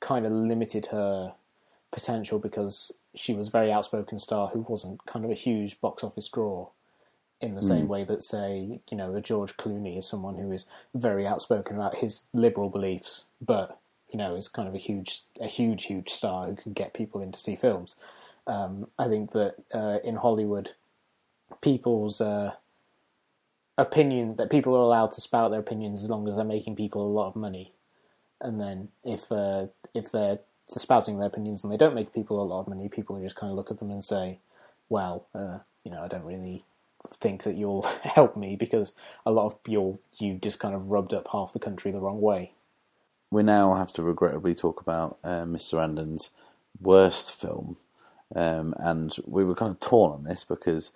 kind 0.00 0.26
of 0.26 0.32
limited 0.32 0.86
her 0.86 1.34
potential 1.90 2.38
because 2.38 2.92
she 3.14 3.32
was 3.32 3.48
a 3.48 3.50
very 3.50 3.72
outspoken 3.72 4.18
star 4.18 4.48
who 4.48 4.66
wasn't 4.68 5.04
kind 5.06 5.24
of 5.24 5.30
a 5.30 5.34
huge 5.34 5.80
box 5.80 6.04
office 6.04 6.28
draw 6.28 6.68
in 7.40 7.54
the 7.54 7.62
same 7.62 7.86
way 7.88 8.02
that, 8.04 8.22
say, 8.22 8.80
you 8.90 8.96
know, 8.96 9.14
a 9.14 9.20
George 9.20 9.56
Clooney 9.56 9.98
is 9.98 10.08
someone 10.08 10.36
who 10.36 10.50
is 10.50 10.66
very 10.94 11.26
outspoken 11.26 11.76
about 11.76 11.96
his 11.96 12.24
liberal 12.32 12.70
beliefs, 12.70 13.24
but 13.40 13.78
you 14.10 14.18
know, 14.18 14.34
is 14.34 14.48
kind 14.48 14.68
of 14.68 14.74
a 14.74 14.78
huge, 14.78 15.22
a 15.40 15.46
huge, 15.46 15.86
huge 15.86 16.10
star 16.10 16.46
who 16.46 16.54
can 16.54 16.72
get 16.72 16.94
people 16.94 17.20
in 17.20 17.32
to 17.32 17.38
see 17.38 17.56
films. 17.56 17.96
Um, 18.46 18.88
I 18.98 19.08
think 19.08 19.32
that 19.32 19.56
uh, 19.74 19.98
in 20.04 20.16
Hollywood, 20.16 20.72
people's 21.60 22.20
uh, 22.20 22.52
opinion 23.76 24.36
that 24.36 24.50
people 24.50 24.74
are 24.74 24.80
allowed 24.80 25.10
to 25.12 25.20
spout 25.20 25.50
their 25.50 25.60
opinions 25.60 26.02
as 26.02 26.10
long 26.10 26.26
as 26.28 26.36
they're 26.36 26.44
making 26.44 26.76
people 26.76 27.06
a 27.06 27.12
lot 27.12 27.28
of 27.28 27.36
money, 27.36 27.72
and 28.40 28.60
then 28.60 28.88
if 29.04 29.30
uh, 29.32 29.66
if 29.92 30.12
they're 30.12 30.38
spouting 30.68 31.18
their 31.18 31.28
opinions 31.28 31.62
and 31.62 31.72
they 31.72 31.76
don't 31.76 31.94
make 31.94 32.14
people 32.14 32.40
a 32.40 32.44
lot 32.44 32.60
of 32.60 32.68
money, 32.68 32.88
people 32.88 33.20
just 33.20 33.36
kind 33.36 33.50
of 33.50 33.56
look 33.56 33.70
at 33.70 33.78
them 33.80 33.90
and 33.90 34.04
say, 34.04 34.38
"Well, 34.88 35.26
uh, 35.34 35.58
you 35.84 35.90
know, 35.90 36.02
I 36.02 36.08
don't 36.08 36.24
really 36.24 36.64
think 37.14 37.42
that 37.44 37.56
you'll 37.56 37.82
help 38.02 38.36
me 38.36 38.56
because 38.56 38.94
a 39.24 39.30
lot 39.30 39.46
of 39.46 39.56
you 39.66 39.98
you 40.18 40.34
just 40.34 40.60
kind 40.60 40.74
of 40.74 40.90
rubbed 40.90 41.14
up 41.14 41.28
half 41.32 41.52
the 41.52 41.58
country 41.58 41.90
the 41.90 42.00
wrong 42.00 42.20
way." 42.20 42.52
We 43.30 43.42
now 43.42 43.74
have 43.74 43.92
to 43.94 44.02
regrettably 44.02 44.54
talk 44.54 44.80
about 44.80 45.18
uh, 45.24 45.44
Miss 45.46 45.70
Sarandon's 45.70 46.30
worst 46.80 47.34
film, 47.34 47.76
um, 48.34 48.74
and 48.78 49.16
we 49.26 49.44
were 49.44 49.54
kind 49.54 49.72
of 49.72 49.80
torn 49.80 50.12
on 50.12 50.24
this 50.24 50.44
because 50.44 50.92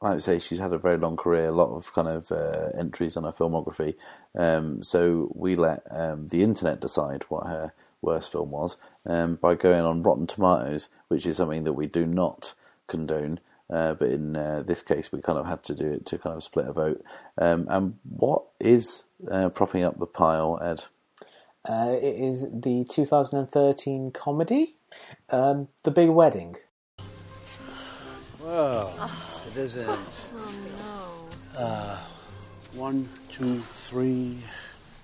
like 0.00 0.16
I 0.16 0.18
say, 0.18 0.38
she's 0.38 0.58
had 0.58 0.72
a 0.72 0.78
very 0.78 0.98
long 0.98 1.16
career, 1.16 1.48
a 1.48 1.52
lot 1.52 1.74
of 1.74 1.92
kind 1.92 2.08
of 2.08 2.30
uh, 2.30 2.68
entries 2.78 3.16
on 3.16 3.24
her 3.24 3.32
filmography. 3.32 3.94
Um, 4.34 4.82
so 4.82 5.32
we 5.34 5.54
let 5.54 5.82
um, 5.90 6.28
the 6.28 6.42
internet 6.42 6.80
decide 6.80 7.24
what 7.28 7.46
her 7.46 7.72
worst 8.02 8.32
film 8.32 8.50
was 8.50 8.76
um, 9.06 9.36
by 9.36 9.54
going 9.54 9.84
on 9.84 10.02
Rotten 10.02 10.26
Tomatoes, 10.26 10.88
which 11.08 11.26
is 11.26 11.38
something 11.38 11.64
that 11.64 11.72
we 11.72 11.86
do 11.86 12.06
not 12.06 12.54
condone. 12.86 13.40
Uh, 13.68 13.94
but 13.94 14.08
in 14.10 14.36
uh, 14.36 14.62
this 14.64 14.82
case, 14.82 15.10
we 15.10 15.20
kind 15.20 15.38
of 15.38 15.46
had 15.46 15.62
to 15.64 15.74
do 15.74 15.86
it 15.92 16.06
to 16.06 16.18
kind 16.18 16.36
of 16.36 16.42
split 16.42 16.68
a 16.68 16.72
vote. 16.72 17.02
Um, 17.36 17.66
and 17.68 17.98
what 18.08 18.44
is 18.60 19.04
uh, 19.30 19.48
propping 19.48 19.82
up 19.82 19.98
the 19.98 20.06
pile, 20.06 20.58
Ed? 20.62 20.84
Uh, 21.68 21.96
it 22.00 22.14
is 22.14 22.48
the 22.52 22.84
2013 22.88 24.12
comedy, 24.12 24.76
um, 25.30 25.68
The 25.82 25.90
Big 25.90 26.10
Wedding. 26.10 26.56
Well, 28.40 28.94
it 29.48 29.56
isn't. 29.58 29.88
Oh 31.58 31.62
Uh, 31.62 31.98
one, 32.74 33.08
two, 33.30 33.60
three. 33.72 34.38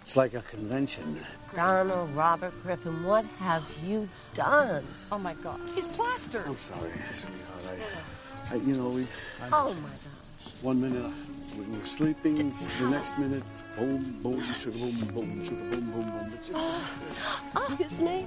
It's 0.03 0.17
like 0.19 0.35
a 0.35 0.43
convention. 0.43 1.19
Donald 1.55 2.15
Robert 2.15 2.53
Griffin, 2.63 3.03
what 3.05 3.25
have 3.39 3.65
you 3.83 4.09
done? 4.35 4.85
Oh 5.11 5.17
my 5.19 5.33
god. 5.35 5.59
He's 5.75 5.89
plastered. 5.89 6.47
I'm 6.47 6.57
sorry, 6.57 6.91
sweetheart. 7.11 7.63
I, 7.67 8.22
I 8.51 8.57
you 8.57 8.75
know, 8.75 8.89
we 8.89 9.07
Oh 9.53 9.75
my 9.75 9.89
gosh. 9.89 10.63
one 10.63 10.81
minute 10.81 11.11
we 11.59 11.79
were 11.79 11.85
sleeping, 11.85 12.55
the 12.81 12.89
next 12.89 13.19
minute, 13.19 13.43
boom, 13.77 14.03
boom, 14.23 14.41
chugga 14.41 14.79
boom, 14.81 15.15
boom, 15.15 15.43
chugga 15.45 15.71
boom, 15.71 15.91
boom, 15.91 16.11
boom. 16.11 16.33
It's 16.39 17.71
Excuse 17.81 18.01
me? 18.01 18.27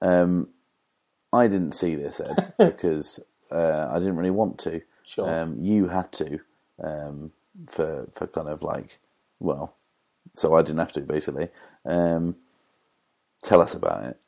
Um, 0.00 0.48
I 1.32 1.46
didn't 1.46 1.72
see 1.72 1.94
this, 1.94 2.20
Ed, 2.20 2.54
because 2.58 3.20
uh, 3.50 3.88
I 3.90 3.98
didn't 3.98 4.16
really 4.16 4.30
want 4.30 4.58
to. 4.60 4.80
Sure. 5.06 5.30
Um, 5.30 5.56
you 5.60 5.88
had 5.88 6.10
to 6.12 6.40
um, 6.82 7.32
for 7.68 8.08
for 8.12 8.26
kind 8.26 8.48
of 8.48 8.62
like 8.62 8.98
well, 9.38 9.76
so 10.34 10.54
I 10.54 10.62
didn't 10.62 10.78
have 10.78 10.92
to 10.92 11.00
basically. 11.00 11.48
Um, 11.84 12.36
tell 13.42 13.60
us 13.60 13.74
about 13.74 14.04
it. 14.04 14.24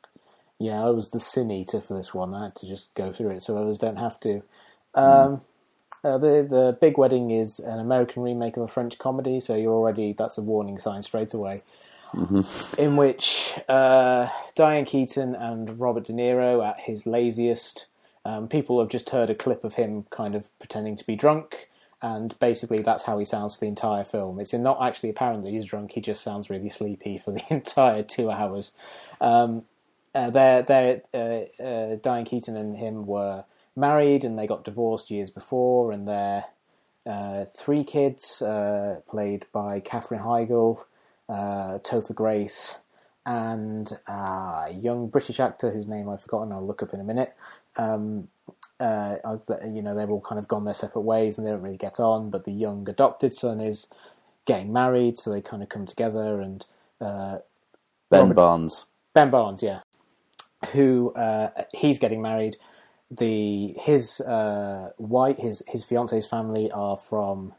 Yeah, 0.59 0.83
I 0.83 0.89
was 0.89 1.09
the 1.09 1.19
sin 1.19 1.51
eater 1.51 1.81
for 1.81 1.95
this 1.95 2.13
one. 2.13 2.33
I 2.33 2.45
had 2.45 2.55
to 2.57 2.67
just 2.67 2.93
go 2.93 3.11
through 3.11 3.31
it, 3.31 3.41
so 3.41 3.57
others 3.57 3.79
don't 3.79 3.97
have 3.97 4.19
to. 4.21 4.41
Um, 4.93 5.41
uh, 6.03 6.17
the 6.17 6.47
the 6.49 6.77
Big 6.79 6.97
Wedding 6.97 7.31
is 7.31 7.59
an 7.59 7.79
American 7.79 8.23
remake 8.23 8.57
of 8.57 8.63
a 8.63 8.67
French 8.67 8.97
comedy, 8.97 9.39
so 9.39 9.55
you're 9.55 9.73
already 9.73 10.13
that's 10.17 10.37
a 10.37 10.41
warning 10.41 10.77
sign 10.77 11.03
straight 11.03 11.33
away. 11.33 11.61
In 12.77 12.95
which 12.95 13.59
uh, 13.67 14.29
Diane 14.55 14.85
Keaton 14.85 15.35
and 15.35 15.79
Robert 15.79 16.05
De 16.05 16.13
Niro 16.13 16.65
at 16.65 16.79
his 16.79 17.05
laziest. 17.05 17.87
Um, 18.23 18.47
people 18.47 18.79
have 18.79 18.89
just 18.89 19.11
heard 19.11 19.29
a 19.29 19.35
clip 19.35 19.63
of 19.63 19.75
him 19.75 20.05
kind 20.09 20.33
of 20.33 20.57
pretending 20.57 20.95
to 20.95 21.05
be 21.05 21.15
drunk, 21.15 21.69
and 22.01 22.37
basically 22.39 22.79
that's 22.79 23.03
how 23.03 23.19
he 23.19 23.25
sounds 23.25 23.55
for 23.55 23.61
the 23.61 23.67
entire 23.67 24.03
film. 24.03 24.39
It's 24.39 24.53
not 24.53 24.81
actually 24.81 25.09
apparent 25.09 25.43
that 25.43 25.51
he's 25.51 25.65
drunk; 25.65 25.91
he 25.91 26.01
just 26.01 26.23
sounds 26.23 26.49
really 26.49 26.69
sleepy 26.69 27.17
for 27.17 27.31
the 27.31 27.43
entire 27.49 28.03
two 28.03 28.31
hours. 28.31 28.71
Um, 29.19 29.63
uh, 30.15 30.29
they're, 30.29 30.61
they're, 30.63 31.01
uh, 31.13 31.63
uh, 31.63 31.95
Diane 32.01 32.25
Keaton 32.25 32.55
and 32.55 32.77
him 32.77 33.05
were 33.05 33.43
married 33.75 34.23
and 34.23 34.39
they 34.39 34.47
got 34.47 34.63
divorced 34.63 35.11
years 35.11 35.29
before, 35.29 35.91
and 35.91 36.07
their 36.07 36.45
uh, 37.05 37.45
three 37.55 37.83
kids, 37.83 38.41
uh, 38.41 39.01
played 39.09 39.45
by 39.51 39.79
Katherine 39.81 40.21
Heigl, 40.21 40.85
uh, 41.29 41.79
Topher 41.79 42.15
Grace, 42.15 42.77
and 43.25 43.91
uh, 44.07 44.67
a 44.67 44.77
young 44.79 45.07
British 45.07 45.39
actor 45.39 45.71
whose 45.71 45.87
name 45.87 46.07
I've 46.09 46.21
forgotten, 46.21 46.53
I'll 46.53 46.65
look 46.65 46.81
up 46.81 46.93
in 46.93 46.99
a 46.99 47.03
minute. 47.03 47.35
Um, 47.75 48.29
uh, 48.79 49.15
you 49.65 49.81
know, 49.81 49.95
they've 49.95 50.09
all 50.09 50.21
kind 50.21 50.39
of 50.39 50.47
gone 50.47 50.65
their 50.65 50.73
separate 50.73 51.01
ways 51.01 51.37
and 51.37 51.45
they 51.45 51.51
don't 51.51 51.61
really 51.61 51.77
get 51.77 51.99
on, 51.99 52.29
but 52.29 52.45
the 52.45 52.51
young 52.51 52.87
adopted 52.89 53.33
son 53.33 53.59
is 53.59 53.87
getting 54.45 54.71
married, 54.71 55.17
so 55.17 55.31
they 55.31 55.41
kind 55.41 55.63
of 55.63 55.69
come 55.69 55.85
together 55.85 56.39
and 56.39 56.65
uh, 57.01 57.39
Ben 58.09 58.21
Robert- 58.21 58.35
Barnes. 58.35 58.85
Ben 59.13 59.29
Barnes, 59.29 59.63
yeah, 59.63 59.79
who 60.71 61.13
uh, 61.13 61.49
he's 61.73 61.99
getting 61.99 62.21
married. 62.21 62.57
The 63.11 63.75
his 63.79 64.19
uh, 64.21 64.91
his 65.37 65.63
his 65.67 65.85
fiance's 65.85 66.27
family 66.27 66.71
are 66.71 66.97
from. 66.97 67.53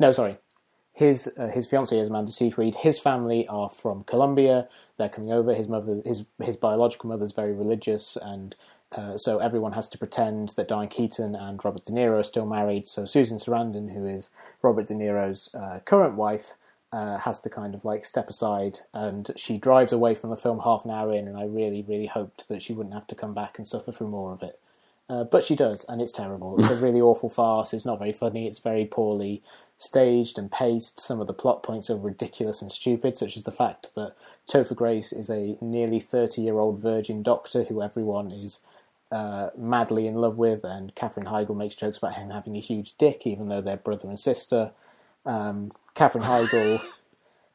No, 0.00 0.12
sorry, 0.12 0.38
his 0.92 1.32
uh, 1.36 1.48
his 1.48 1.66
fiancee 1.66 1.98
is 1.98 2.08
Amanda 2.08 2.30
Seyfried. 2.30 2.76
His 2.76 3.00
family 3.00 3.46
are 3.48 3.68
from 3.68 4.04
Colombia. 4.04 4.68
They're 4.96 5.08
coming 5.08 5.32
over. 5.32 5.54
His 5.54 5.68
mother, 5.68 6.00
his 6.04 6.24
his 6.40 6.56
biological 6.56 7.10
mother's 7.10 7.32
very 7.32 7.52
religious, 7.52 8.16
and 8.16 8.54
uh, 8.92 9.16
so 9.16 9.38
everyone 9.38 9.72
has 9.72 9.88
to 9.88 9.98
pretend 9.98 10.50
that 10.50 10.68
Diane 10.68 10.88
Keaton 10.88 11.34
and 11.34 11.62
Robert 11.64 11.84
De 11.84 11.92
Niro 11.92 12.20
are 12.20 12.24
still 12.24 12.46
married. 12.46 12.86
So 12.86 13.04
Susan 13.04 13.38
Sarandon, 13.38 13.92
who 13.92 14.06
is 14.06 14.30
Robert 14.62 14.86
De 14.86 14.94
Niro's 14.94 15.52
uh, 15.52 15.80
current 15.84 16.14
wife, 16.14 16.54
uh, 16.94 17.18
has 17.18 17.40
to 17.40 17.50
kind 17.50 17.74
of 17.74 17.84
like 17.84 18.04
step 18.04 18.28
aside, 18.28 18.78
and 18.92 19.32
she 19.34 19.58
drives 19.58 19.92
away 19.92 20.14
from 20.14 20.30
the 20.30 20.36
film 20.36 20.60
half 20.60 20.84
an 20.84 20.92
hour 20.92 21.12
in. 21.12 21.26
And 21.26 21.36
I 21.36 21.44
really, 21.44 21.82
really 21.82 22.06
hoped 22.06 22.48
that 22.48 22.62
she 22.62 22.72
wouldn't 22.72 22.94
have 22.94 23.08
to 23.08 23.16
come 23.16 23.34
back 23.34 23.58
and 23.58 23.66
suffer 23.66 23.90
through 23.90 24.08
more 24.08 24.32
of 24.32 24.44
it. 24.44 24.60
Uh, 25.10 25.24
but 25.24 25.42
she 25.42 25.56
does, 25.56 25.84
and 25.88 26.00
it's 26.00 26.12
terrible. 26.12 26.56
It's 26.58 26.70
a 26.70 26.76
really 26.76 27.00
awful 27.00 27.28
farce. 27.28 27.74
It's 27.74 27.84
not 27.84 27.98
very 27.98 28.12
funny. 28.12 28.46
It's 28.46 28.60
very 28.60 28.86
poorly 28.86 29.42
staged 29.76 30.38
and 30.38 30.52
paced. 30.52 31.00
Some 31.00 31.20
of 31.20 31.26
the 31.26 31.34
plot 31.34 31.64
points 31.64 31.90
are 31.90 31.96
ridiculous 31.96 32.62
and 32.62 32.70
stupid, 32.70 33.16
such 33.16 33.36
as 33.36 33.42
the 33.42 33.50
fact 33.50 33.94
that 33.96 34.14
Topher 34.48 34.76
Grace 34.76 35.12
is 35.12 35.28
a 35.28 35.58
nearly 35.60 35.98
30 35.98 36.42
year 36.42 36.58
old 36.60 36.78
virgin 36.78 37.24
doctor 37.24 37.64
who 37.64 37.82
everyone 37.82 38.30
is 38.30 38.60
uh, 39.10 39.50
madly 39.58 40.06
in 40.06 40.14
love 40.14 40.38
with, 40.38 40.62
and 40.62 40.94
catherine 40.94 41.26
Heigl 41.26 41.56
makes 41.56 41.74
jokes 41.74 41.98
about 41.98 42.14
him 42.14 42.30
having 42.30 42.56
a 42.56 42.60
huge 42.60 42.96
dick, 42.96 43.26
even 43.26 43.48
though 43.48 43.60
they're 43.60 43.76
brother 43.76 44.08
and 44.08 44.18
sister. 44.18 44.70
Um, 45.26 45.72
Katherine 45.94 46.24
Heigl, 46.24 46.82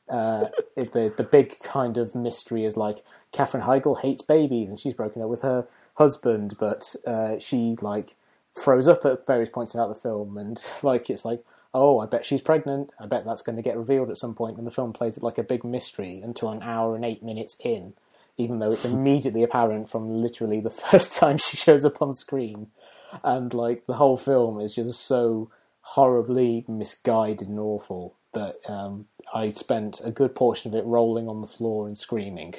uh, 0.09 0.45
the 0.75 1.13
the 1.15 1.27
big 1.29 1.59
kind 1.59 1.97
of 1.97 2.15
mystery 2.15 2.63
is 2.63 2.77
like 2.77 3.03
Katherine 3.31 3.63
Heigl 3.63 4.01
hates 4.01 4.21
babies, 4.21 4.69
and 4.69 4.79
she's 4.79 4.93
broken 4.93 5.21
up 5.21 5.29
with 5.29 5.41
her 5.41 5.67
husband, 5.95 6.55
but 6.57 6.95
uh, 7.05 7.37
she 7.39 7.75
like 7.81 8.15
froze 8.55 8.87
up 8.87 9.05
at 9.05 9.27
various 9.27 9.49
points 9.49 9.73
throughout 9.73 9.89
the 9.89 9.95
film, 9.95 10.37
and 10.37 10.63
like 10.83 11.09
it's 11.09 11.25
like, 11.25 11.43
oh, 11.73 11.99
I 11.99 12.05
bet 12.05 12.25
she's 12.25 12.41
pregnant. 12.41 12.93
I 12.99 13.07
bet 13.07 13.25
that's 13.25 13.41
going 13.41 13.57
to 13.57 13.61
get 13.61 13.77
revealed 13.77 14.09
at 14.09 14.17
some 14.17 14.33
point, 14.33 14.57
and 14.57 14.65
the 14.65 14.71
film 14.71 14.93
plays 14.93 15.17
it 15.17 15.23
like 15.23 15.37
a 15.37 15.43
big 15.43 15.65
mystery 15.65 16.21
until 16.23 16.49
an 16.49 16.63
hour 16.63 16.95
and 16.95 17.03
eight 17.03 17.21
minutes 17.21 17.57
in, 17.63 17.93
even 18.37 18.59
though 18.59 18.71
it's 18.71 18.85
immediately 18.85 19.43
apparent 19.43 19.89
from 19.89 20.21
literally 20.21 20.61
the 20.61 20.69
first 20.91 21.15
time 21.15 21.37
she 21.37 21.57
shows 21.57 21.83
up 21.83 22.01
on 22.01 22.13
screen, 22.13 22.67
and 23.21 23.53
like 23.53 23.85
the 23.85 23.95
whole 23.95 24.17
film 24.17 24.61
is 24.61 24.75
just 24.75 25.05
so 25.05 25.51
horribly 25.81 26.63
misguided 26.67 27.49
and 27.49 27.59
awful 27.59 28.15
that 28.33 28.57
um, 28.67 29.07
I 29.33 29.49
spent 29.49 30.01
a 30.03 30.11
good 30.11 30.35
portion 30.35 30.71
of 30.71 30.79
it 30.79 30.85
rolling 30.85 31.27
on 31.27 31.41
the 31.41 31.47
floor 31.47 31.87
and 31.87 31.97
screaming. 31.97 32.55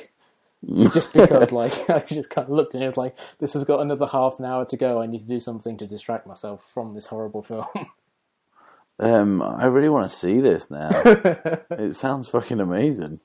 just 0.93 1.13
because 1.15 1.53
like 1.53 1.89
I 1.91 2.01
just 2.01 2.29
kind 2.29 2.47
of 2.47 2.55
looked 2.55 2.75
and 2.75 2.83
it 2.83 2.87
was 2.87 2.97
like 2.99 3.17
this 3.39 3.55
has 3.55 3.65
got 3.65 3.81
another 3.81 4.07
half 4.07 4.39
an 4.39 4.45
hour 4.45 4.65
to 4.67 4.77
go. 4.77 5.01
I 5.01 5.07
need 5.07 5.21
to 5.21 5.27
do 5.27 5.41
something 5.41 5.79
to 5.79 5.87
distract 5.87 6.27
myself 6.27 6.69
from 6.73 6.95
this 6.95 7.07
horrible 7.07 7.43
film. 7.43 7.67
Um, 9.03 9.41
I 9.41 9.65
really 9.65 9.89
want 9.89 10.11
to 10.11 10.15
see 10.15 10.41
this 10.41 10.71
now. 10.71 10.91
it 10.93 11.97
sounds 11.97 12.29
fucking 12.29 12.61
amazing. 12.61 13.21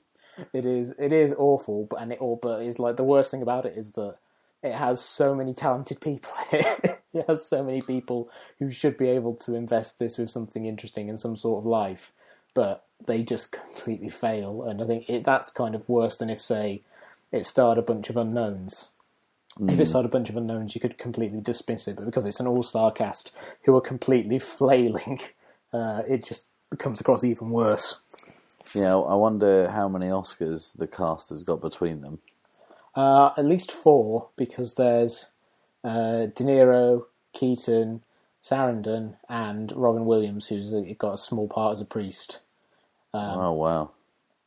it 0.54 0.64
is 0.64 0.94
it 0.98 1.12
is 1.12 1.34
awful, 1.36 1.86
but 1.90 2.00
and 2.00 2.12
it 2.12 2.18
all 2.18 2.38
but 2.40 2.62
is 2.62 2.78
like 2.78 2.96
the 2.96 3.04
worst 3.04 3.30
thing 3.30 3.42
about 3.42 3.66
it 3.66 3.76
is 3.76 3.92
that 3.92 4.16
it 4.62 4.72
has 4.72 5.02
so 5.02 5.34
many 5.34 5.52
talented 5.52 6.00
people 6.00 6.30
in 6.50 6.60
it. 6.60 7.02
it 7.12 7.26
has 7.28 7.46
so 7.46 7.62
many 7.62 7.82
people 7.82 8.30
who 8.58 8.70
should 8.70 8.96
be 8.96 9.10
able 9.10 9.34
to 9.34 9.54
invest 9.54 9.98
this 9.98 10.16
with 10.16 10.30
something 10.30 10.64
interesting 10.64 11.10
and 11.10 11.20
some 11.20 11.36
sort 11.36 11.58
of 11.62 11.66
life, 11.66 12.14
but 12.56 12.86
they 13.06 13.22
just 13.22 13.52
completely 13.74 14.08
fail. 14.08 14.64
And 14.64 14.82
I 14.82 14.86
think 14.86 15.08
it, 15.08 15.24
that's 15.24 15.52
kind 15.52 15.76
of 15.76 15.88
worse 15.88 16.16
than 16.16 16.30
if, 16.30 16.40
say, 16.40 16.82
it 17.30 17.44
starred 17.44 17.78
a 17.78 17.82
bunch 17.82 18.10
of 18.10 18.16
unknowns. 18.16 18.88
If 19.58 19.80
it 19.80 19.86
starred 19.86 20.04
a 20.04 20.10
bunch 20.10 20.28
of 20.28 20.36
unknowns, 20.36 20.74
you 20.74 20.82
could 20.82 20.98
completely 20.98 21.40
dismiss 21.40 21.88
it, 21.88 21.96
but 21.96 22.04
because 22.04 22.26
it's 22.26 22.40
an 22.40 22.46
all-star 22.46 22.92
cast 22.92 23.34
who 23.62 23.74
are 23.74 23.80
completely 23.80 24.38
flailing, 24.58 25.18
uh, 25.72 26.02
it 26.06 26.26
just 26.26 26.50
comes 26.78 27.00
across 27.00 27.24
even 27.24 27.48
worse. 27.48 27.96
Yeah, 28.74 28.96
I 28.96 29.14
wonder 29.14 29.70
how 29.70 29.88
many 29.88 30.08
Oscars 30.08 30.76
the 30.76 30.86
cast 30.86 31.30
has 31.30 31.42
got 31.42 31.62
between 31.62 32.02
them. 32.02 32.18
Uh, 32.94 33.30
at 33.38 33.46
least 33.46 33.72
four, 33.72 34.28
because 34.36 34.74
there's 34.74 35.30
uh, 35.82 36.26
De 36.26 36.44
Niro, 36.44 37.04
Keaton, 37.32 38.02
Sarandon, 38.42 39.16
and 39.28 39.72
Robin 39.74 40.04
Williams, 40.04 40.48
who's 40.48 40.74
got 40.98 41.14
a 41.14 41.18
small 41.18 41.48
part 41.48 41.72
as 41.72 41.80
a 41.80 41.86
priest, 41.86 42.40
oh 43.16 43.52
wow. 43.52 43.90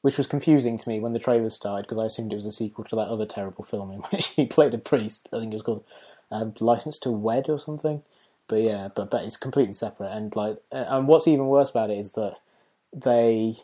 which 0.01 0.17
was 0.17 0.27
confusing 0.27 0.77
to 0.77 0.89
me 0.89 0.99
when 0.99 1.13
the 1.13 1.19
trailer 1.19 1.49
started 1.49 1.83
because 1.83 1.97
I 1.97 2.05
assumed 2.05 2.31
it 2.31 2.35
was 2.35 2.45
a 2.45 2.51
sequel 2.51 2.85
to 2.85 2.95
that 2.95 3.07
other 3.07 3.25
terrible 3.25 3.63
film 3.63 3.91
in 3.91 3.99
which 4.11 4.27
he 4.27 4.45
played 4.45 4.73
a 4.73 4.77
priest. 4.77 5.29
I 5.33 5.39
think 5.39 5.53
it 5.53 5.55
was 5.55 5.63
called 5.63 5.83
um, 6.31 6.53
License 6.59 6.99
to 6.99 7.11
Wed 7.11 7.49
or 7.49 7.59
something. 7.59 8.03
But 8.47 8.61
yeah, 8.61 8.89
but 8.95 9.11
but 9.11 9.23
it's 9.23 9.37
completely 9.37 9.75
separate. 9.75 10.11
And 10.11 10.35
like, 10.35 10.57
uh, 10.71 10.85
and 10.87 11.07
what's 11.07 11.27
even 11.27 11.47
worse 11.47 11.69
about 11.69 11.91
it 11.91 11.99
is 11.99 12.13
that 12.13 12.37
they 12.91 13.57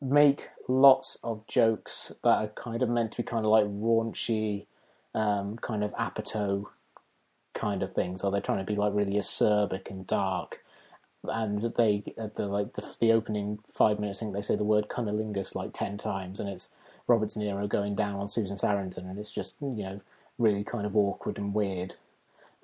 make 0.00 0.48
lots 0.68 1.18
of 1.22 1.46
jokes 1.46 2.12
that 2.24 2.38
are 2.38 2.48
kind 2.48 2.82
of 2.82 2.88
meant 2.88 3.12
to 3.12 3.18
be 3.18 3.22
kind 3.22 3.44
of 3.44 3.50
like 3.50 3.64
raunchy, 3.66 4.66
um, 5.14 5.56
kind 5.58 5.84
of 5.84 5.92
apatow 5.94 6.64
kind 7.54 7.82
of 7.82 7.94
things, 7.94 8.22
or 8.22 8.30
they're 8.30 8.40
trying 8.40 8.58
to 8.58 8.64
be 8.64 8.76
like 8.76 8.94
really 8.94 9.14
acerbic 9.14 9.90
and 9.90 10.06
dark. 10.06 10.62
And 11.30 11.62
they, 11.76 12.02
the 12.16 12.46
like 12.46 12.74
the, 12.74 12.96
the 13.00 13.12
opening 13.12 13.60
five 13.74 13.98
minutes, 14.00 14.20
I 14.20 14.26
think 14.26 14.34
they 14.34 14.42
say 14.42 14.56
the 14.56 14.64
word 14.64 14.88
cunnilingus 14.88 15.54
like 15.54 15.72
ten 15.72 15.98
times, 15.98 16.40
and 16.40 16.48
it's 16.48 16.70
Robert 17.06 17.30
De 17.30 17.40
Niro 17.40 17.68
going 17.68 17.94
down 17.94 18.16
on 18.16 18.28
Susan 18.28 18.56
Sarandon, 18.56 19.10
and 19.10 19.18
it's 19.18 19.32
just 19.32 19.56
you 19.60 19.84
know 19.84 20.00
really 20.38 20.64
kind 20.64 20.86
of 20.86 20.96
awkward 20.96 21.38
and 21.38 21.54
weird. 21.54 21.96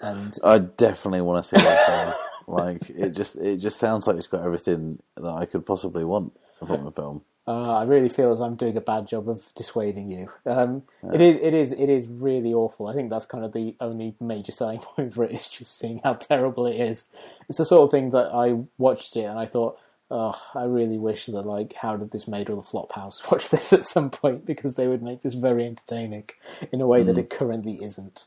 And 0.01 0.37
I 0.45 0.59
definitely 0.59 1.23
want 1.23 1.45
to 1.45 1.49
see 1.49 1.63
this 1.63 1.83
now. 1.89 2.15
like 2.47 2.91
it 2.91 3.11
just 3.11 3.37
it 3.37 3.59
just 3.59 3.79
sounds 3.79 4.07
like 4.07 4.17
it's 4.17 4.27
got 4.27 4.45
everything 4.45 5.01
that 5.17 5.31
I 5.31 5.47
could 5.47 5.67
possibly 5.67 6.05
want 6.05 6.33
from 6.59 6.87
a 6.87 6.93
film. 6.93 7.23
Uh, 7.47 7.79
I 7.79 7.85
really 7.85 8.09
feel 8.09 8.31
as 8.31 8.41
I'm 8.41 8.55
doing 8.55 8.77
a 8.77 8.81
bad 8.81 9.09
job 9.09 9.29
of 9.29 9.53
dissuading 9.57 10.13
you. 10.13 10.29
Um, 10.47 10.85
It 11.13 11.21
is, 11.21 11.41
it 11.41 11.55
is, 11.55 11.73
it 11.73 11.89
is 11.89 12.07
really 12.07 12.55
awful. 12.55 12.87
I 12.87 12.95
think 12.95 13.11
that's 13.11 13.27
kind 13.27 13.45
of 13.45 13.53
the 13.53 13.75
only 13.81 14.15
major 14.21 14.53
selling 14.53 14.79
point 14.81 15.13
for 15.13 15.25
it 15.25 15.33
is 15.33 15.49
just 15.49 15.77
seeing 15.77 16.01
how 16.05 16.15
terrible 16.15 16.67
it 16.67 16.81
is. 16.81 17.07
It's 17.49 17.59
the 17.59 17.65
sort 17.65 17.85
of 17.85 17.91
thing 17.91 18.11
that 18.11 18.31
I 18.33 18.63
watched 18.79 19.17
it 19.17 19.25
and 19.25 19.39
I 19.39 19.47
thought, 19.47 19.77
oh, 20.09 20.41
I 20.55 20.65
really 20.65 20.99
wish 20.99 21.27
that 21.27 21.43
like 21.43 21.73
how 21.73 21.97
did 21.97 22.13
this 22.13 22.29
made 22.29 22.49
or 22.49 22.57
the 22.57 22.63
Flophouse 22.63 23.29
watch 23.31 23.49
this 23.49 23.73
at 23.73 23.87
some 23.87 24.11
point 24.11 24.47
because 24.47 24.77
they 24.77 24.87
would 24.87 25.03
make 25.03 25.23
this 25.23 25.35
very 25.35 25.67
entertaining 25.67 26.29
in 26.71 26.81
a 26.81 26.87
way 26.87 27.03
that 27.03 27.19
it 27.19 27.29
currently 27.31 27.83
isn't. 27.83 28.27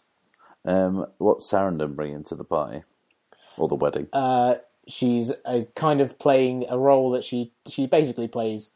Um, 0.66 1.06
what's 1.20 1.50
Sarandon 1.50 1.96
bringing 1.96 2.24
to 2.26 2.36
the 2.36 2.44
party 2.44 2.82
or 3.56 3.68
the 3.68 3.76
wedding? 3.76 4.08
Uh, 4.12 4.56
she's 4.88 5.32
a 5.46 5.68
kind 5.76 6.02
of 6.02 6.20
playing 6.20 6.66
a 6.70 6.78
role 6.78 7.12
that 7.12 7.24
she 7.24 7.52
she 7.68 7.86
basically 7.86 8.28
plays 8.28 8.72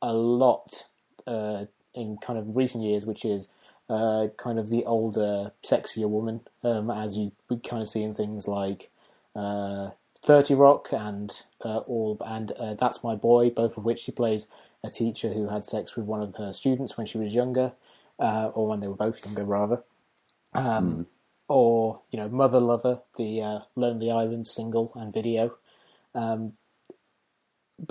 a 0.00 0.12
lot 0.12 0.86
uh, 1.26 1.66
in 1.94 2.18
kind 2.18 2.38
of 2.38 2.56
recent 2.56 2.84
years, 2.84 3.04
which 3.06 3.24
is 3.24 3.48
uh, 3.88 4.28
kind 4.36 4.58
of 4.58 4.68
the 4.68 4.84
older, 4.84 5.52
sexier 5.64 6.08
woman, 6.08 6.40
um, 6.62 6.90
as 6.90 7.16
you 7.16 7.32
kind 7.68 7.82
of 7.82 7.88
see 7.88 8.02
in 8.02 8.14
things 8.14 8.46
like 8.46 8.90
uh, 9.34 9.90
Thirty 10.22 10.54
Rock 10.54 10.88
and 10.92 11.32
uh, 11.64 11.78
all 11.78 12.18
and 12.24 12.52
uh, 12.52 12.74
That's 12.74 13.02
My 13.02 13.14
Boy, 13.14 13.50
both 13.50 13.76
of 13.76 13.84
which 13.84 14.00
she 14.00 14.12
plays 14.12 14.48
a 14.84 14.90
teacher 14.90 15.32
who 15.32 15.48
had 15.48 15.64
sex 15.64 15.96
with 15.96 16.06
one 16.06 16.22
of 16.22 16.36
her 16.36 16.52
students 16.52 16.96
when 16.96 17.06
she 17.06 17.18
was 17.18 17.34
younger, 17.34 17.72
uh, 18.18 18.50
or 18.54 18.68
when 18.68 18.80
they 18.80 18.88
were 18.88 18.94
both 18.94 19.24
younger, 19.24 19.44
rather. 19.44 19.82
Um, 20.54 21.06
Or 21.50 22.00
you 22.10 22.18
know, 22.20 22.28
Mother 22.28 22.60
Lover, 22.60 23.00
the 23.16 23.40
uh, 23.40 23.60
Lonely 23.74 24.10
Island 24.10 24.46
single 24.46 24.92
and 24.94 25.10
video. 25.10 25.56
Um, 26.14 26.52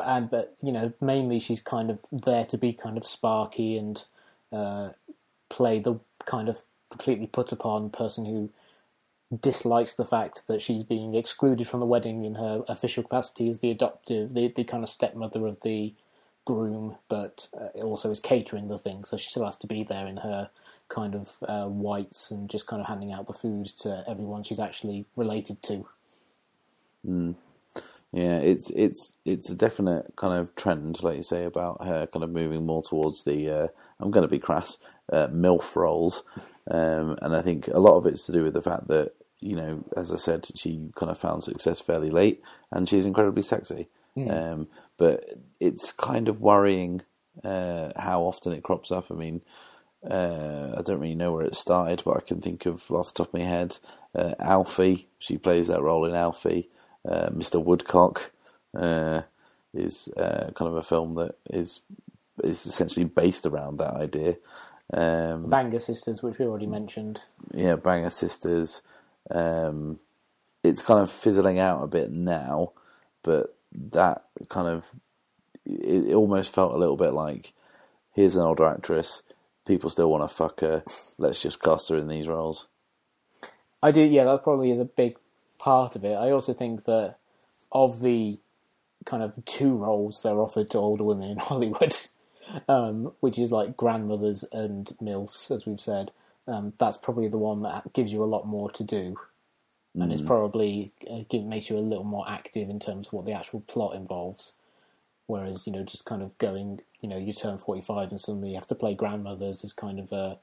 and 0.04 0.30
but 0.30 0.56
you 0.62 0.72
know, 0.72 0.94
mainly 1.02 1.40
she's 1.40 1.62
kind 1.62 1.90
of 1.90 2.00
there 2.12 2.46
to 2.46 2.58
be 2.58 2.74
kind 2.74 2.98
of 2.98 3.06
sparky 3.06 3.78
and 3.78 4.04
uh, 4.52 4.90
play 5.50 5.80
the 5.80 6.00
kind 6.26 6.50
of 6.50 6.62
completely 6.90 7.28
put 7.28 7.52
upon 7.52 7.90
person 7.90 8.26
who 8.26 8.50
dislikes 9.42 9.94
the 9.94 10.06
fact 10.06 10.48
that 10.48 10.62
she's 10.62 10.84
being 10.84 11.16
excluded 11.16 11.68
from 11.68 11.82
the 11.82 11.86
wedding 11.86 12.24
in 12.24 12.36
her 12.36 12.64
official 12.68 13.04
capacity 13.04 13.50
as 13.50 13.60
the 13.60 13.72
adoptive, 13.72 14.34
the, 14.34 14.54
the 14.56 14.64
kind 14.64 14.84
of 14.84 14.90
stepmother 14.90 15.46
of 15.46 15.60
the 15.62 15.94
groom, 16.46 16.96
but 17.10 17.50
uh, 17.60 17.78
also 17.82 18.10
is 18.10 18.22
catering 18.22 18.70
the 18.70 18.78
thing, 18.78 19.04
so 19.04 19.18
she 19.18 19.30
still 19.30 19.44
has 19.44 19.58
to 19.58 19.68
be 19.68 19.84
there 19.84 20.08
in 20.08 20.18
her 20.18 20.50
kind 20.88 21.14
of 21.14 21.36
uh, 21.46 21.66
whites 21.66 22.32
and 22.32 22.50
just 22.50 22.68
kind 22.68 22.82
of 22.82 22.88
handing 22.88 23.12
out 23.12 23.28
the 23.28 23.34
food 23.34 23.66
to 23.66 24.06
everyone 24.08 24.44
she's 24.44 24.60
actually 24.60 25.06
related 25.18 25.62
to. 25.62 25.86
Yeah, 28.14 28.38
it's 28.39 28.70
it's 28.72 29.18
it's 29.26 29.49
a 29.49 29.55
definite 29.55 30.14
kind 30.16 30.34
of 30.34 30.55
trend, 30.55 31.03
like 31.03 31.18
you 31.18 31.24
say, 31.24 31.43
about 31.45 31.86
her 31.86 32.08
kind 32.08 32.24
of 32.24 32.32
moving 32.32 32.66
more 32.66 32.82
towards 32.82 33.24
the. 33.24 33.49
Uh, 33.49 33.68
I'm 33.99 34.12
going 34.12 34.24
to 34.24 34.30
be 34.30 34.39
crass, 34.39 34.78
uh, 35.12 35.28
milf 35.28 35.76
roles, 35.76 36.24
um, 36.72 37.18
and 37.22 37.36
I 37.36 37.41
think 37.41 37.68
a 37.68 37.80
lot 37.80 37.97
of 37.97 38.05
it's 38.05 38.26
to 38.26 38.32
do 38.32 38.43
with 38.43 38.53
the 38.53 38.62
fact 38.62 38.88
that 38.88 39.14
you 39.39 39.55
know, 39.55 39.84
as 39.95 40.12
I 40.12 40.16
said, 40.16 40.47
she 40.55 40.89
kind 40.95 41.12
of 41.12 41.18
found 41.18 41.43
success 41.43 41.82
fairly 41.82 42.10
late, 42.10 42.41
and 42.72 42.88
she's 42.88 43.05
incredibly 43.05 43.41
sexy. 43.43 43.88
Um, 44.26 44.68
but 44.97 45.26
it's 45.60 45.91
kind 45.91 46.28
of 46.28 46.41
worrying 46.41 47.01
uh, 47.43 47.91
how 47.95 48.22
often 48.24 48.53
it 48.53 48.64
crops 48.64 48.91
up. 48.91 49.12
I 49.12 49.14
mean, 49.14 49.41
uh, 50.10 50.74
I 50.78 50.82
don't 50.82 50.99
really 50.99 51.16
know 51.16 51.34
where 51.34 51.45
it 51.45 51.55
started, 51.55 52.01
but 52.03 52.18
I 52.18 52.22
can 52.22 52.41
think 52.41 52.66
of 52.66 52.89
off 52.91 53.14
the 53.14 53.24
top 53.24 53.34
of 53.34 53.39
my 53.39 53.45
head, 53.45 53.78
uh, 54.16 54.34
Alfie. 54.39 55.08
She 55.20 55.38
plays 55.38 55.68
that 55.68 55.82
role 55.84 56.05
in 56.05 56.16
Alfie. 56.16 56.70
Uh, 57.08 57.30
Mr. 57.30 57.64
Woodcock 57.64 58.32
uh, 58.76 59.22
is 59.74 60.10
uh, 60.18 60.51
kind 60.55 60.70
of 60.70 60.76
a 60.76 60.84
film 60.84 61.16
that 61.16 61.36
is 61.49 61.82
is 62.43 62.66
essentially 62.66 63.05
based 63.05 63.45
around 63.45 63.78
that 63.78 63.93
idea. 63.93 64.36
Um, 64.93 65.49
Banger 65.49 65.80
Sisters, 65.80 66.22
which 66.22 66.38
we 66.38 66.45
already 66.45 66.68
mentioned. 66.68 67.22
yeah, 67.53 67.76
Banger 67.76 68.10
Sisters. 68.10 68.82
Um, 69.30 69.99
it's 70.64 70.82
kind 70.82 71.01
of 71.01 71.12
fizzling 71.12 71.60
out 71.60 71.84
a 71.84 71.88
bit 71.88 72.12
now, 72.12 72.74
but 73.24 73.55
that 73.72 74.26
kind 74.49 74.68
of 74.68 74.86
it, 75.66 76.10
it 76.10 76.14
almost 76.14 76.53
felt 76.53 76.74
a 76.74 76.78
little 76.78 76.97
bit 76.97 77.14
like 77.14 77.53
here's 78.14 78.36
an 78.36 78.41
older 78.41 78.66
actress, 78.66 79.24
people 79.66 79.89
still 79.89 80.10
want 80.10 80.28
to 80.28 80.34
fuck 80.34 80.62
her, 80.62 80.84
let's 81.18 81.41
just 81.41 81.62
cast 81.62 81.89
her 81.89 81.97
in 81.97 82.08
these 82.08 82.28
roles. 82.28 82.68
I 83.82 83.91
do, 83.91 84.01
yeah, 84.01 84.24
that 84.26 84.43
probably 84.43 84.72
is 84.72 84.80
a 84.80 84.86
big 84.86 85.18
part 85.58 85.95
of 85.95 86.03
it. 86.03 86.14
I 86.14 86.32
also 86.32 86.53
think 86.53 86.86
that 86.86 87.16
of 87.72 87.99
the 88.01 88.39
kind 89.05 89.24
of 89.24 89.34
two 89.45 89.76
roles 89.76 90.22
they're 90.22 90.39
offered 90.39 90.70
to 90.72 90.78
older 90.78 91.03
women 91.03 91.30
in 91.30 91.38
Hollywood, 91.49 91.95
um, 92.68 93.14
which 93.20 93.39
is 93.39 93.51
like 93.51 93.78
grandmothers 93.78 94.43
and 94.51 94.95
MILFs, 95.01 95.51
as 95.51 95.66
we've 95.66 95.82
said, 95.82 96.12
um, 96.47 96.74
that's 96.80 96.97
probably 96.97 97.28
the 97.28 97.38
one 97.38 97.64
that 97.64 97.93
gives 97.93 98.14
you 98.14 98.24
a 98.24 98.26
lot 98.26 98.47
more 98.47 98.72
to 98.72 98.84
do. 98.84 99.18
And 99.99 100.14
it's 100.14 100.22
probably 100.22 100.91
uh, 101.10 101.24
give, 101.28 101.43
makes 101.43 101.72
you 101.72 101.78
a 101.78 101.80
little 101.80 102.03
more 102.03 102.30
active 102.30 102.70
in 102.70 102.80
terms 102.80 103.08
of 103.08 103.14
what 103.14 103.26
the 103.26 103.32
actual 103.32 103.62
plot 103.62 103.95
involves. 103.95 104.53
Whereas, 105.26 105.66
you 105.66 105.74
know, 105.74 105.84
just 105.84 106.05
kind 106.05 106.22
of 106.22 106.38
going, 106.38 106.82
you 107.01 107.10
know, 107.10 107.18
you 107.18 107.34
turn 107.34 107.58
45 107.58 108.12
and 108.12 108.22
suddenly 108.22 108.49
you 108.49 108.55
have 108.55 108.68
to 108.68 108.76
play 108.76 108.93
grandmothers 108.93 109.64
is 109.64 109.74
kind 109.74 109.99
of 109.99 110.12
a, 110.12 110.38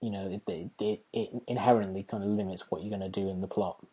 you 0.00 0.10
know, 0.10 0.22
it, 0.22 0.42
it, 0.48 0.70
it, 0.78 1.00
it 1.12 1.30
inherently 1.48 2.04
kind 2.04 2.22
of 2.22 2.30
limits 2.30 2.70
what 2.70 2.82
you're 2.82 2.96
going 2.96 3.00
to 3.00 3.20
do 3.20 3.28
in 3.28 3.40
the 3.40 3.48
plot. 3.48 3.84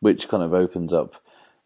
Which 0.00 0.28
kind 0.28 0.42
of 0.42 0.52
opens 0.52 0.92
up 0.92 1.16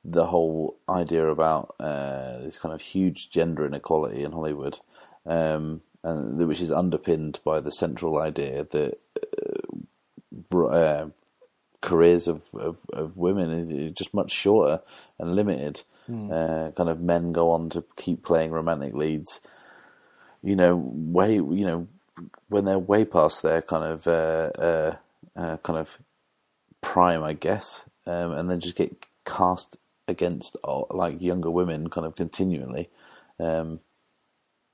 the 0.05 0.27
whole 0.27 0.77
idea 0.89 1.27
about 1.27 1.75
uh, 1.81 2.39
this 2.39 2.59
kind 2.59 2.75
of 2.75 2.81
huge 2.81 3.31
gender 3.31 3.67
inequality 3.67 4.23
in 4.23 4.33
Hollywood, 4.33 4.79
um, 5.27 5.83
and 6.03 6.39
which 6.47 6.61
is 6.61 6.73
underpinned 6.73 7.41
by 7.45 7.61
the 7.61 7.73
central 7.73 8.19
idea 8.19 8.65
that 8.65 8.99
uh, 10.55 10.67
uh, 10.67 11.09
careers 11.81 12.29
of, 12.29 12.49
of, 12.55 12.79
of 12.93 13.17
women 13.17 13.51
is 13.51 13.93
just 13.93 14.15
much 14.15 14.31
shorter 14.31 14.81
and 15.19 15.35
limited. 15.37 15.83
Uh, 16.33 16.71
kind 16.73 16.89
of 16.89 17.01
men 17.01 17.33
go 17.33 17.51
on 17.51 17.69
to 17.71 17.85
keep 17.97 18.23
playing 18.25 18.51
romantic 18.51 18.95
leads. 18.95 19.41
You 20.43 20.57
know, 20.57 20.77
way 20.77 21.35
you 21.35 21.67
know 21.67 21.89
when 22.49 22.65
they're 22.65 22.79
way 22.79 23.05
past 23.05 23.43
their 23.43 23.63
kind 23.63 23.85
of 23.85 24.07
uh, 24.07 24.51
uh, 24.59 24.97
uh, 25.37 25.57
kind 25.59 25.79
of 25.79 25.99
prime, 26.81 27.23
I 27.23 27.33
guess, 27.33 27.85
um, 28.07 28.33
and 28.33 28.51
then 28.51 28.61
just 28.61 28.77
get 28.77 29.07
cast 29.25 29.77
against 30.07 30.57
uh, 30.65 30.83
like 30.91 31.21
younger 31.21 31.51
women 31.51 31.91
kind 31.91 32.07
of 32.07 32.17
continually. 32.17 32.89
Um, 33.39 33.81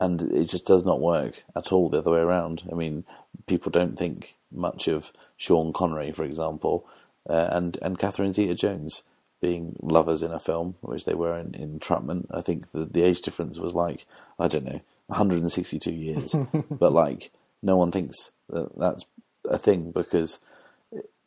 and 0.00 0.22
it 0.22 0.48
just 0.48 0.66
does 0.66 0.84
not 0.84 1.00
work 1.00 1.44
at 1.56 1.72
all 1.72 1.88
the 1.88 1.98
other 1.98 2.10
way 2.10 2.20
around. 2.20 2.64
I 2.70 2.74
mean, 2.74 3.04
people 3.46 3.70
don't 3.70 3.96
think 3.96 4.36
much 4.50 4.88
of 4.88 5.12
Sean 5.36 5.72
Connery, 5.72 6.12
for 6.12 6.24
example, 6.24 6.86
uh, 7.28 7.48
and 7.50 7.78
and 7.80 7.98
Catherine 7.98 8.32
Zeta-Jones 8.32 9.02
being 9.40 9.76
lovers 9.82 10.22
in 10.22 10.32
a 10.32 10.40
film, 10.40 10.76
which 10.80 11.04
they 11.04 11.14
were 11.14 11.36
in, 11.36 11.54
Entrapment. 11.54 12.26
I 12.30 12.40
think 12.40 12.72
the 12.72 12.84
the 12.84 13.02
age 13.02 13.20
difference 13.20 13.58
was 13.58 13.74
like 13.74 14.06
I 14.38 14.48
don't 14.48 14.64
know, 14.64 14.80
162 15.06 15.92
years, 15.92 16.34
but 16.70 16.92
like 16.92 17.30
no 17.62 17.76
one 17.76 17.90
thinks 17.90 18.32
that 18.48 18.76
that's 18.78 19.04
a 19.48 19.58
thing 19.58 19.90
because 19.90 20.38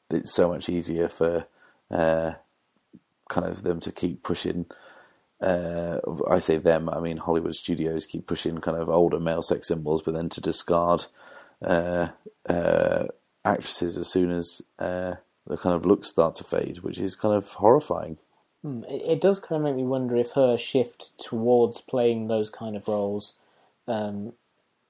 it's 0.09 0.33
so 0.33 0.49
much 0.49 0.69
easier 0.69 1.07
for 1.07 1.47
uh, 1.91 2.33
kind 3.29 3.47
of 3.47 3.63
them 3.63 3.79
to 3.81 3.91
keep 3.91 4.23
pushing 4.23 4.65
uh, 5.41 5.99
I 6.29 6.39
say 6.39 6.57
them, 6.57 6.89
I 6.89 6.99
mean 6.99 7.17
Hollywood 7.17 7.55
studios 7.55 8.05
keep 8.05 8.25
pushing 8.25 8.57
kind 8.57 8.77
of 8.77 8.89
older 8.89 9.19
male 9.19 9.41
sex 9.41 9.67
symbols, 9.67 10.01
but 10.01 10.13
then 10.13 10.29
to 10.29 10.41
discard 10.41 11.05
uh, 11.63 12.09
uh, 12.49 13.05
actresses 13.45 13.97
as 13.97 14.11
soon 14.11 14.31
as 14.31 14.61
uh, 14.79 15.15
the 15.45 15.57
kind 15.57 15.75
of 15.75 15.85
looks 15.85 16.09
start 16.09 16.35
to 16.35 16.43
fade, 16.43 16.79
which 16.79 16.97
is 16.97 17.15
kind 17.15 17.35
of 17.35 17.47
horrifying. 17.53 18.17
Mm, 18.65 18.83
It, 18.89 19.11
it 19.11 19.21
does 19.21 19.39
kind 19.39 19.61
of 19.61 19.63
make 19.63 19.75
me 19.75 19.85
wonder 19.85 20.15
if 20.15 20.31
her 20.31 20.57
shift 20.57 21.11
towards 21.19 21.81
playing 21.81 22.27
those 22.27 22.49
kind 22.49 22.75
of 22.75 22.87
roles, 22.87 23.37
um, 23.87 24.33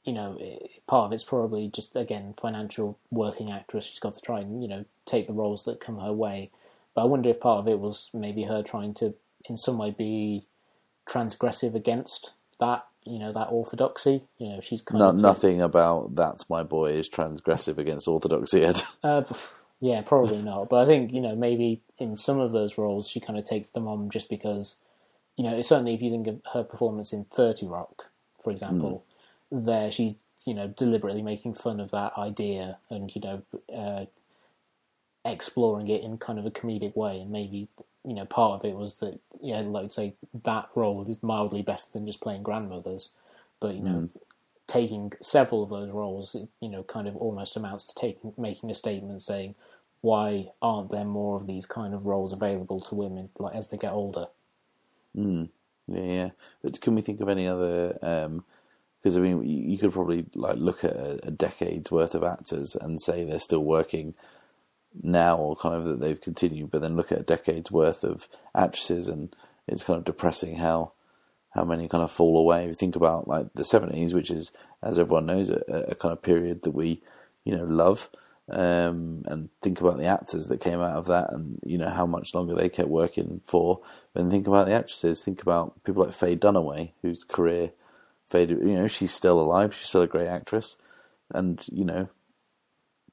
you 0.08 0.14
know, 0.14 0.40
part 0.88 1.08
of 1.08 1.14
it's 1.14 1.24
probably 1.26 1.70
just 1.70 1.96
again 1.96 2.34
financial 2.42 2.98
working 3.12 3.52
actress. 3.52 3.86
She's 3.86 4.00
got 4.00 4.14
to 4.16 4.22
try 4.22 4.40
and 4.40 4.64
you 4.64 4.70
know 4.70 4.86
take 5.06 5.28
the 5.28 5.34
roles 5.34 5.66
that 5.66 5.80
come 5.82 6.00
her 6.00 6.14
way. 6.14 6.50
But 6.96 7.04
I 7.04 7.06
wonder 7.06 7.30
if 7.30 7.40
part 7.40 7.60
of 7.60 7.68
it 7.68 7.80
was 7.80 8.10
maybe 8.14 8.44
her 8.44 8.64
trying 8.64 8.96
to, 8.96 9.14
in 9.48 9.58
some 9.58 9.78
way, 9.78 9.92
be 9.92 10.48
transgressive 11.08 11.76
against 11.76 12.34
that, 12.60 12.86
you 13.06 13.20
know, 13.20 13.32
that 13.34 13.50
orthodoxy. 13.52 14.24
You 14.40 14.50
know, 14.50 14.62
she's 14.62 14.82
kind 14.82 15.00
No, 15.00 15.10
of 15.10 15.16
nothing 15.16 15.62
about 15.62 16.16
that's 16.16 16.50
my 16.50 16.64
boy 16.64 16.94
is 16.94 17.10
transgressive 17.10 17.78
against 17.78 18.08
orthodoxy. 18.08 18.64
Ed. 18.64 18.82
Uh, 19.04 19.24
yeah, 19.80 20.02
probably 20.02 20.42
not. 20.42 20.70
But 20.70 20.78
I 20.84 20.86
think 20.88 21.14
you 21.14 21.22
know 21.22 21.36
maybe 21.36 21.82
in 22.00 22.16
some 22.16 22.40
of 22.40 22.52
those 22.52 22.78
roles 22.78 23.08
she 23.08 23.20
kind 23.20 23.38
of 23.38 23.46
takes 23.46 23.70
them 23.70 23.88
on 23.88 24.10
just 24.10 24.30
because 24.30 24.78
you 25.36 25.44
know 25.44 25.62
certainly 25.62 25.94
if 25.94 26.02
you 26.02 26.10
think 26.10 26.28
of 26.28 26.42
her 26.54 26.64
performance 26.64 27.14
in 27.14 27.26
Thirty 27.26 27.68
Rock, 27.68 28.06
for 28.44 28.52
example, 28.52 29.06
there 29.52 29.92
she's 29.92 30.16
you 30.46 30.54
know 30.54 30.68
deliberately 30.68 31.22
making 31.22 31.54
fun 31.54 31.80
of 31.80 31.92
that 31.92 32.14
idea 32.18 32.78
and 32.90 33.14
you 33.16 33.22
know 33.22 33.42
uh, 33.76 34.06
exploring 35.26 35.88
it 35.88 36.04
in 36.04 36.18
kind 36.18 36.40
of 36.40 36.46
a 36.46 36.52
comedic 36.52 36.96
way, 36.96 37.20
and 37.20 37.32
maybe 37.32 37.68
you 38.06 38.14
know 38.14 38.26
part 38.26 38.60
of 38.60 38.70
it 38.70 38.76
was 38.76 38.96
that 38.96 39.20
yeah, 39.42 39.60
like 39.62 39.92
say 39.92 40.14
that 40.44 40.70
role 40.76 41.06
is 41.08 41.22
mildly 41.22 41.62
better 41.62 41.86
than 41.94 42.06
just 42.06 42.22
playing 42.22 42.44
grandmothers, 42.44 43.10
but 43.60 43.76
you 43.76 43.82
know 43.82 44.00
hmm. 44.00 44.18
taking 44.68 45.12
several 45.22 45.64
of 45.64 45.70
those 45.70 45.90
roles, 45.90 46.36
you 46.62 46.70
know, 46.70 46.84
kind 46.84 47.08
of 47.08 47.16
almost 47.16 47.58
amounts 47.58 47.88
to 47.88 47.96
taking 47.96 48.34
making 48.38 48.72
a 48.72 48.76
statement 48.76 49.22
saying, 49.22 49.56
why 50.02 50.50
aren't 50.62 50.92
there 50.92 51.06
more 51.06 51.36
of 51.36 51.48
these 51.48 51.66
kind 51.66 51.94
of 51.94 52.06
roles 52.06 52.34
available 52.34 52.80
to 52.82 52.96
women, 52.96 53.30
like 53.38 53.56
as 53.56 53.68
they 53.68 53.78
get 53.78 53.92
older? 53.92 54.28
Hmm. 55.16 55.46
Yeah, 55.88 56.02
yeah. 56.02 56.30
But 56.62 56.82
can 56.82 56.96
we 56.96 57.02
think 57.02 57.22
of 57.22 57.30
any 57.30 57.48
other? 57.48 57.98
Um, 58.02 58.44
Because 59.08 59.16
I 59.16 59.22
mean, 59.22 59.42
you 59.48 59.72
you 59.72 59.78
could 59.78 59.94
probably 59.94 60.26
like 60.36 60.58
look 60.58 60.84
at 60.84 60.92
a, 60.92 61.28
a 61.28 61.32
decade's 61.32 61.90
worth 61.90 62.14
of 62.14 62.26
actors 62.26 62.76
and 62.76 63.00
say 63.00 63.24
they're 63.24 63.40
still 63.40 63.64
working 63.64 64.16
now, 65.02 65.38
or 65.38 65.56
kind 65.56 65.76
of 65.76 65.86
that 65.86 66.02
they've 66.02 66.20
continued. 66.20 66.72
But 66.72 66.82
then 66.82 66.98
look 66.98 67.14
at 67.14 67.20
a 67.20 67.24
decade's 67.24 67.72
worth 67.72 68.04
of 68.04 68.28
actresses, 68.54 69.08
and 69.08 69.34
it's 69.66 69.86
kind 69.86 69.98
of 69.98 70.04
depressing 70.04 70.58
how 70.58 70.92
how 71.52 71.64
many 71.64 71.88
kind 71.88 72.04
of 72.04 72.12
fall 72.12 72.38
away. 72.38 72.74
Think 72.74 72.98
about 72.98 73.30
like 73.30 73.48
the 73.54 73.64
seventies, 73.64 74.14
which 74.14 74.30
is, 74.30 74.52
as 74.84 75.00
everyone 75.00 75.26
knows, 75.26 75.50
a, 75.52 75.62
a 75.70 75.96
kind 75.96 76.12
of 76.12 76.22
period 76.22 76.64
that 76.64 76.72
we, 76.72 77.02
you 77.46 77.56
know, 77.56 77.64
love. 77.64 78.10
Um, 78.50 79.24
and 79.26 79.48
think 79.62 79.80
about 79.80 80.00
the 80.00 80.06
actors 80.06 80.50
that 80.50 80.60
came 80.60 80.82
out 80.82 80.98
of 80.98 81.08
that, 81.08 81.32
and 81.32 81.60
you 81.64 81.78
know 81.78 81.92
how 81.92 82.06
much 82.06 82.36
longer 82.36 82.56
they 82.56 82.68
kept 82.68 82.90
working 82.90 83.40
for. 83.46 83.80
And 84.14 84.30
think 84.30 84.48
about 84.48 84.66
the 84.66 84.74
actresses. 84.74 85.24
Think 85.24 85.42
about 85.42 85.82
people 85.86 86.04
like 86.04 86.14
Faye 86.14 86.36
Dunaway, 86.36 86.92
whose 87.02 87.24
career 87.24 87.72
You 88.34 88.56
know, 88.56 88.88
she's 88.88 89.14
still 89.14 89.40
alive. 89.40 89.74
She's 89.74 89.88
still 89.88 90.02
a 90.02 90.08
great 90.08 90.28
actress, 90.28 90.78
and 91.34 91.64
you 91.72 91.86
know, 91.86 92.10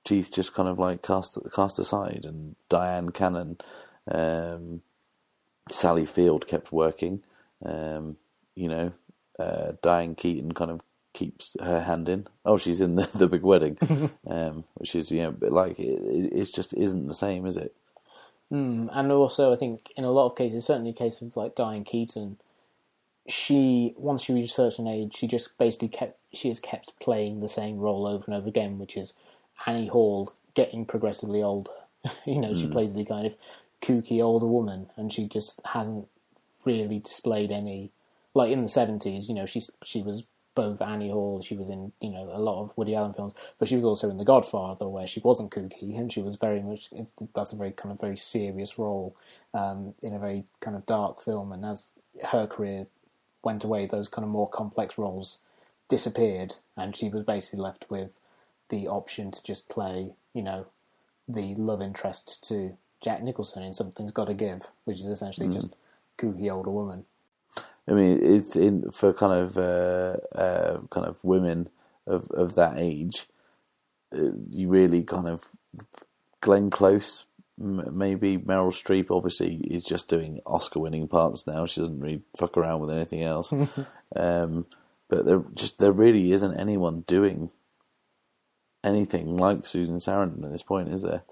she's 0.06 0.28
just 0.28 0.54
kind 0.54 0.68
of 0.68 0.78
like 0.78 1.02
cast 1.02 1.38
cast 1.54 1.78
aside. 1.78 2.24
And 2.24 2.56
Dyan 2.68 3.12
Cannon, 3.12 3.58
um, 4.10 4.82
Sally 5.70 6.06
Field 6.06 6.46
kept 6.46 6.72
working. 6.72 7.22
Um, 7.64 8.16
you 8.54 8.68
know, 8.68 8.92
uh, 9.38 9.72
Diane 9.82 10.14
Keaton 10.14 10.52
kind 10.52 10.70
of 10.70 10.80
keeps 11.12 11.56
her 11.60 11.80
hand 11.80 12.08
in. 12.08 12.26
Oh, 12.44 12.58
she's 12.58 12.80
in 12.80 12.94
the, 12.96 13.08
the 13.14 13.28
big 13.28 13.42
wedding, 13.42 13.78
um, 14.26 14.64
which 14.74 14.94
is 14.94 15.10
you 15.10 15.22
know, 15.22 15.32
but 15.32 15.52
like 15.52 15.78
it, 15.78 16.02
it 16.02 16.32
it's 16.32 16.50
just 16.50 16.74
isn't 16.74 17.06
the 17.06 17.14
same, 17.14 17.46
is 17.46 17.56
it? 17.56 17.74
Mm, 18.52 18.90
and 18.92 19.10
also, 19.10 19.52
I 19.52 19.56
think 19.56 19.90
in 19.96 20.04
a 20.04 20.10
lot 20.10 20.26
of 20.26 20.36
cases, 20.36 20.66
certainly 20.66 20.90
a 20.90 20.94
case 20.94 21.22
of 21.22 21.36
like 21.36 21.54
Diane 21.54 21.84
Keaton, 21.84 22.38
she 23.26 23.94
once 23.96 24.22
she 24.22 24.34
reached 24.34 24.52
a 24.52 24.54
certain 24.54 24.86
age, 24.86 25.16
she 25.16 25.26
just 25.26 25.56
basically 25.58 25.88
kept 25.88 26.18
she 26.32 26.48
has 26.48 26.60
kept 26.60 26.98
playing 27.00 27.40
the 27.40 27.48
same 27.48 27.78
role 27.78 28.06
over 28.06 28.24
and 28.26 28.34
over 28.34 28.48
again, 28.48 28.78
which 28.78 28.96
is 28.96 29.14
Annie 29.66 29.88
Hall 29.88 30.32
getting 30.54 30.84
progressively 30.84 31.42
older. 31.42 31.70
you 32.26 32.40
know, 32.40 32.54
she 32.54 32.66
plays 32.66 32.94
the 32.94 33.04
kind 33.04 33.26
of 33.26 33.34
kooky 33.80 34.22
older 34.22 34.46
woman, 34.46 34.90
and 34.96 35.12
she 35.12 35.26
just 35.26 35.60
hasn't 35.72 36.06
really 36.64 36.98
displayed 36.98 37.50
any 37.50 37.90
like 38.34 38.50
in 38.50 38.62
the 38.62 38.68
seventies. 38.68 39.28
You 39.28 39.34
know, 39.34 39.46
she's 39.46 39.70
she 39.84 40.02
was 40.02 40.24
both 40.54 40.82
Annie 40.82 41.10
Hall. 41.10 41.40
She 41.42 41.56
was 41.56 41.70
in 41.70 41.92
you 42.02 42.10
know 42.10 42.30
a 42.30 42.38
lot 42.38 42.62
of 42.62 42.76
Woody 42.76 42.94
Allen 42.94 43.14
films, 43.14 43.34
but 43.58 43.68
she 43.68 43.76
was 43.76 43.86
also 43.86 44.10
in 44.10 44.18
The 44.18 44.24
Godfather, 44.24 44.86
where 44.86 45.06
she 45.06 45.20
wasn't 45.20 45.50
kooky, 45.50 45.98
and 45.98 46.12
she 46.12 46.20
was 46.20 46.36
very 46.36 46.60
much. 46.60 46.88
It's, 46.92 47.12
that's 47.34 47.52
a 47.52 47.56
very 47.56 47.72
kind 47.72 47.92
of 47.92 48.00
very 48.00 48.18
serious 48.18 48.78
role 48.78 49.16
um, 49.54 49.94
in 50.02 50.12
a 50.12 50.18
very 50.18 50.44
kind 50.60 50.76
of 50.76 50.84
dark 50.84 51.22
film. 51.22 51.52
And 51.52 51.64
as 51.64 51.90
her 52.22 52.46
career 52.46 52.86
went 53.44 53.64
away, 53.64 53.86
those 53.86 54.08
kind 54.08 54.24
of 54.24 54.30
more 54.30 54.48
complex 54.48 54.98
roles 54.98 55.40
disappeared, 55.88 56.56
and 56.76 56.96
she 56.96 57.08
was 57.08 57.24
basically 57.24 57.60
left 57.60 57.86
with 57.90 58.18
the 58.70 58.88
option 58.88 59.30
to 59.30 59.42
just 59.42 59.68
play, 59.68 60.12
you 60.32 60.42
know, 60.42 60.66
the 61.28 61.54
love 61.54 61.82
interest 61.82 62.42
to 62.48 62.76
Jack 63.02 63.22
Nicholson 63.22 63.62
in 63.62 63.72
Something's 63.72 64.10
Got 64.10 64.26
to 64.26 64.34
Give, 64.34 64.62
which 64.84 65.00
is 65.00 65.06
essentially 65.06 65.52
just 65.52 65.74
kooky 66.18 66.50
older 66.50 66.70
woman. 66.70 67.04
I 67.86 67.92
mean, 67.92 68.18
it's 68.22 68.56
in 68.56 68.90
for 68.90 69.12
kind 69.12 69.32
of 69.32 69.58
uh, 69.58 70.16
uh, 70.36 70.80
kind 70.90 71.06
of 71.06 71.22
women 71.22 71.68
of 72.06 72.30
of 72.30 72.54
that 72.54 72.78
age. 72.78 73.28
Uh, 74.14 74.30
you 74.50 74.68
really 74.68 75.02
kind 75.02 75.28
of 75.28 75.48
Glenn 76.40 76.70
Close, 76.70 77.26
maybe 77.58 78.38
Meryl 78.38 78.72
Streep. 78.72 79.10
Obviously, 79.10 79.56
is 79.56 79.84
just 79.84 80.08
doing 80.08 80.40
Oscar-winning 80.46 81.08
parts 81.08 81.46
now. 81.46 81.66
She 81.66 81.80
doesn't 81.80 82.00
really 82.00 82.22
fuck 82.36 82.56
around 82.56 82.80
with 82.80 82.90
anything 82.90 83.22
else. 83.22 83.52
um, 84.16 84.66
but 85.08 85.26
there 85.26 85.42
just 85.56 85.78
there 85.78 85.92
really 85.92 86.32
isn't 86.32 86.56
anyone 86.56 87.02
doing 87.06 87.50
anything 88.82 89.36
like 89.36 89.66
Susan 89.66 89.96
Sarandon 89.96 90.44
at 90.44 90.50
this 90.50 90.62
point, 90.62 90.88
is 90.88 91.02
there? 91.02 91.22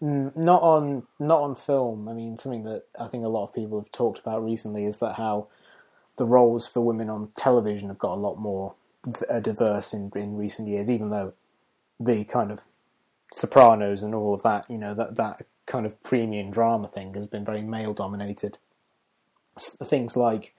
not 0.00 0.62
on 0.62 1.04
not 1.18 1.40
on 1.40 1.54
film. 1.54 2.08
I 2.08 2.12
mean, 2.12 2.36
something 2.38 2.64
that 2.64 2.84
I 2.98 3.08
think 3.08 3.24
a 3.24 3.28
lot 3.28 3.44
of 3.44 3.54
people 3.54 3.80
have 3.80 3.90
talked 3.92 4.18
about 4.18 4.44
recently 4.44 4.84
is 4.84 4.98
that 4.98 5.14
how 5.14 5.48
the 6.16 6.26
roles 6.26 6.66
for 6.66 6.80
women 6.80 7.08
on 7.08 7.30
television 7.34 7.88
have 7.88 7.98
got 7.98 8.14
a 8.14 8.20
lot 8.20 8.36
more 8.36 8.74
uh, 9.30 9.40
diverse 9.40 9.94
in 9.94 10.12
in 10.14 10.36
recent 10.36 10.68
years. 10.68 10.90
Even 10.90 11.10
though 11.10 11.32
the 11.98 12.24
kind 12.24 12.50
of 12.50 12.64
Sopranos 13.32 14.02
and 14.02 14.14
all 14.14 14.34
of 14.34 14.42
that, 14.42 14.68
you 14.68 14.78
know, 14.78 14.94
that 14.94 15.16
that 15.16 15.46
kind 15.66 15.86
of 15.86 16.02
premium 16.02 16.50
drama 16.50 16.88
thing 16.88 17.14
has 17.14 17.26
been 17.26 17.44
very 17.44 17.62
male 17.62 17.92
dominated. 17.92 18.58
Things 19.58 20.16
like, 20.16 20.54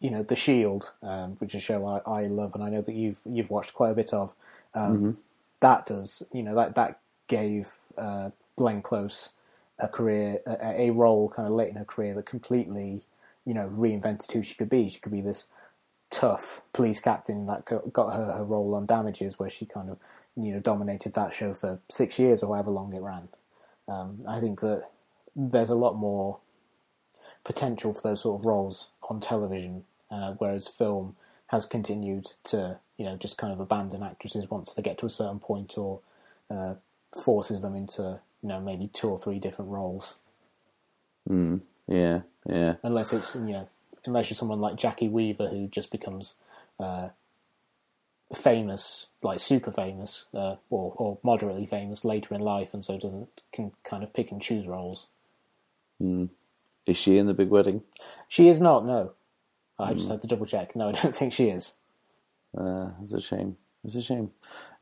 you 0.00 0.10
know, 0.10 0.22
The 0.22 0.36
Shield, 0.36 0.92
um, 1.02 1.32
which 1.38 1.54
is 1.54 1.62
a 1.62 1.64
show 1.64 1.86
I, 1.86 1.98
I 2.10 2.26
love, 2.26 2.54
and 2.54 2.62
I 2.62 2.68
know 2.70 2.82
that 2.82 2.94
you've 2.94 3.18
you've 3.24 3.50
watched 3.50 3.74
quite 3.74 3.90
a 3.90 3.94
bit 3.94 4.12
of. 4.12 4.34
Um, 4.74 5.18
That 5.60 5.86
does, 5.86 6.24
you 6.32 6.42
know, 6.42 6.56
that 6.56 6.74
that 6.74 6.98
gave 7.28 7.76
uh, 7.96 8.30
Glenn 8.56 8.82
Close 8.82 9.30
a 9.78 9.86
career, 9.88 10.40
a, 10.44 10.88
a 10.88 10.90
role 10.90 11.28
kind 11.28 11.46
of 11.46 11.54
late 11.54 11.70
in 11.70 11.76
her 11.76 11.84
career 11.84 12.14
that 12.14 12.26
completely, 12.26 13.02
you 13.44 13.54
know, 13.54 13.68
reinvented 13.68 14.32
who 14.32 14.42
she 14.42 14.54
could 14.54 14.68
be. 14.68 14.88
She 14.88 14.98
could 14.98 15.12
be 15.12 15.20
this 15.20 15.46
tough 16.10 16.62
police 16.72 17.00
captain 17.00 17.46
that 17.46 17.64
got 17.92 18.16
her 18.16 18.32
her 18.32 18.44
role 18.44 18.74
on 18.74 18.86
Damages, 18.86 19.38
where 19.38 19.48
she 19.48 19.64
kind 19.64 19.88
of, 19.88 19.98
you 20.36 20.52
know, 20.52 20.60
dominated 20.60 21.14
that 21.14 21.32
show 21.32 21.54
for 21.54 21.78
six 21.88 22.18
years 22.18 22.42
or 22.42 22.54
however 22.54 22.70
long 22.70 22.92
it 22.92 23.00
ran. 23.00 23.28
Um, 23.88 24.20
I 24.26 24.40
think 24.40 24.60
that 24.60 24.88
there's 25.34 25.70
a 25.70 25.74
lot 25.74 25.96
more 25.96 26.38
potential 27.44 27.92
for 27.92 28.02
those 28.02 28.22
sort 28.22 28.40
of 28.40 28.46
roles 28.46 28.88
on 29.08 29.20
television, 29.20 29.84
uh, 30.10 30.34
whereas 30.38 30.68
film 30.68 31.16
has 31.48 31.66
continued 31.66 32.32
to 32.44 32.78
you 32.96 33.04
know 33.04 33.16
just 33.16 33.38
kind 33.38 33.52
of 33.52 33.60
abandon 33.60 34.02
actresses 34.02 34.50
once 34.50 34.72
they 34.72 34.82
get 34.82 34.98
to 34.98 35.06
a 35.06 35.10
certain 35.10 35.40
point, 35.40 35.76
or 35.76 36.00
uh, 36.50 36.74
forces 37.22 37.62
them 37.62 37.74
into 37.74 38.20
you 38.42 38.48
know 38.48 38.60
maybe 38.60 38.88
two 38.88 39.08
or 39.08 39.18
three 39.18 39.38
different 39.38 39.70
roles. 39.70 40.16
Yeah, 41.88 42.20
yeah. 42.46 42.74
Unless 42.82 43.12
it's 43.12 43.34
you 43.34 43.52
know 43.52 43.68
unless 44.06 44.30
you're 44.30 44.36
someone 44.36 44.60
like 44.60 44.76
Jacki 44.76 45.10
Weaver 45.10 45.48
who 45.48 45.68
just 45.68 45.90
becomes 45.90 46.36
uh, 46.80 47.08
famous, 48.34 49.06
like 49.22 49.40
super 49.40 49.70
famous, 49.70 50.26
uh, 50.34 50.56
or 50.70 50.94
or 50.96 51.18
moderately 51.22 51.66
famous 51.66 52.04
later 52.04 52.34
in 52.34 52.40
life, 52.40 52.74
and 52.74 52.84
so 52.84 52.98
doesn't 52.98 53.42
can 53.52 53.72
kind 53.84 54.02
of 54.02 54.12
pick 54.12 54.30
and 54.30 54.40
choose 54.42 54.66
roles. 54.66 55.08
Is 56.86 56.96
she 56.96 57.18
in 57.18 57.26
the 57.26 57.34
big 57.34 57.48
wedding? 57.48 57.82
She 58.28 58.48
is 58.48 58.60
not. 58.60 58.84
No, 58.84 59.12
I 59.78 59.94
just 59.94 60.08
had 60.08 60.22
to 60.22 60.28
double 60.28 60.46
check. 60.46 60.74
No, 60.74 60.88
I 60.90 60.92
don't 60.92 61.14
think 61.14 61.32
she 61.32 61.48
is. 61.48 61.74
Uh, 62.56 62.90
it's 63.00 63.12
a 63.12 63.20
shame. 63.20 63.56
It's 63.84 63.94
a 63.94 64.02
shame. 64.02 64.30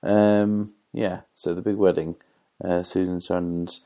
Um, 0.02 0.74
yeah. 0.92 1.20
So 1.34 1.54
the 1.54 1.62
big 1.62 1.76
wedding, 1.76 2.16
uh, 2.64 2.82
Susan 2.82 3.18
Sarandon's 3.18 3.82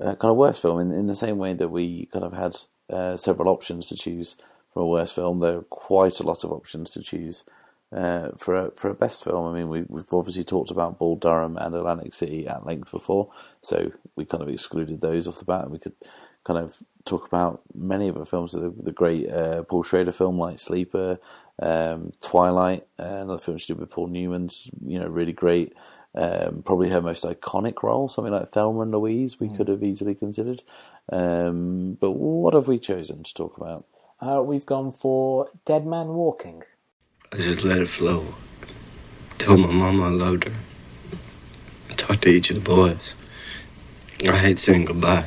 uh, 0.00 0.14
kind 0.14 0.30
of 0.30 0.36
worst 0.36 0.62
film 0.62 0.78
in 0.80 0.92
in 0.92 1.06
the 1.06 1.14
same 1.14 1.38
way 1.38 1.54
that 1.54 1.68
we 1.68 2.06
kind 2.06 2.24
of 2.24 2.32
had 2.32 2.56
uh, 2.90 3.16
several 3.16 3.48
options 3.48 3.88
to 3.88 3.96
choose 3.96 4.36
for 4.72 4.82
a 4.82 4.86
worst 4.86 5.14
film. 5.14 5.40
There 5.40 5.58
are 5.58 5.62
quite 5.62 6.20
a 6.20 6.24
lot 6.24 6.44
of 6.44 6.52
options 6.52 6.90
to 6.90 7.02
choose 7.02 7.44
uh, 7.92 8.30
for 8.36 8.54
a 8.54 8.70
for 8.72 8.90
a 8.90 8.94
best 8.94 9.24
film. 9.24 9.46
I 9.46 9.58
mean, 9.58 9.68
we, 9.68 9.82
we've 9.88 10.12
obviously 10.12 10.44
talked 10.44 10.70
about 10.70 10.98
Bull 10.98 11.16
Durham 11.16 11.56
and 11.56 11.74
Atlantic 11.74 12.12
City 12.12 12.46
at 12.46 12.66
length 12.66 12.90
before, 12.90 13.30
so 13.60 13.92
we 14.16 14.24
kind 14.24 14.42
of 14.42 14.48
excluded 14.48 15.00
those 15.00 15.26
off 15.28 15.38
the 15.38 15.44
bat. 15.44 15.70
We 15.70 15.78
could 15.78 15.94
kind 16.44 16.58
of 16.58 16.76
talk 17.04 17.26
about 17.26 17.62
many 17.74 18.08
of 18.08 18.16
the 18.16 18.26
films 18.26 18.54
of 18.54 18.62
the, 18.62 18.82
the 18.82 18.92
great 18.92 19.30
uh, 19.30 19.62
Paul 19.64 19.82
Schrader 19.82 20.12
film 20.12 20.38
Light 20.38 20.60
Sleeper, 20.60 21.18
um, 21.60 22.12
Twilight, 22.20 22.86
uh, 22.98 23.04
another 23.04 23.38
film 23.38 23.58
she 23.58 23.72
did 23.72 23.80
with 23.80 23.90
Paul 23.90 24.08
Newman's, 24.08 24.70
you 24.84 24.98
know, 24.98 25.06
really 25.06 25.32
great. 25.32 25.72
Um, 26.14 26.62
probably 26.62 26.88
her 26.90 27.02
most 27.02 27.24
iconic 27.24 27.82
role, 27.82 28.08
something 28.08 28.32
like 28.32 28.50
Thelma 28.50 28.80
and 28.80 28.92
Louise, 28.92 29.38
we 29.38 29.50
could 29.50 29.68
have 29.68 29.82
easily 29.82 30.14
considered. 30.14 30.62
Um, 31.12 31.98
but 32.00 32.12
what 32.12 32.54
have 32.54 32.68
we 32.68 32.78
chosen 32.78 33.22
to 33.22 33.34
talk 33.34 33.58
about? 33.58 33.84
Uh, 34.18 34.42
we've 34.42 34.64
gone 34.64 34.92
for 34.92 35.50
Dead 35.66 35.86
Man 35.86 36.08
Walking. 36.08 36.62
I 37.32 37.36
just 37.38 37.64
let 37.64 37.78
it 37.78 37.88
flow. 37.88 38.34
Told 39.38 39.60
my 39.60 39.70
mama 39.70 40.04
I 40.04 40.10
loved 40.10 40.44
her. 40.44 40.54
I 41.90 41.94
talked 41.94 42.22
to 42.22 42.28
each 42.28 42.50
of 42.50 42.56
the 42.56 42.62
boys. 42.62 43.14
I 44.26 44.38
hate 44.38 44.58
saying 44.58 44.86
goodbye. 44.86 45.26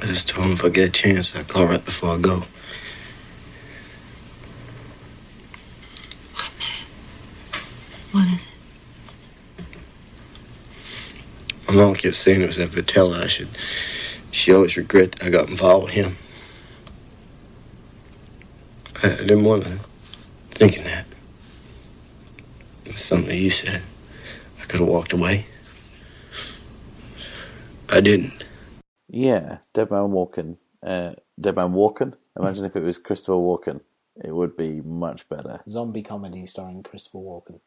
I 0.00 0.06
just 0.06 0.28
told 0.28 0.46
them 0.46 0.52
if 0.52 0.64
I 0.64 0.68
get 0.68 0.88
a 0.88 0.92
chance, 0.92 1.34
I'd 1.34 1.48
call 1.48 1.66
right 1.66 1.84
before 1.84 2.14
I 2.14 2.18
go. 2.18 2.44
What 8.12 8.26
is 8.26 8.40
it? 8.40 8.40
My 11.68 11.74
mom 11.74 11.94
kept 11.94 12.16
saying 12.16 12.42
it 12.42 12.46
was 12.46 12.56
that 12.56 12.70
Vitello. 12.70 13.22
I 13.22 13.26
should. 13.26 13.48
She 14.30 14.52
always 14.52 14.76
regret 14.76 15.12
that 15.12 15.24
I 15.24 15.30
got 15.30 15.48
involved 15.48 15.86
with 15.86 15.94
him. 15.94 16.16
I, 19.02 19.06
I 19.12 19.16
didn't 19.16 19.44
want 19.44 19.64
to 19.64 19.78
thinking 20.50 20.84
that. 20.84 21.06
It 22.84 22.92
was 22.92 23.04
something 23.04 23.28
that 23.28 23.36
you 23.36 23.50
said. 23.50 23.82
I 24.60 24.64
could 24.64 24.80
have 24.80 24.88
walked 24.88 25.12
away. 25.12 25.46
I 27.88 28.00
didn't. 28.00 28.44
Yeah, 29.08 29.58
Dead 29.72 29.90
Man 29.90 30.10
Walking. 30.10 30.58
Uh, 30.82 31.12
Dead 31.40 31.56
Man 31.56 31.72
Walking. 31.72 32.14
Imagine 32.38 32.64
if 32.64 32.76
it 32.76 32.82
was 32.82 32.98
Christopher 32.98 33.32
Walken. 33.32 33.80
It 34.22 34.34
would 34.34 34.56
be 34.56 34.80
much 34.80 35.28
better. 35.28 35.60
Zombie 35.68 36.02
comedy 36.02 36.44
starring 36.46 36.82
Christopher 36.82 37.18
Walken. 37.18 37.60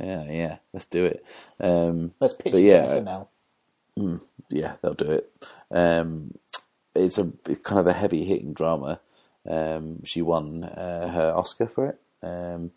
Yeah, 0.00 0.24
yeah. 0.30 0.56
Let's 0.72 0.86
do 0.86 1.04
it. 1.04 1.24
Um, 1.60 2.12
Let's 2.18 2.34
pitch 2.34 2.54
it 2.54 2.62
yeah, 2.62 2.86
to 2.86 3.00
SNL. 3.02 4.20
yeah, 4.50 4.74
they'll 4.82 4.94
do 4.94 5.10
it. 5.10 5.32
Um, 5.70 6.34
it's 6.94 7.18
a 7.18 7.30
it's 7.46 7.60
kind 7.60 7.78
of 7.78 7.86
a 7.86 7.92
heavy 7.92 8.24
hitting 8.24 8.54
drama. 8.54 9.00
Um, 9.48 10.04
she 10.04 10.22
won 10.22 10.64
uh, 10.64 11.10
her 11.12 11.32
Oscar 11.36 11.66
for 11.66 11.86
it. 11.86 12.00
Um, 12.22 12.70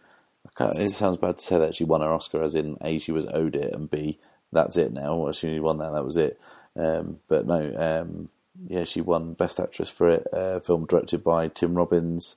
it 0.59 0.89
sounds 0.91 1.17
bad 1.17 1.37
to 1.37 1.43
say 1.43 1.57
that 1.57 1.75
she 1.75 1.83
won 1.83 2.01
her 2.01 2.13
Oscar, 2.13 2.41
as 2.41 2.55
in 2.55 2.77
A, 2.81 2.99
she 2.99 3.11
was 3.11 3.27
owed 3.27 3.55
it, 3.55 3.73
and 3.73 3.89
B, 3.89 4.19
that's 4.51 4.77
it 4.77 4.93
now. 4.93 5.27
As 5.27 5.37
she 5.37 5.59
won 5.59 5.77
that, 5.79 5.91
that 5.93 6.05
was 6.05 6.17
it. 6.17 6.39
Um, 6.75 7.19
but 7.27 7.45
no, 7.45 7.73
um, 7.75 8.29
yeah, 8.67 8.83
she 8.83 9.01
won 9.01 9.33
Best 9.33 9.59
Actress 9.59 9.89
for 9.89 10.09
it. 10.09 10.27
Uh, 10.31 10.59
film 10.59 10.85
directed 10.85 11.23
by 11.23 11.47
Tim 11.47 11.75
Robbins, 11.75 12.35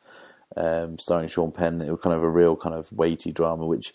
um, 0.56 0.98
starring 0.98 1.28
Sean 1.28 1.52
Penn. 1.52 1.80
It 1.80 1.90
was 1.90 2.00
kind 2.00 2.16
of 2.16 2.22
a 2.22 2.30
real 2.30 2.56
kind 2.56 2.74
of 2.74 2.92
weighty 2.92 3.32
drama, 3.32 3.66
which 3.66 3.94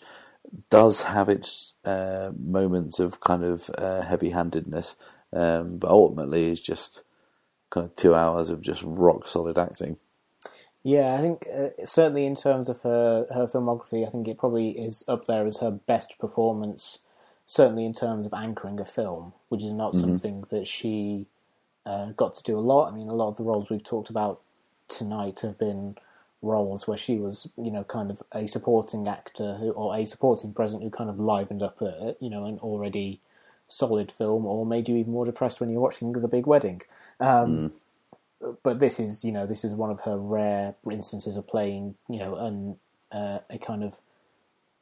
does 0.70 1.02
have 1.02 1.28
its 1.28 1.74
uh, 1.84 2.30
moments 2.38 2.98
of 2.98 3.20
kind 3.20 3.44
of 3.44 3.70
uh, 3.76 4.02
heavy-handedness, 4.02 4.96
um, 5.32 5.78
but 5.78 5.90
ultimately 5.90 6.50
is 6.50 6.60
just 6.60 7.02
kind 7.70 7.86
of 7.86 7.96
two 7.96 8.14
hours 8.14 8.50
of 8.50 8.60
just 8.60 8.82
rock 8.84 9.26
solid 9.26 9.58
acting. 9.58 9.96
Yeah, 10.84 11.14
I 11.14 11.20
think 11.22 11.46
uh, 11.52 11.84
certainly 11.86 12.26
in 12.26 12.36
terms 12.36 12.68
of 12.68 12.82
her 12.82 13.26
her 13.32 13.46
filmography, 13.46 14.06
I 14.06 14.10
think 14.10 14.28
it 14.28 14.38
probably 14.38 14.70
is 14.70 15.02
up 15.08 15.24
there 15.24 15.46
as 15.46 15.56
her 15.56 15.70
best 15.70 16.18
performance. 16.18 17.00
Certainly 17.46 17.84
in 17.84 17.92
terms 17.92 18.24
of 18.24 18.32
anchoring 18.32 18.80
a 18.80 18.86
film, 18.86 19.34
which 19.50 19.62
is 19.62 19.72
not 19.72 19.94
something 19.94 20.44
that 20.50 20.66
she 20.66 21.26
uh, 21.84 22.06
got 22.12 22.34
to 22.36 22.42
do 22.42 22.58
a 22.58 22.60
lot. 22.60 22.90
I 22.90 22.96
mean, 22.96 23.08
a 23.08 23.14
lot 23.14 23.28
of 23.28 23.36
the 23.36 23.42
roles 23.42 23.68
we've 23.68 23.84
talked 23.84 24.08
about 24.08 24.40
tonight 24.88 25.40
have 25.40 25.58
been 25.58 25.96
roles 26.40 26.86
where 26.86 26.96
she 26.96 27.18
was, 27.18 27.50
you 27.58 27.70
know, 27.70 27.84
kind 27.84 28.10
of 28.10 28.22
a 28.32 28.46
supporting 28.46 29.06
actor 29.06 29.56
who, 29.56 29.72
or 29.72 29.94
a 29.94 30.06
supporting 30.06 30.54
present 30.54 30.82
who 30.82 30.88
kind 30.88 31.10
of 31.10 31.20
livened 31.20 31.62
up 31.62 31.82
a, 31.82 32.16
you 32.18 32.30
know, 32.30 32.46
an 32.46 32.58
already 32.60 33.20
solid 33.68 34.10
film, 34.10 34.46
or 34.46 34.64
made 34.64 34.88
you 34.88 34.96
even 34.96 35.12
more 35.12 35.26
depressed 35.26 35.60
when 35.60 35.68
you're 35.70 35.82
watching 35.82 36.12
The 36.12 36.28
Big 36.28 36.46
Wedding. 36.46 36.80
Um, 37.20 37.72
But 38.62 38.78
this 38.78 39.00
is, 39.00 39.24
you 39.24 39.32
know, 39.32 39.46
this 39.46 39.64
is 39.64 39.74
one 39.74 39.90
of 39.90 40.02
her 40.02 40.18
rare 40.18 40.74
instances 40.90 41.36
of 41.36 41.46
playing, 41.46 41.94
you 42.08 42.18
know, 42.18 42.78
uh, 43.12 43.38
a 43.48 43.58
kind 43.58 43.84
of 43.84 43.98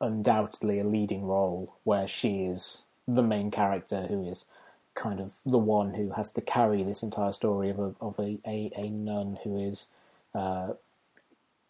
undoubtedly 0.01 0.81
a 0.81 0.85
leading 0.85 1.25
role 1.25 1.77
where 1.85 2.09
she 2.09 2.43
is 2.45 2.83
the 3.07 3.23
main 3.23 3.51
character 3.51 4.07
who 4.09 4.29
is 4.29 4.47
kind 4.95 5.21
of 5.21 5.35
the 5.47 5.59
one 5.59 5.95
who 5.95 6.11
has 6.11 6.31
to 6.31 6.41
carry 6.41 6.83
this 6.83 7.03
entire 7.03 7.33
story 7.33 7.71
of 7.71 7.79
a 7.79 7.95
of 8.01 8.19
a, 8.19 8.39
a, 8.47 8.71
a 8.77 8.91
nun 8.91 9.39
who 9.45 9.59
is 9.59 9.87
uh, 10.35 10.73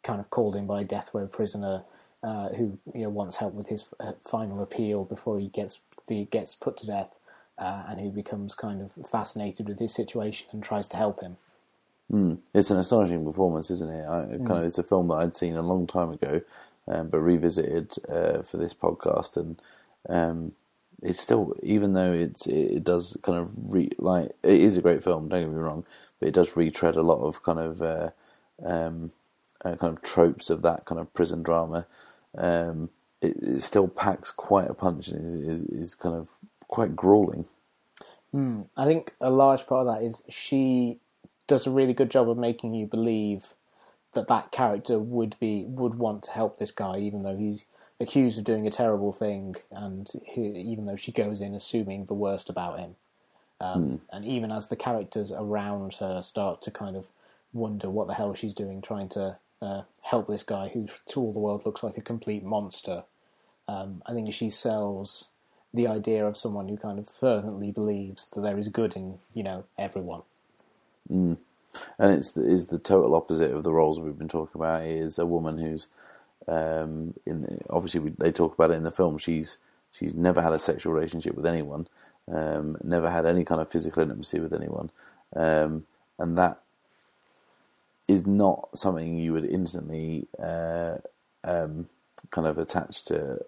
kind 0.02 0.18
of 0.20 0.30
called 0.30 0.56
in 0.56 0.66
by 0.66 0.80
a 0.80 0.84
death 0.84 1.10
row 1.12 1.26
prisoner 1.26 1.82
uh, 2.22 2.48
who 2.50 2.78
you 2.94 3.02
know 3.02 3.08
wants 3.08 3.36
help 3.36 3.54
with 3.54 3.68
his 3.68 3.88
uh, 4.00 4.12
final 4.24 4.62
appeal 4.62 5.04
before 5.04 5.38
he 5.38 5.48
gets 5.48 5.80
the 6.08 6.24
gets 6.26 6.54
put 6.54 6.76
to 6.78 6.86
death, 6.86 7.10
uh, 7.58 7.84
and 7.88 8.00
who 8.00 8.10
becomes 8.10 8.54
kind 8.54 8.80
of 8.80 8.92
fascinated 9.06 9.68
with 9.68 9.78
his 9.78 9.94
situation 9.94 10.48
and 10.52 10.62
tries 10.62 10.88
to 10.88 10.96
help 10.96 11.20
him. 11.20 11.36
It's 12.52 12.70
an 12.70 12.78
astonishing 12.78 13.24
performance, 13.24 13.70
isn't 13.70 13.90
it? 13.90 14.04
I, 14.04 14.20
it 14.34 14.38
kind 14.44 14.58
of, 14.58 14.64
it's 14.64 14.78
a 14.78 14.82
film 14.82 15.08
that 15.08 15.14
I'd 15.14 15.36
seen 15.36 15.56
a 15.56 15.62
long 15.62 15.86
time 15.86 16.10
ago, 16.10 16.42
um, 16.86 17.08
but 17.08 17.20
revisited 17.20 17.94
uh, 18.08 18.42
for 18.42 18.58
this 18.58 18.74
podcast, 18.74 19.36
and 19.36 19.60
um, 20.08 20.52
it's 21.02 21.20
still, 21.20 21.54
even 21.62 21.94
though 21.94 22.12
it's 22.12 22.46
it, 22.46 22.76
it 22.76 22.84
does 22.84 23.16
kind 23.22 23.38
of 23.38 23.72
re, 23.72 23.88
like 23.98 24.32
it 24.42 24.60
is 24.60 24.76
a 24.76 24.82
great 24.82 25.02
film. 25.02 25.28
Don't 25.28 25.40
get 25.40 25.48
me 25.50 25.56
wrong, 25.56 25.84
but 26.20 26.28
it 26.28 26.34
does 26.34 26.56
retread 26.56 26.96
a 26.96 27.02
lot 27.02 27.22
of 27.22 27.42
kind 27.42 27.58
of 27.58 27.80
uh, 27.80 28.10
um, 28.62 29.12
uh, 29.64 29.76
kind 29.76 29.96
of 29.96 30.02
tropes 30.02 30.50
of 30.50 30.62
that 30.62 30.84
kind 30.84 31.00
of 31.00 31.12
prison 31.14 31.42
drama. 31.42 31.86
Um, 32.36 32.90
it, 33.20 33.36
it 33.42 33.62
still 33.62 33.88
packs 33.88 34.30
quite 34.30 34.68
a 34.68 34.74
punch 34.74 35.08
and 35.08 35.24
is, 35.24 35.34
is, 35.34 35.62
is 35.64 35.94
kind 35.94 36.14
of 36.14 36.28
quite 36.68 36.94
grueling. 36.94 37.46
I 38.76 38.84
think 38.84 39.12
a 39.20 39.30
large 39.30 39.66
part 39.66 39.86
of 39.86 39.94
that 39.94 40.04
is 40.04 40.24
she 40.28 40.98
does 41.52 41.66
a 41.66 41.70
really 41.70 41.92
good 41.92 42.10
job 42.10 42.30
of 42.30 42.38
making 42.38 42.72
you 42.72 42.86
believe 42.86 43.48
that 44.14 44.26
that 44.26 44.50
character 44.50 44.98
would 44.98 45.36
be 45.38 45.64
would 45.66 45.96
want 45.96 46.22
to 46.22 46.30
help 46.30 46.56
this 46.56 46.72
guy, 46.72 46.96
even 46.96 47.24
though 47.24 47.36
he's 47.36 47.66
accused 48.00 48.38
of 48.38 48.44
doing 48.44 48.66
a 48.66 48.70
terrible 48.70 49.12
thing, 49.12 49.56
and 49.70 50.10
he, 50.24 50.40
even 50.40 50.86
though 50.86 50.96
she 50.96 51.12
goes 51.12 51.42
in 51.42 51.54
assuming 51.54 52.06
the 52.06 52.14
worst 52.14 52.48
about 52.48 52.78
him. 52.78 52.96
Um, 53.60 54.00
And 54.10 54.24
even 54.24 54.50
as 54.50 54.68
the 54.68 54.76
characters 54.76 55.30
around 55.30 55.94
her 55.96 56.22
start 56.22 56.62
to 56.62 56.70
kind 56.70 56.96
of 56.96 57.08
wonder 57.52 57.90
what 57.90 58.06
the 58.06 58.14
hell 58.14 58.32
she's 58.32 58.54
doing, 58.54 58.80
trying 58.80 59.10
to 59.10 59.36
uh, 59.60 59.82
help 60.00 60.28
this 60.28 60.42
guy 60.42 60.68
who 60.68 60.88
to 61.08 61.20
all 61.20 61.34
the 61.34 61.38
world 61.38 61.66
looks 61.66 61.82
like 61.82 61.98
a 61.98 62.00
complete 62.12 62.42
monster, 62.42 63.04
um, 63.68 64.02
I 64.06 64.14
think 64.14 64.32
she 64.32 64.48
sells 64.48 65.28
the 65.74 65.86
idea 65.86 66.26
of 66.26 66.36
someone 66.38 66.68
who 66.68 66.78
kind 66.78 66.98
of 66.98 67.08
fervently 67.08 67.70
believes 67.70 68.30
that 68.30 68.40
there 68.40 68.58
is 68.58 68.68
good 68.68 68.96
in 68.96 69.18
you 69.34 69.42
know 69.42 69.64
everyone. 69.76 70.22
And 71.08 71.38
it's 71.98 72.32
the, 72.32 72.44
is 72.44 72.66
the 72.66 72.78
total 72.78 73.14
opposite 73.14 73.52
of 73.52 73.62
the 73.62 73.72
roles 73.72 74.00
we've 74.00 74.18
been 74.18 74.28
talking 74.28 74.60
about. 74.60 74.82
Is 74.82 75.18
a 75.18 75.26
woman 75.26 75.58
who's 75.58 75.88
um, 76.48 77.14
in 77.26 77.42
the, 77.42 77.58
obviously 77.70 78.00
we, 78.00 78.10
they 78.18 78.32
talk 78.32 78.54
about 78.54 78.70
it 78.70 78.74
in 78.74 78.82
the 78.82 78.90
film. 78.90 79.18
She's 79.18 79.58
she's 79.92 80.14
never 80.14 80.42
had 80.42 80.52
a 80.52 80.58
sexual 80.58 80.92
relationship 80.92 81.34
with 81.34 81.46
anyone, 81.46 81.88
um, 82.30 82.76
never 82.82 83.10
had 83.10 83.26
any 83.26 83.44
kind 83.44 83.60
of 83.60 83.70
physical 83.70 84.02
intimacy 84.02 84.40
with 84.40 84.52
anyone, 84.52 84.90
um, 85.34 85.86
and 86.18 86.36
that 86.38 86.60
is 88.08 88.26
not 88.26 88.68
something 88.74 89.18
you 89.18 89.32
would 89.32 89.44
instantly 89.44 90.26
uh, 90.42 90.96
um, 91.44 91.86
kind 92.30 92.46
of 92.46 92.58
attach 92.58 93.04
to 93.04 93.40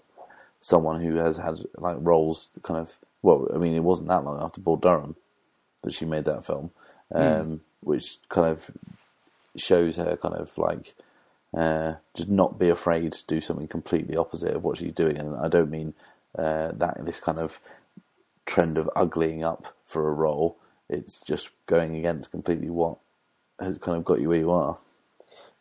someone 0.61 1.03
who 1.03 1.17
has 1.17 1.37
had 1.37 1.59
like 1.77 1.97
roles 2.01 2.49
kind 2.63 2.81
of 2.81 2.97
well 3.21 3.47
I 3.55 3.59
mean 3.59 3.75
it 3.75 3.83
wasn't 3.83 4.09
that 4.09 4.25
long 4.25 4.41
after 4.41 4.63
Bull 4.63 4.79
Durham 4.79 5.17
that 5.83 5.93
she 5.93 6.07
made 6.07 6.25
that 6.25 6.47
film 6.47 6.71
um, 7.15 7.61
which 7.81 8.19
kind 8.29 8.49
of 8.49 8.71
shows 9.57 9.97
her 9.97 10.17
kind 10.17 10.35
of 10.35 10.57
like 10.59 10.95
uh, 11.57 11.95
just 12.15 12.29
not 12.29 12.59
be 12.59 12.69
afraid 12.69 13.13
to 13.13 13.27
do 13.27 13.41
something 13.41 13.69
completely 13.69 14.17
opposite 14.17 14.55
of 14.55 14.65
what 14.65 14.79
she's 14.79 14.93
doing. 14.93 15.17
And 15.17 15.37
I 15.37 15.49
don't 15.49 15.71
mean 15.71 15.95
uh, 16.37 16.73
that 16.73 17.05
this 17.05 17.21
kind 17.21 17.39
of 17.39 17.59
trend 18.47 18.77
of 18.77 18.91
uglying 18.97 19.45
up 19.45 19.75
for 19.85 20.09
a 20.09 20.13
role. 20.13 20.57
It's 20.89 21.21
just 21.25 21.51
going 21.67 21.97
against 21.97 22.31
completely 22.31 22.71
what 22.71 22.99
has 23.61 23.79
kind 23.79 23.97
of 23.97 24.05
got 24.05 24.21
you 24.21 24.29
where 24.29 24.39
you 24.39 24.51
are. 24.51 24.79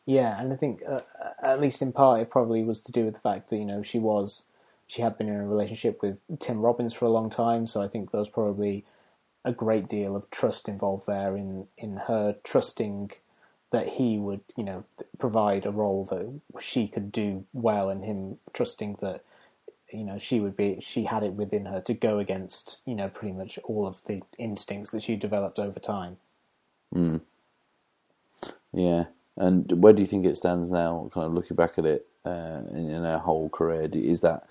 Yeah, 0.05 0.39
and 0.39 0.51
I 0.51 0.57
think 0.57 0.81
uh, 0.87 1.01
at 1.41 1.61
least 1.61 1.81
in 1.81 1.93
part 1.93 2.21
it 2.21 2.29
probably 2.29 2.63
was 2.63 2.81
to 2.81 2.91
do 2.91 3.05
with 3.05 3.13
the 3.13 3.21
fact 3.21 3.49
that 3.49 3.57
you 3.57 3.65
know 3.65 3.83
she 3.83 3.99
was 3.99 4.43
she 4.87 5.01
had 5.01 5.17
been 5.17 5.29
in 5.29 5.35
a 5.35 5.47
relationship 5.47 6.01
with 6.01 6.19
Tim 6.39 6.59
Robbins 6.59 6.93
for 6.93 7.05
a 7.05 7.09
long 7.09 7.29
time, 7.29 7.67
so 7.67 7.81
I 7.81 7.87
think 7.87 8.13
was 8.13 8.29
probably 8.29 8.83
a 9.45 9.51
great 9.51 9.87
deal 9.87 10.15
of 10.15 10.29
trust 10.29 10.69
involved 10.69 11.05
there 11.07 11.35
in 11.35 11.67
in 11.77 11.97
her 11.97 12.35
trusting 12.43 13.11
that 13.71 13.89
he 13.89 14.17
would 14.17 14.41
you 14.55 14.63
know 14.63 14.83
provide 15.17 15.65
a 15.65 15.71
role 15.71 16.05
that 16.05 16.61
she 16.61 16.87
could 16.87 17.11
do 17.11 17.45
well, 17.53 17.89
and 17.89 18.05
him 18.05 18.37
trusting 18.53 18.97
that 19.01 19.23
you 19.91 20.03
know 20.03 20.17
she 20.17 20.39
would 20.39 20.55
be 20.55 20.79
she 20.79 21.05
had 21.05 21.23
it 21.23 21.33
within 21.33 21.65
her 21.65 21.81
to 21.81 21.93
go 21.93 22.19
against 22.19 22.79
you 22.85 22.95
know 22.95 23.09
pretty 23.09 23.33
much 23.33 23.59
all 23.63 23.85
of 23.85 24.01
the 24.05 24.21
instincts 24.37 24.91
that 24.91 25.03
she 25.03 25.15
developed 25.15 25.59
over 25.59 25.79
time. 25.79 26.17
Yeah, 28.71 29.05
and 29.35 29.83
where 29.83 29.93
do 29.93 30.01
you 30.01 30.07
think 30.07 30.25
it 30.25 30.37
stands 30.37 30.71
now? 30.71 31.09
Kind 31.13 31.27
of 31.27 31.33
looking 31.33 31.55
back 31.55 31.77
at 31.77 31.85
it 31.85 32.07
uh, 32.25 32.61
in, 32.71 32.89
in 32.89 33.03
her 33.03 33.19
whole 33.19 33.49
career, 33.49 33.89
is 33.91 34.21
that 34.21 34.47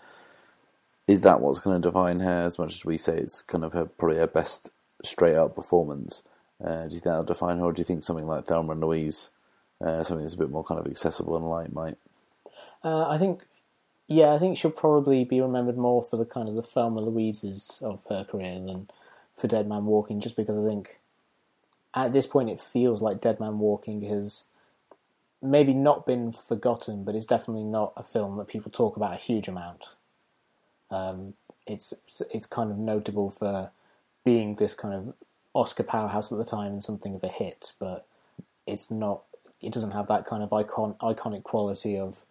is 1.06 1.22
that 1.22 1.40
what's 1.40 1.60
going 1.60 1.80
to 1.80 1.88
define 1.88 2.20
her? 2.20 2.46
As 2.46 2.58
much 2.58 2.74
as 2.74 2.84
we 2.84 2.98
say 2.98 3.18
it's 3.18 3.42
kind 3.42 3.64
of 3.64 3.72
her 3.72 3.86
probably 3.86 4.18
her 4.18 4.26
best 4.26 4.70
straight 5.02 5.36
up 5.36 5.54
performance, 5.54 6.22
uh, 6.62 6.82
do 6.82 6.84
you 6.84 6.90
think 6.90 7.04
that'll 7.04 7.24
define 7.24 7.58
her, 7.58 7.64
or 7.64 7.72
do 7.72 7.80
you 7.80 7.84
think 7.84 8.04
something 8.04 8.26
like 8.26 8.46
Thelma 8.46 8.72
and 8.72 8.80
Louise, 8.80 9.30
uh, 9.80 10.02
something 10.02 10.24
that's 10.24 10.34
a 10.34 10.38
bit 10.38 10.50
more 10.50 10.64
kind 10.64 10.80
of 10.80 10.86
accessible 10.86 11.36
and 11.36 11.48
light, 11.48 11.72
might? 11.72 11.96
Uh, 12.84 13.08
I 13.08 13.18
think, 13.18 13.46
yeah, 14.08 14.32
I 14.32 14.38
think 14.38 14.56
she'll 14.56 14.70
probably 14.70 15.24
be 15.24 15.40
remembered 15.40 15.76
more 15.76 16.02
for 16.02 16.16
the 16.16 16.24
kind 16.24 16.48
of 16.48 16.54
the 16.54 16.62
Thelma 16.62 17.00
Louises 17.00 17.78
of 17.82 18.04
her 18.08 18.24
career 18.24 18.54
than 18.54 18.88
for 19.36 19.48
Dead 19.48 19.68
Man 19.68 19.86
Walking, 19.86 20.20
just 20.20 20.36
because 20.36 20.58
I 20.58 20.64
think 20.64 20.98
at 21.94 22.12
this 22.12 22.26
point 22.26 22.50
it 22.50 22.60
feels 22.60 23.02
like 23.02 23.20
Dead 23.20 23.40
Man 23.40 23.58
Walking 23.58 24.02
has 24.02 24.44
maybe 25.42 25.74
not 25.74 26.06
been 26.06 26.32
forgotten, 26.32 27.04
but 27.04 27.14
it's 27.14 27.26
definitely 27.26 27.64
not 27.64 27.92
a 27.96 28.02
film 28.02 28.36
that 28.36 28.48
people 28.48 28.70
talk 28.70 28.96
about 28.96 29.14
a 29.14 29.16
huge 29.16 29.48
amount. 29.48 29.94
Um, 30.90 31.34
it's 31.66 31.94
it's 32.30 32.46
kind 32.46 32.70
of 32.70 32.78
notable 32.78 33.30
for 33.30 33.70
being 34.24 34.56
this 34.56 34.74
kind 34.74 34.94
of 34.94 35.14
Oscar 35.54 35.82
powerhouse 35.82 36.32
at 36.32 36.38
the 36.38 36.44
time 36.44 36.72
and 36.72 36.82
something 36.82 37.14
of 37.14 37.22
a 37.24 37.28
hit, 37.28 37.72
but 37.78 38.06
it's 38.66 38.90
not. 38.90 39.22
It 39.60 39.72
doesn't 39.72 39.92
have 39.92 40.08
that 40.08 40.26
kind 40.26 40.42
of 40.42 40.52
icon 40.52 40.94
iconic 41.00 41.44
quality 41.44 41.96
of, 41.96 42.22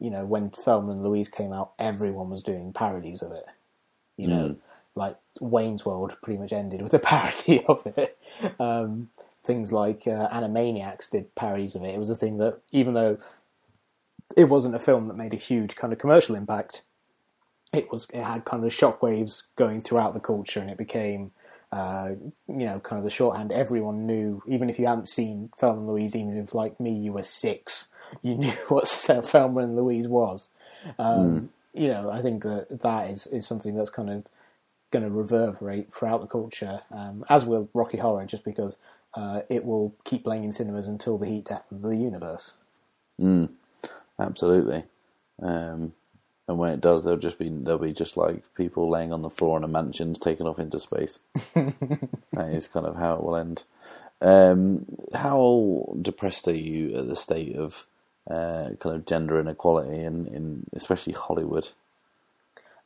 you 0.00 0.10
know, 0.10 0.24
when 0.24 0.50
Thelma 0.50 0.92
and 0.92 1.04
Louise 1.04 1.28
came 1.28 1.52
out, 1.52 1.72
everyone 1.78 2.30
was 2.30 2.42
doing 2.42 2.72
parodies 2.72 3.22
of 3.22 3.32
it. 3.32 3.46
You 4.16 4.26
know, 4.26 4.56
like 4.94 5.16
Wayne's 5.40 5.84
World 5.86 6.16
pretty 6.22 6.38
much 6.38 6.52
ended 6.52 6.82
with 6.82 6.92
a 6.94 6.98
parody 7.10 7.64
of 7.64 7.86
it. 7.96 8.18
Um, 8.58 9.10
things 9.44 9.72
like 9.72 10.06
uh, 10.06 10.28
Animaniacs 10.28 11.10
did 11.10 11.34
parodies 11.34 11.74
of 11.74 11.82
it. 11.82 11.94
It 11.94 11.98
was 11.98 12.10
a 12.10 12.16
thing 12.16 12.38
that, 12.38 12.58
even 12.72 12.94
though 12.94 13.18
it 14.36 14.44
wasn't 14.44 14.74
a 14.74 14.78
film 14.78 15.08
that 15.08 15.16
made 15.16 15.34
a 15.34 15.38
huge 15.38 15.76
kind 15.76 15.92
of 15.92 15.98
commercial 15.98 16.34
impact, 16.34 16.82
it 17.72 17.90
was 17.90 18.08
it 18.12 18.22
had 18.22 18.44
kind 18.44 18.64
of 18.64 18.72
shockwaves 18.72 19.44
going 19.56 19.80
throughout 19.80 20.12
the 20.12 20.20
culture, 20.20 20.60
and 20.60 20.70
it 20.70 20.76
became 20.76 21.32
uh, 21.72 22.10
you 22.48 22.66
know 22.66 22.80
kind 22.80 22.98
of 22.98 23.04
the 23.04 23.10
shorthand. 23.10 23.52
Everyone 23.52 24.06
knew, 24.06 24.42
even 24.46 24.68
if 24.70 24.78
you 24.78 24.86
hadn't 24.86 25.08
seen 25.08 25.50
Thelma 25.58 25.78
and 25.78 25.88
Louise, 25.88 26.16
even 26.16 26.36
if 26.36 26.54
like 26.54 26.80
me 26.80 26.92
you 26.92 27.12
were 27.12 27.22
six, 27.22 27.88
you 28.22 28.34
knew 28.42 28.52
what 28.68 28.88
Thelma 28.88 29.60
and 29.60 29.76
Louise 29.76 30.08
was. 30.08 30.48
Um, 30.98 31.50
You 31.72 31.88
know, 31.88 32.10
I 32.10 32.20
think 32.20 32.42
that 32.42 32.82
that 32.82 33.10
is 33.10 33.26
is 33.28 33.46
something 33.46 33.76
that's 33.76 33.90
kind 33.90 34.10
of 34.10 34.24
going 34.90 35.04
to 35.04 35.10
reverberate 35.10 35.94
throughout 35.94 36.20
the 36.20 36.26
culture, 36.26 36.80
um, 36.90 37.24
as 37.28 37.44
will 37.44 37.68
Rocky 37.74 37.98
Horror, 37.98 38.26
just 38.26 38.44
because 38.44 38.76
uh, 39.14 39.42
it 39.48 39.64
will 39.64 39.94
keep 40.04 40.24
playing 40.24 40.42
in 40.42 40.50
cinemas 40.52 40.88
until 40.88 41.16
the 41.16 41.26
heat 41.26 41.44
death 41.44 41.70
of 41.70 41.82
the 41.82 41.96
universe. 41.96 42.54
Absolutely. 44.18 44.82
Um, 45.40 45.92
and 46.50 46.58
when 46.58 46.72
it 46.72 46.80
does, 46.80 47.04
there'll 47.04 47.16
just 47.18 47.38
be 47.38 47.48
there'll 47.48 47.78
be 47.78 47.92
just 47.92 48.16
like 48.16 48.42
people 48.56 48.90
laying 48.90 49.12
on 49.12 49.22
the 49.22 49.30
floor 49.30 49.56
in 49.56 49.62
a 49.62 49.68
mansion 49.68 50.12
taken 50.14 50.48
off 50.48 50.58
into 50.58 50.80
space. 50.80 51.20
that 51.54 52.48
is 52.50 52.66
kind 52.66 52.86
of 52.86 52.96
how 52.96 53.14
it 53.14 53.22
will 53.22 53.36
end. 53.36 53.62
Um, 54.20 54.84
how 55.14 55.94
depressed 56.02 56.48
are 56.48 56.52
you 56.52 56.98
at 56.98 57.06
the 57.06 57.14
state 57.14 57.54
of 57.54 57.86
uh, 58.28 58.70
kind 58.80 58.96
of 58.96 59.06
gender 59.06 59.38
inequality 59.38 60.00
in, 60.00 60.26
in 60.26 60.66
especially 60.72 61.12
Hollywood? 61.12 61.68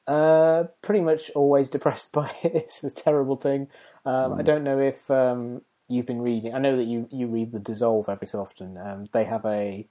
Uh, 0.07 0.65
pretty 0.83 1.01
much 1.01 1.31
always 1.31 1.71
depressed 1.71 2.13
by 2.13 2.31
it. 2.43 2.55
It's 2.55 2.85
a 2.85 2.91
terrible 2.91 3.37
thing. 3.37 3.69
Um, 4.05 4.35
I 4.35 4.43
don't 4.43 4.63
know 4.63 4.79
if 4.79 5.11
um, 5.11 5.63
you've 5.89 6.05
been 6.05 6.21
reading. 6.21 6.55
I 6.55 6.59
know 6.59 6.77
that 6.77 6.85
you, 6.85 7.09
you 7.11 7.29
read 7.29 7.53
the 7.53 7.61
Dissolve 7.61 8.11
every 8.11 8.27
so 8.27 8.43
often. 8.43 8.77
Um, 8.77 9.07
they 9.13 9.25
have 9.25 9.47
a 9.47 9.89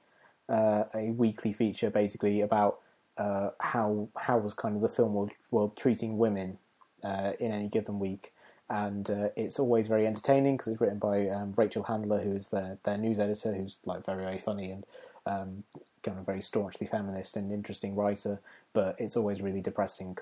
uh, 0.47 0.83
a 0.93 1.09
weekly 1.11 1.53
feature 1.53 1.89
basically 1.89 2.41
about 2.41 2.79
uh, 3.17 3.49
how 3.59 4.07
how 4.17 4.37
was 4.37 4.53
kind 4.53 4.75
of 4.75 4.81
the 4.81 4.89
film 4.89 5.13
world, 5.13 5.31
world 5.51 5.77
treating 5.77 6.17
women 6.17 6.57
uh, 7.03 7.33
in 7.39 7.51
any 7.51 7.67
given 7.67 7.99
week, 7.99 8.33
and 8.69 9.09
uh, 9.09 9.29
it's 9.35 9.59
always 9.59 9.87
very 9.87 10.07
entertaining 10.07 10.57
because 10.57 10.71
it's 10.71 10.81
written 10.81 10.99
by 10.99 11.27
um, 11.29 11.53
Rachel 11.55 11.83
Handler, 11.83 12.21
who 12.21 12.33
is 12.33 12.47
their 12.47 12.77
their 12.83 12.97
news 12.97 13.19
editor, 13.19 13.53
who's 13.53 13.77
like 13.85 14.05
very 14.05 14.23
very 14.23 14.39
funny 14.39 14.71
and 14.71 14.85
um, 15.25 15.63
kind 16.01 16.17
of 16.17 16.25
very 16.25 16.41
staunchly 16.41 16.87
feminist 16.87 17.37
and 17.37 17.51
interesting 17.51 17.95
writer. 17.95 18.39
But 18.73 18.95
it's 18.97 19.15
always 19.15 19.41
really 19.41 19.61
depressing 19.61 20.17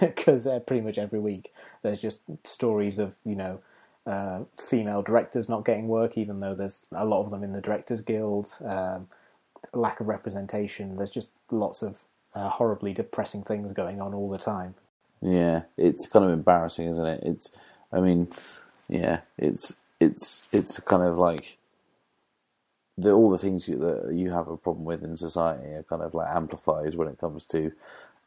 because 0.00 0.46
uh, 0.46 0.60
pretty 0.60 0.82
much 0.82 0.98
every 0.98 1.18
week 1.18 1.52
there's 1.82 2.00
just 2.00 2.20
stories 2.44 2.98
of 2.98 3.14
you 3.24 3.34
know. 3.36 3.60
Uh, 4.06 4.44
female 4.56 5.02
directors 5.02 5.48
not 5.48 5.64
getting 5.64 5.88
work, 5.88 6.16
even 6.16 6.38
though 6.38 6.54
there's 6.54 6.82
a 6.92 7.04
lot 7.04 7.24
of 7.24 7.32
them 7.32 7.42
in 7.42 7.52
the 7.52 7.60
Directors 7.60 8.00
Guild. 8.00 8.56
Um, 8.64 9.08
lack 9.72 9.98
of 9.98 10.06
representation. 10.06 10.94
There's 10.96 11.10
just 11.10 11.26
lots 11.50 11.82
of 11.82 11.98
uh, 12.36 12.50
horribly 12.50 12.94
depressing 12.94 13.44
things 13.44 13.72
going 13.72 14.02
on 14.02 14.14
all 14.14 14.30
the 14.30 14.38
time. 14.38 14.76
Yeah, 15.22 15.62
it's 15.78 16.06
kind 16.06 16.24
of 16.24 16.32
embarrassing, 16.32 16.88
isn't 16.88 17.06
it? 17.06 17.22
It's, 17.24 17.50
I 17.92 18.00
mean, 18.00 18.28
yeah, 18.88 19.20
it's 19.38 19.76
it's 20.00 20.46
it's 20.52 20.78
kind 20.80 21.02
of 21.02 21.18
like 21.18 21.58
the 22.98 23.12
all 23.12 23.30
the 23.30 23.38
things 23.38 23.68
you, 23.68 23.76
that 23.78 24.12
you 24.14 24.30
have 24.30 24.48
a 24.48 24.56
problem 24.56 24.84
with 24.84 25.02
in 25.04 25.16
society 25.16 25.68
are 25.70 25.84
kind 25.84 26.02
of 26.02 26.14
like 26.14 26.28
amplified 26.34 26.94
when 26.94 27.08
it 27.08 27.18
comes 27.18 27.44
to 27.46 27.72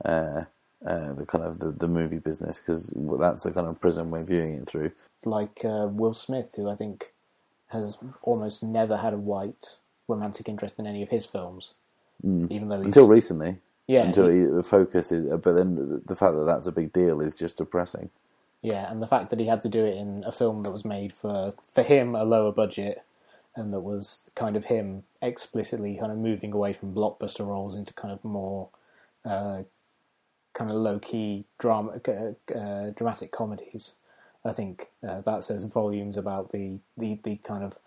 uh, 0.05 0.43
uh, 0.85 1.13
the 1.13 1.25
kind 1.27 1.43
of 1.43 1.59
the, 1.59 1.71
the 1.71 1.87
movie 1.87 2.19
business 2.19 2.59
because 2.59 2.93
that's 3.19 3.43
the 3.43 3.51
kind 3.51 3.67
of 3.67 3.81
prism 3.81 4.11
we're 4.11 4.23
viewing 4.23 4.55
it 4.55 4.67
through. 4.69 4.91
Like 5.25 5.65
uh, 5.65 5.87
Will 5.91 6.13
Smith, 6.15 6.55
who 6.55 6.69
I 6.69 6.75
think 6.75 7.13
has 7.69 7.97
almost 8.23 8.63
never 8.63 8.97
had 8.97 9.13
a 9.13 9.17
white 9.17 9.77
romantic 10.07 10.49
interest 10.49 10.79
in 10.79 10.87
any 10.87 11.03
of 11.03 11.09
his 11.09 11.25
films, 11.25 11.75
even 12.49 12.69
though 12.69 12.81
Until 12.81 13.07
recently, 13.07 13.57
yeah, 13.89 14.05
until 14.05 14.27
he- 14.27 14.29
he, 14.29 14.43
the 14.45 14.63
focus 14.63 15.11
is, 15.11 15.27
but 15.43 15.53
then 15.53 15.75
the, 15.75 16.01
the 16.05 16.15
fact 16.17 16.35
that 16.35 16.45
that's 16.45 16.67
a 16.67 16.73
big 16.73 16.93
deal 16.93 17.21
is 17.21 17.35
just 17.37 17.57
depressing. 17.57 18.11
yeah, 18.61 18.91
and 18.91 19.01
the 19.01 19.07
fact 19.07 19.31
that 19.31 19.39
he 19.39 19.47
had 19.47 19.61
to 19.63 19.69
do 19.69 19.85
it 19.85 19.97
in 19.97 20.23
a 20.25 20.31
film 20.33 20.63
that 20.63 20.71
was 20.71 20.85
made 20.85 21.13
for 21.13 21.53
for 21.73 21.83
him 21.83 22.15
a 22.15 22.23
lower 22.25 22.51
budget, 22.53 23.03
and 23.55 23.73
that 23.73 23.81
was 23.81 24.31
kind 24.35 24.55
of 24.57 24.65
him 24.65 25.03
explicitly 25.21 25.97
kind 25.99 26.11
of 26.11 26.19
moving 26.19 26.53
away 26.53 26.73
from 26.73 26.93
blockbuster 26.95 27.47
roles 27.47 27.75
into 27.75 27.93
kind 27.93 28.13
of 28.13 28.23
more 28.25 28.69
uh, 29.25 29.55
kind 30.53 30.71
of 30.71 30.77
low 30.77 30.99
key 30.99 31.45
drama, 31.59 31.99
uh, 32.07 32.53
uh, 32.57 32.91
dramatic 32.91 33.31
comedies. 33.31 33.95
I 34.45 34.53
think 34.53 34.87
uh, 35.07 35.21
that 35.21 35.43
says 35.45 35.63
volumes 35.65 36.17
about 36.17 36.51
the, 36.51 36.79
the, 36.97 37.19
the 37.23 37.37
kind 37.37 37.63
of 37.63 37.79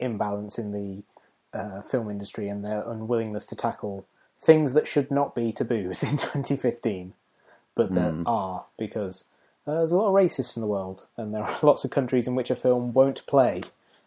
imbalance 0.00 0.58
in 0.58 0.72
the 0.72 1.58
uh, 1.58 1.82
film 1.82 2.10
industry 2.10 2.48
and 2.48 2.64
their 2.64 2.82
unwillingness 2.90 3.46
to 3.46 3.56
tackle 3.56 4.06
things 4.40 4.74
that 4.74 4.86
should 4.86 5.10
not 5.10 5.34
be 5.34 5.52
taboos 5.52 6.02
in 6.02 6.12
2015, 6.12 7.14
but 7.74 7.94
that 7.94 8.22
are 8.26 8.64
because 8.78 9.24
uh, 9.66 9.74
there's 9.74 9.92
a 9.92 9.96
lot 9.96 10.08
of 10.08 10.14
racists 10.14 10.56
in 10.56 10.60
the 10.60 10.66
world, 10.66 11.06
and 11.16 11.34
there 11.34 11.42
are 11.44 11.58
lots 11.62 11.84
of 11.84 11.90
countries 11.90 12.26
in 12.26 12.34
which 12.34 12.50
a 12.50 12.56
film 12.56 12.92
won't 12.92 13.26
play 13.26 13.62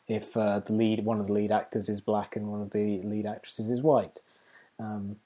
if 0.08 0.36
uh, 0.36 0.60
the 0.60 0.74
lead 0.74 1.06
one 1.06 1.20
of 1.20 1.28
the 1.28 1.34
lead 1.34 1.52
actors 1.52 1.88
is 1.88 2.02
black 2.02 2.36
and 2.36 2.48
one 2.48 2.62
of 2.62 2.72
the 2.72 3.02
lead 3.04 3.26
actresses 3.26 3.70
is 3.70 3.82
white. 3.82 4.20
Um, 4.80 5.18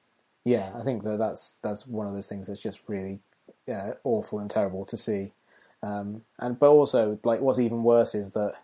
yeah, 0.43 0.72
I 0.76 0.84
think 0.84 1.03
that 1.03 1.18
that's 1.18 1.58
that's 1.62 1.88
one 1.88 2.08
of 2.08 2.14
those 2.14 2.28
things 2.28 2.47
that's 2.47 2.62
just 2.62 2.80
really 2.88 3.20
uh, 3.72 3.93
awful 4.03 4.39
and 4.39 4.49
terrible 4.49 4.86
to 4.86 4.97
see. 4.97 5.32
Um, 5.82 6.22
and 6.39 6.60
but 6.60 6.70
also, 6.70 7.20
like, 7.24 7.41
what's 7.41 7.60
even 7.60 7.84
worse 7.84 8.16
is 8.16 8.32
that 8.32 8.56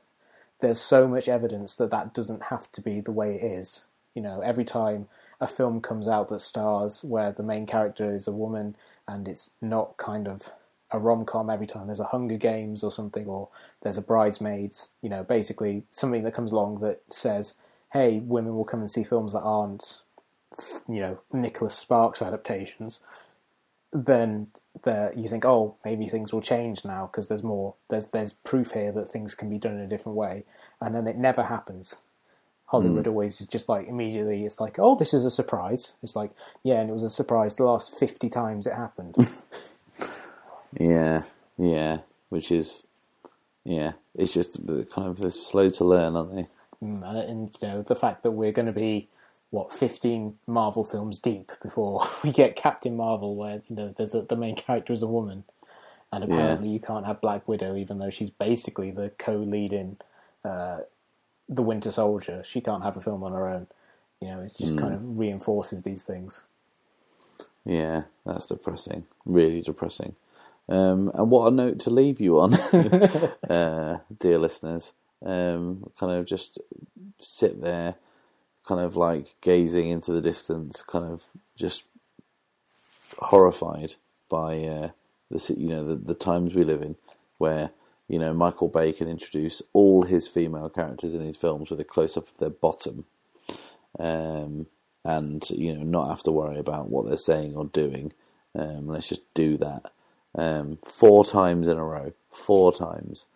there's 0.60 0.80
so 0.80 1.08
much 1.08 1.28
evidence 1.28 1.76
that 1.76 1.92
that 1.92 2.14
doesn't 2.14 2.44
have 2.44 2.72
to 2.74 2.82
be 2.82 3.02
the 3.02 3.12
way 3.12 3.36
it 3.36 3.44
is. 3.44 3.86
You 4.14 4.22
know, 4.22 4.42
every 4.42 4.66
time 4.66 5.08
a 5.42 5.48
film 5.48 5.82
comes 5.82 6.08
out 6.08 6.30
that 6.30 6.40
stars 6.40 7.04
where 7.04 7.32
the 7.32 7.44
main 7.44 7.66
character 7.66 8.14
is 8.14 8.28
a 8.28 8.32
woman 8.32 8.76
and 9.08 9.28
it's 9.28 9.52
not 9.60 9.98
kind 9.98 10.28
of 10.28 10.52
a 10.92 11.00
rom 11.00 11.26
com 11.26 11.50
every 11.50 11.66
time 11.66 11.88
there's 11.88 12.00
a 12.00 12.06
Hunger 12.06 12.38
Games 12.38 12.84
or 12.84 12.92
something, 12.92 13.26
or 13.26 13.50
there's 13.82 13.98
a 13.98 14.02
Bridesmaids, 14.02 14.90
you 15.02 15.10
know, 15.10 15.24
basically 15.24 15.84
something 15.90 16.24
that 16.24 16.34
comes 16.34 16.52
along 16.52 16.80
that 16.82 17.02
says, 17.08 17.56
hey, 17.94 18.20
women 18.20 18.56
will 18.56 18.66
come 18.66 18.82
and 18.82 18.92
see 18.92 19.04
films 19.04 19.34
that 19.34 19.40
aren't, 19.40 20.02
you 20.88 21.00
know, 21.00 21.20
Nicholas 21.34 21.76
Sparks 21.76 22.22
adaptations, 22.22 23.00
then 23.92 24.48
there 24.84 25.14
you 25.16 25.28
think, 25.28 25.46
oh, 25.46 25.76
maybe 25.84 26.08
things 26.08 26.32
will 26.32 26.42
change 26.42 26.86
now 26.86 27.08
because 27.08 27.28
there's 27.30 27.44
more, 27.44 27.76
there's 27.90 28.08
there's 28.08 28.34
proof 28.34 28.72
here 28.72 28.92
that 28.92 29.10
things 29.10 29.34
can 29.34 29.50
be 29.50 29.58
done 29.58 29.74
in 29.74 29.82
a 29.82 29.88
different 29.88 30.18
way, 30.18 30.44
and 30.80 30.94
then 30.94 31.08
it 31.08 31.18
never 31.18 31.44
happens. 31.44 32.02
Hollywood 32.72 33.08
always 33.08 33.42
is 33.42 33.48
just 33.48 33.70
like 33.70 33.88
immediately. 33.88 34.46
It's 34.46 34.60
like, 34.62 34.80
oh, 34.80 34.96
this 34.96 35.14
is 35.14 35.26
a 35.26 35.32
surprise. 35.32 35.98
It's 36.02 36.16
like, 36.16 36.32
yeah, 36.64 36.80
and 36.80 36.90
it 36.90 36.94
was 36.94 37.04
a 37.04 37.10
surprise 37.10 37.56
the 37.56 37.66
last 37.66 37.98
fifty 38.00 38.30
times 38.30 38.66
it 38.66 38.74
happened. 38.74 39.16
Yeah, 40.80 41.24
yeah, 41.58 42.00
which 42.30 42.52
is, 42.52 42.84
yeah, 43.64 43.94
it's 44.16 44.34
just 44.34 44.58
kind 44.68 45.08
of 45.08 45.34
slow 45.34 45.70
to 45.72 45.84
learn, 45.84 46.16
aren't 46.16 46.36
they? 46.36 46.48
Mm, 46.84 47.04
and, 47.04 47.18
and 47.18 47.58
you 47.62 47.68
know 47.68 47.82
the 47.82 47.96
fact 47.96 48.24
that 48.24 48.32
we're 48.32 48.52
going 48.52 48.68
to 48.68 48.72
be 48.72 49.10
what 49.50 49.74
15 49.74 50.38
Marvel 50.48 50.84
films 50.84 51.20
deep 51.20 51.52
before 51.62 52.08
we 52.24 52.32
get 52.32 52.56
Captain 52.56 52.96
Marvel, 52.96 53.36
where 53.36 53.62
you 53.68 53.76
know 53.76 53.94
there's 53.98 54.16
a, 54.16 54.22
the 54.22 54.36
main 54.36 54.56
character 54.56 54.94
is 54.94 55.04
a 55.04 55.08
woman, 55.08 55.44
and 56.12 56.24
apparently 56.24 56.70
you 56.70 56.80
can't 56.80 57.06
have 57.06 57.22
Black 57.22 57.48
Widow, 57.48 57.76
even 57.76 58.00
though 58.00 58.10
she's 58.10 58.30
basically 58.30 58.92
the 58.92 59.12
co 59.18 59.36
leading 59.36 59.98
uh, 60.46 60.80
the 61.50 61.62
Winter 61.62 61.92
Soldier. 61.92 62.44
She 62.46 62.62
can't 62.62 62.84
have 62.84 62.98
a 62.98 63.02
film 63.02 63.24
on 63.24 63.34
her 63.34 63.48
own. 63.48 63.68
You 64.20 64.30
know, 64.30 64.42
it 64.42 64.54
just 64.58 64.78
kind 64.78 64.94
of 64.94 65.20
reinforces 65.20 65.84
these 65.84 66.04
things. 66.04 66.46
Yeah, 67.66 68.04
that's 68.26 68.48
depressing. 68.48 69.06
Really 69.26 69.62
depressing. 69.62 70.16
Um, 70.70 71.12
and 71.14 71.30
what 71.30 71.52
a 71.52 71.56
note 71.56 71.80
to 71.80 71.90
leave 71.90 72.22
you 72.22 72.40
on, 72.40 72.54
uh, 73.50 74.00
dear 74.20 74.38
listeners. 74.38 74.94
Um, 75.24 75.92
kind 76.00 76.14
of 76.14 76.26
just 76.26 76.60
sit 77.20 77.62
there, 77.62 77.96
kind 78.66 78.82
of 78.82 78.96
like 78.96 79.36
gazing 79.42 79.90
into 79.90 80.12
the 80.12 80.22
distance, 80.22 80.82
kind 80.82 81.06
of 81.06 81.26
just 81.56 81.84
horrified 83.18 83.96
by 84.30 84.64
uh, 84.64 84.90
the 85.30 85.56
you 85.58 85.68
know 85.68 85.84
the, 85.84 85.96
the 85.96 86.16
times 86.16 86.56
we 86.56 86.64
live 86.64 86.82
in, 86.82 86.96
where 87.38 87.72
you 88.12 88.20
know 88.20 88.34
Michael 88.34 88.68
Bay 88.68 88.92
can 88.92 89.08
introduce 89.08 89.62
all 89.72 90.04
his 90.04 90.28
female 90.28 90.70
characters 90.70 91.14
in 91.14 91.22
his 91.22 91.38
films 91.38 91.70
with 91.70 91.80
a 91.80 91.86
close 91.86 92.18
up 92.18 92.28
of 92.28 92.38
their 92.40 92.50
bottom, 92.50 93.06
um, 93.98 94.68
and 95.06 95.50
you 95.50 95.74
know 95.74 95.84
not 95.84 96.10
have 96.10 96.24
to 96.24 96.32
worry 96.32 96.60
about 96.60 96.90
what 96.90 97.08
they're 97.08 97.16
saying 97.16 97.56
or 97.56 97.66
doing. 97.66 98.12
Um, 98.54 98.88
let's 98.88 99.08
just 99.08 99.34
do 99.34 99.56
that 99.60 99.94
um, 100.36 100.78
four 100.84 101.24
times 101.24 101.70
in 101.70 101.78
a 101.78 101.86
row, 101.86 102.12
four 102.30 102.74
times. 102.74 103.28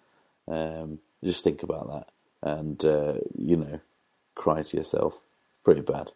Um, 0.46 1.00
just 1.24 1.46
think 1.46 1.64
about 1.64 1.88
that, 1.88 2.10
and 2.42 2.84
uh, 2.84 3.14
you 3.34 3.56
know, 3.56 3.80
cry 4.36 4.62
to 4.62 4.78
yourself. 4.78 5.22
Pretty 5.64 5.82
bad. 5.84 6.12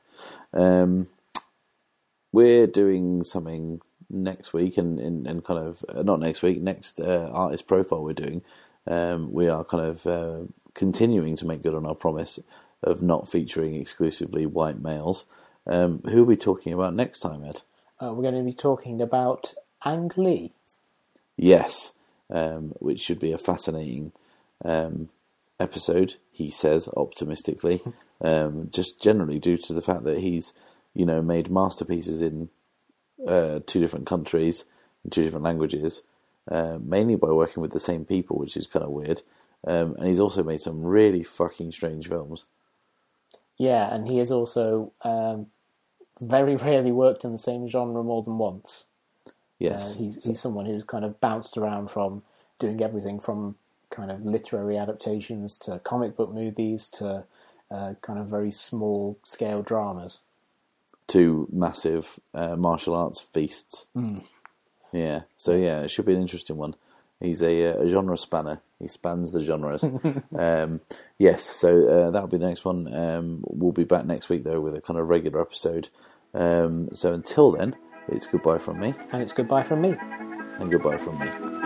Um, 0.53 1.07
we're 2.34 2.68
doing 2.68 3.24
something 3.24 3.80
next 4.10 4.53
week, 4.53 4.78
and, 4.78 4.99
and, 4.99 5.28
and 5.28 5.43
kind 5.43 5.60
of 5.60 5.84
uh, 5.89 6.03
not 6.03 6.20
next 6.20 6.41
week, 6.41 6.62
next 6.62 6.99
uh, 6.99 7.30
artist 7.32 7.68
profile 7.68 8.03
we're 8.03 8.14
doing. 8.14 8.41
Um, 8.88 9.32
we 9.32 9.47
are 9.47 9.64
kind 9.64 9.86
of 9.86 10.07
uh, 10.07 10.39
continuing 10.74 11.36
to 11.38 11.45
make 11.45 11.64
good 11.64 11.76
on 11.76 11.86
our 11.86 11.95
promise 11.95 12.39
of 12.82 13.01
not 13.01 13.30
featuring 13.30 13.76
exclusively 13.76 14.45
white 14.45 14.82
males. 14.82 15.26
Um, 15.68 16.01
who 16.03 16.24
are 16.24 16.26
we 16.26 16.36
talking 16.36 16.74
about 16.74 16.95
next 16.95 17.20
time, 17.20 17.43
Ed? 17.43 17.62
Uh, 18.01 18.14
we're 18.14 18.24
going 18.24 18.36
to 18.36 18.43
be 18.43 18.53
talking 18.53 19.01
about 19.01 19.53
Ang 19.86 20.12
Lee. 20.16 20.53
Yes, 21.36 21.91
um, 22.30 22.74
which 22.80 22.99
should 22.99 23.20
be 23.20 23.32
a 23.32 23.38
fascinating 23.38 24.12
um, 24.64 25.10
episode. 25.60 26.16
He 26.32 26.49
says 26.49 26.89
optimistically, 26.95 27.82
um, 28.22 28.70
just 28.72 29.01
generally 29.01 29.39
due 29.39 29.57
to 29.57 29.74
the 29.74 29.82
fact 29.82 30.03
that 30.05 30.20
he's, 30.20 30.53
you 30.93 31.05
know, 31.05 31.22
made 31.22 31.51
masterpieces 31.51 32.22
in 32.22 32.49
uh, 33.28 33.59
two 33.65 33.80
different 33.80 34.07
countries, 34.07 34.65
and 35.03 35.11
two 35.11 35.24
different 35.24 35.45
languages, 35.45 36.03
uh, 36.49 36.78
mainly 36.82 37.15
by 37.15 37.28
working 37.28 37.61
with 37.61 37.72
the 37.72 37.80
same 37.80 38.05
people, 38.05 38.38
which 38.38 38.57
is 38.57 38.67
kind 38.67 38.84
of 38.84 38.91
weird. 38.91 39.22
Um, 39.67 39.95
and 39.95 40.07
he's 40.07 40.20
also 40.20 40.43
made 40.43 40.61
some 40.61 40.84
really 40.84 41.24
fucking 41.24 41.72
strange 41.74 42.07
films. 42.07 42.45
Yeah, 43.57 43.93
and 43.93 44.07
he 44.07 44.17
has 44.20 44.32
also 44.32 44.93
um, 45.01 45.47
very 46.22 46.55
rarely 46.55 46.91
worked 46.91 47.26
in 47.26 47.34
the 47.34 47.38
same 47.38 47.67
genre 47.67 48.03
more 48.03 48.24
than 48.24 48.38
once. 48.38 48.86
Yes, 49.59 49.93
Uh, 49.93 49.99
he's 49.99 50.24
he's 50.24 50.39
someone 50.39 50.65
who's 50.65 50.86
kind 50.86 51.03
of 51.03 51.20
bounced 51.20 51.57
around 51.57 51.91
from 51.91 52.24
doing 52.57 52.82
everything 52.82 53.20
from 53.20 53.55
kind 53.89 54.11
of 54.11 54.26
literary 54.26 54.78
adaptations 54.78 55.57
to 55.57 55.80
comic 55.80 56.15
book 56.15 56.32
movies 56.32 56.88
to 56.89 57.26
uh, 57.70 57.93
kind 58.01 58.20
of 58.20 58.28
very 58.28 58.51
small 58.51 59.17
scale 59.26 59.61
dramas. 59.61 60.22
Two 61.10 61.47
massive 61.51 62.20
uh, 62.34 62.55
martial 62.55 62.95
arts 62.95 63.20
feasts. 63.20 63.86
Yeah, 64.93 65.22
so 65.36 65.55
yeah, 65.55 65.82
it 65.82 65.91
should 65.91 66.05
be 66.05 66.14
an 66.16 66.22
interesting 66.22 66.55
one. 66.57 66.76
He's 67.20 67.43
a, 67.43 67.74
uh, 67.74 67.82
a 67.84 67.89
genre 67.89 68.18
spanner. 68.18 68.62
He 68.80 68.88
spans 68.88 69.34
the 69.34 69.43
genres. 69.43 69.84
um, 70.38 70.80
yes, 71.18 71.43
so 71.43 71.88
uh, 71.89 72.12
that'll 72.12 72.30
be 72.30 72.38
the 72.38 72.47
next 72.47 72.64
one. 72.64 72.91
Um, 72.93 73.43
we'll 73.45 73.74
be 73.74 73.84
back 73.84 74.05
next 74.05 74.30
week 74.30 74.45
though 74.45 74.62
with 74.62 74.74
a 74.76 74.82
kind 74.82 74.97
of 74.97 75.10
regular 75.10 75.41
episode. 75.41 75.89
Um, 76.34 76.88
so 76.93 77.12
until 77.14 77.51
then, 77.51 77.76
it's 78.07 78.26
goodbye 78.26 78.60
from 78.60 78.80
me 78.80 78.93
And 79.12 79.22
it's 79.22 79.34
goodbye 79.34 79.64
from 79.64 79.82
me. 79.82 79.95
and 80.60 80.72
goodbye 80.72 80.97
from 80.97 81.20
me. 81.20 81.59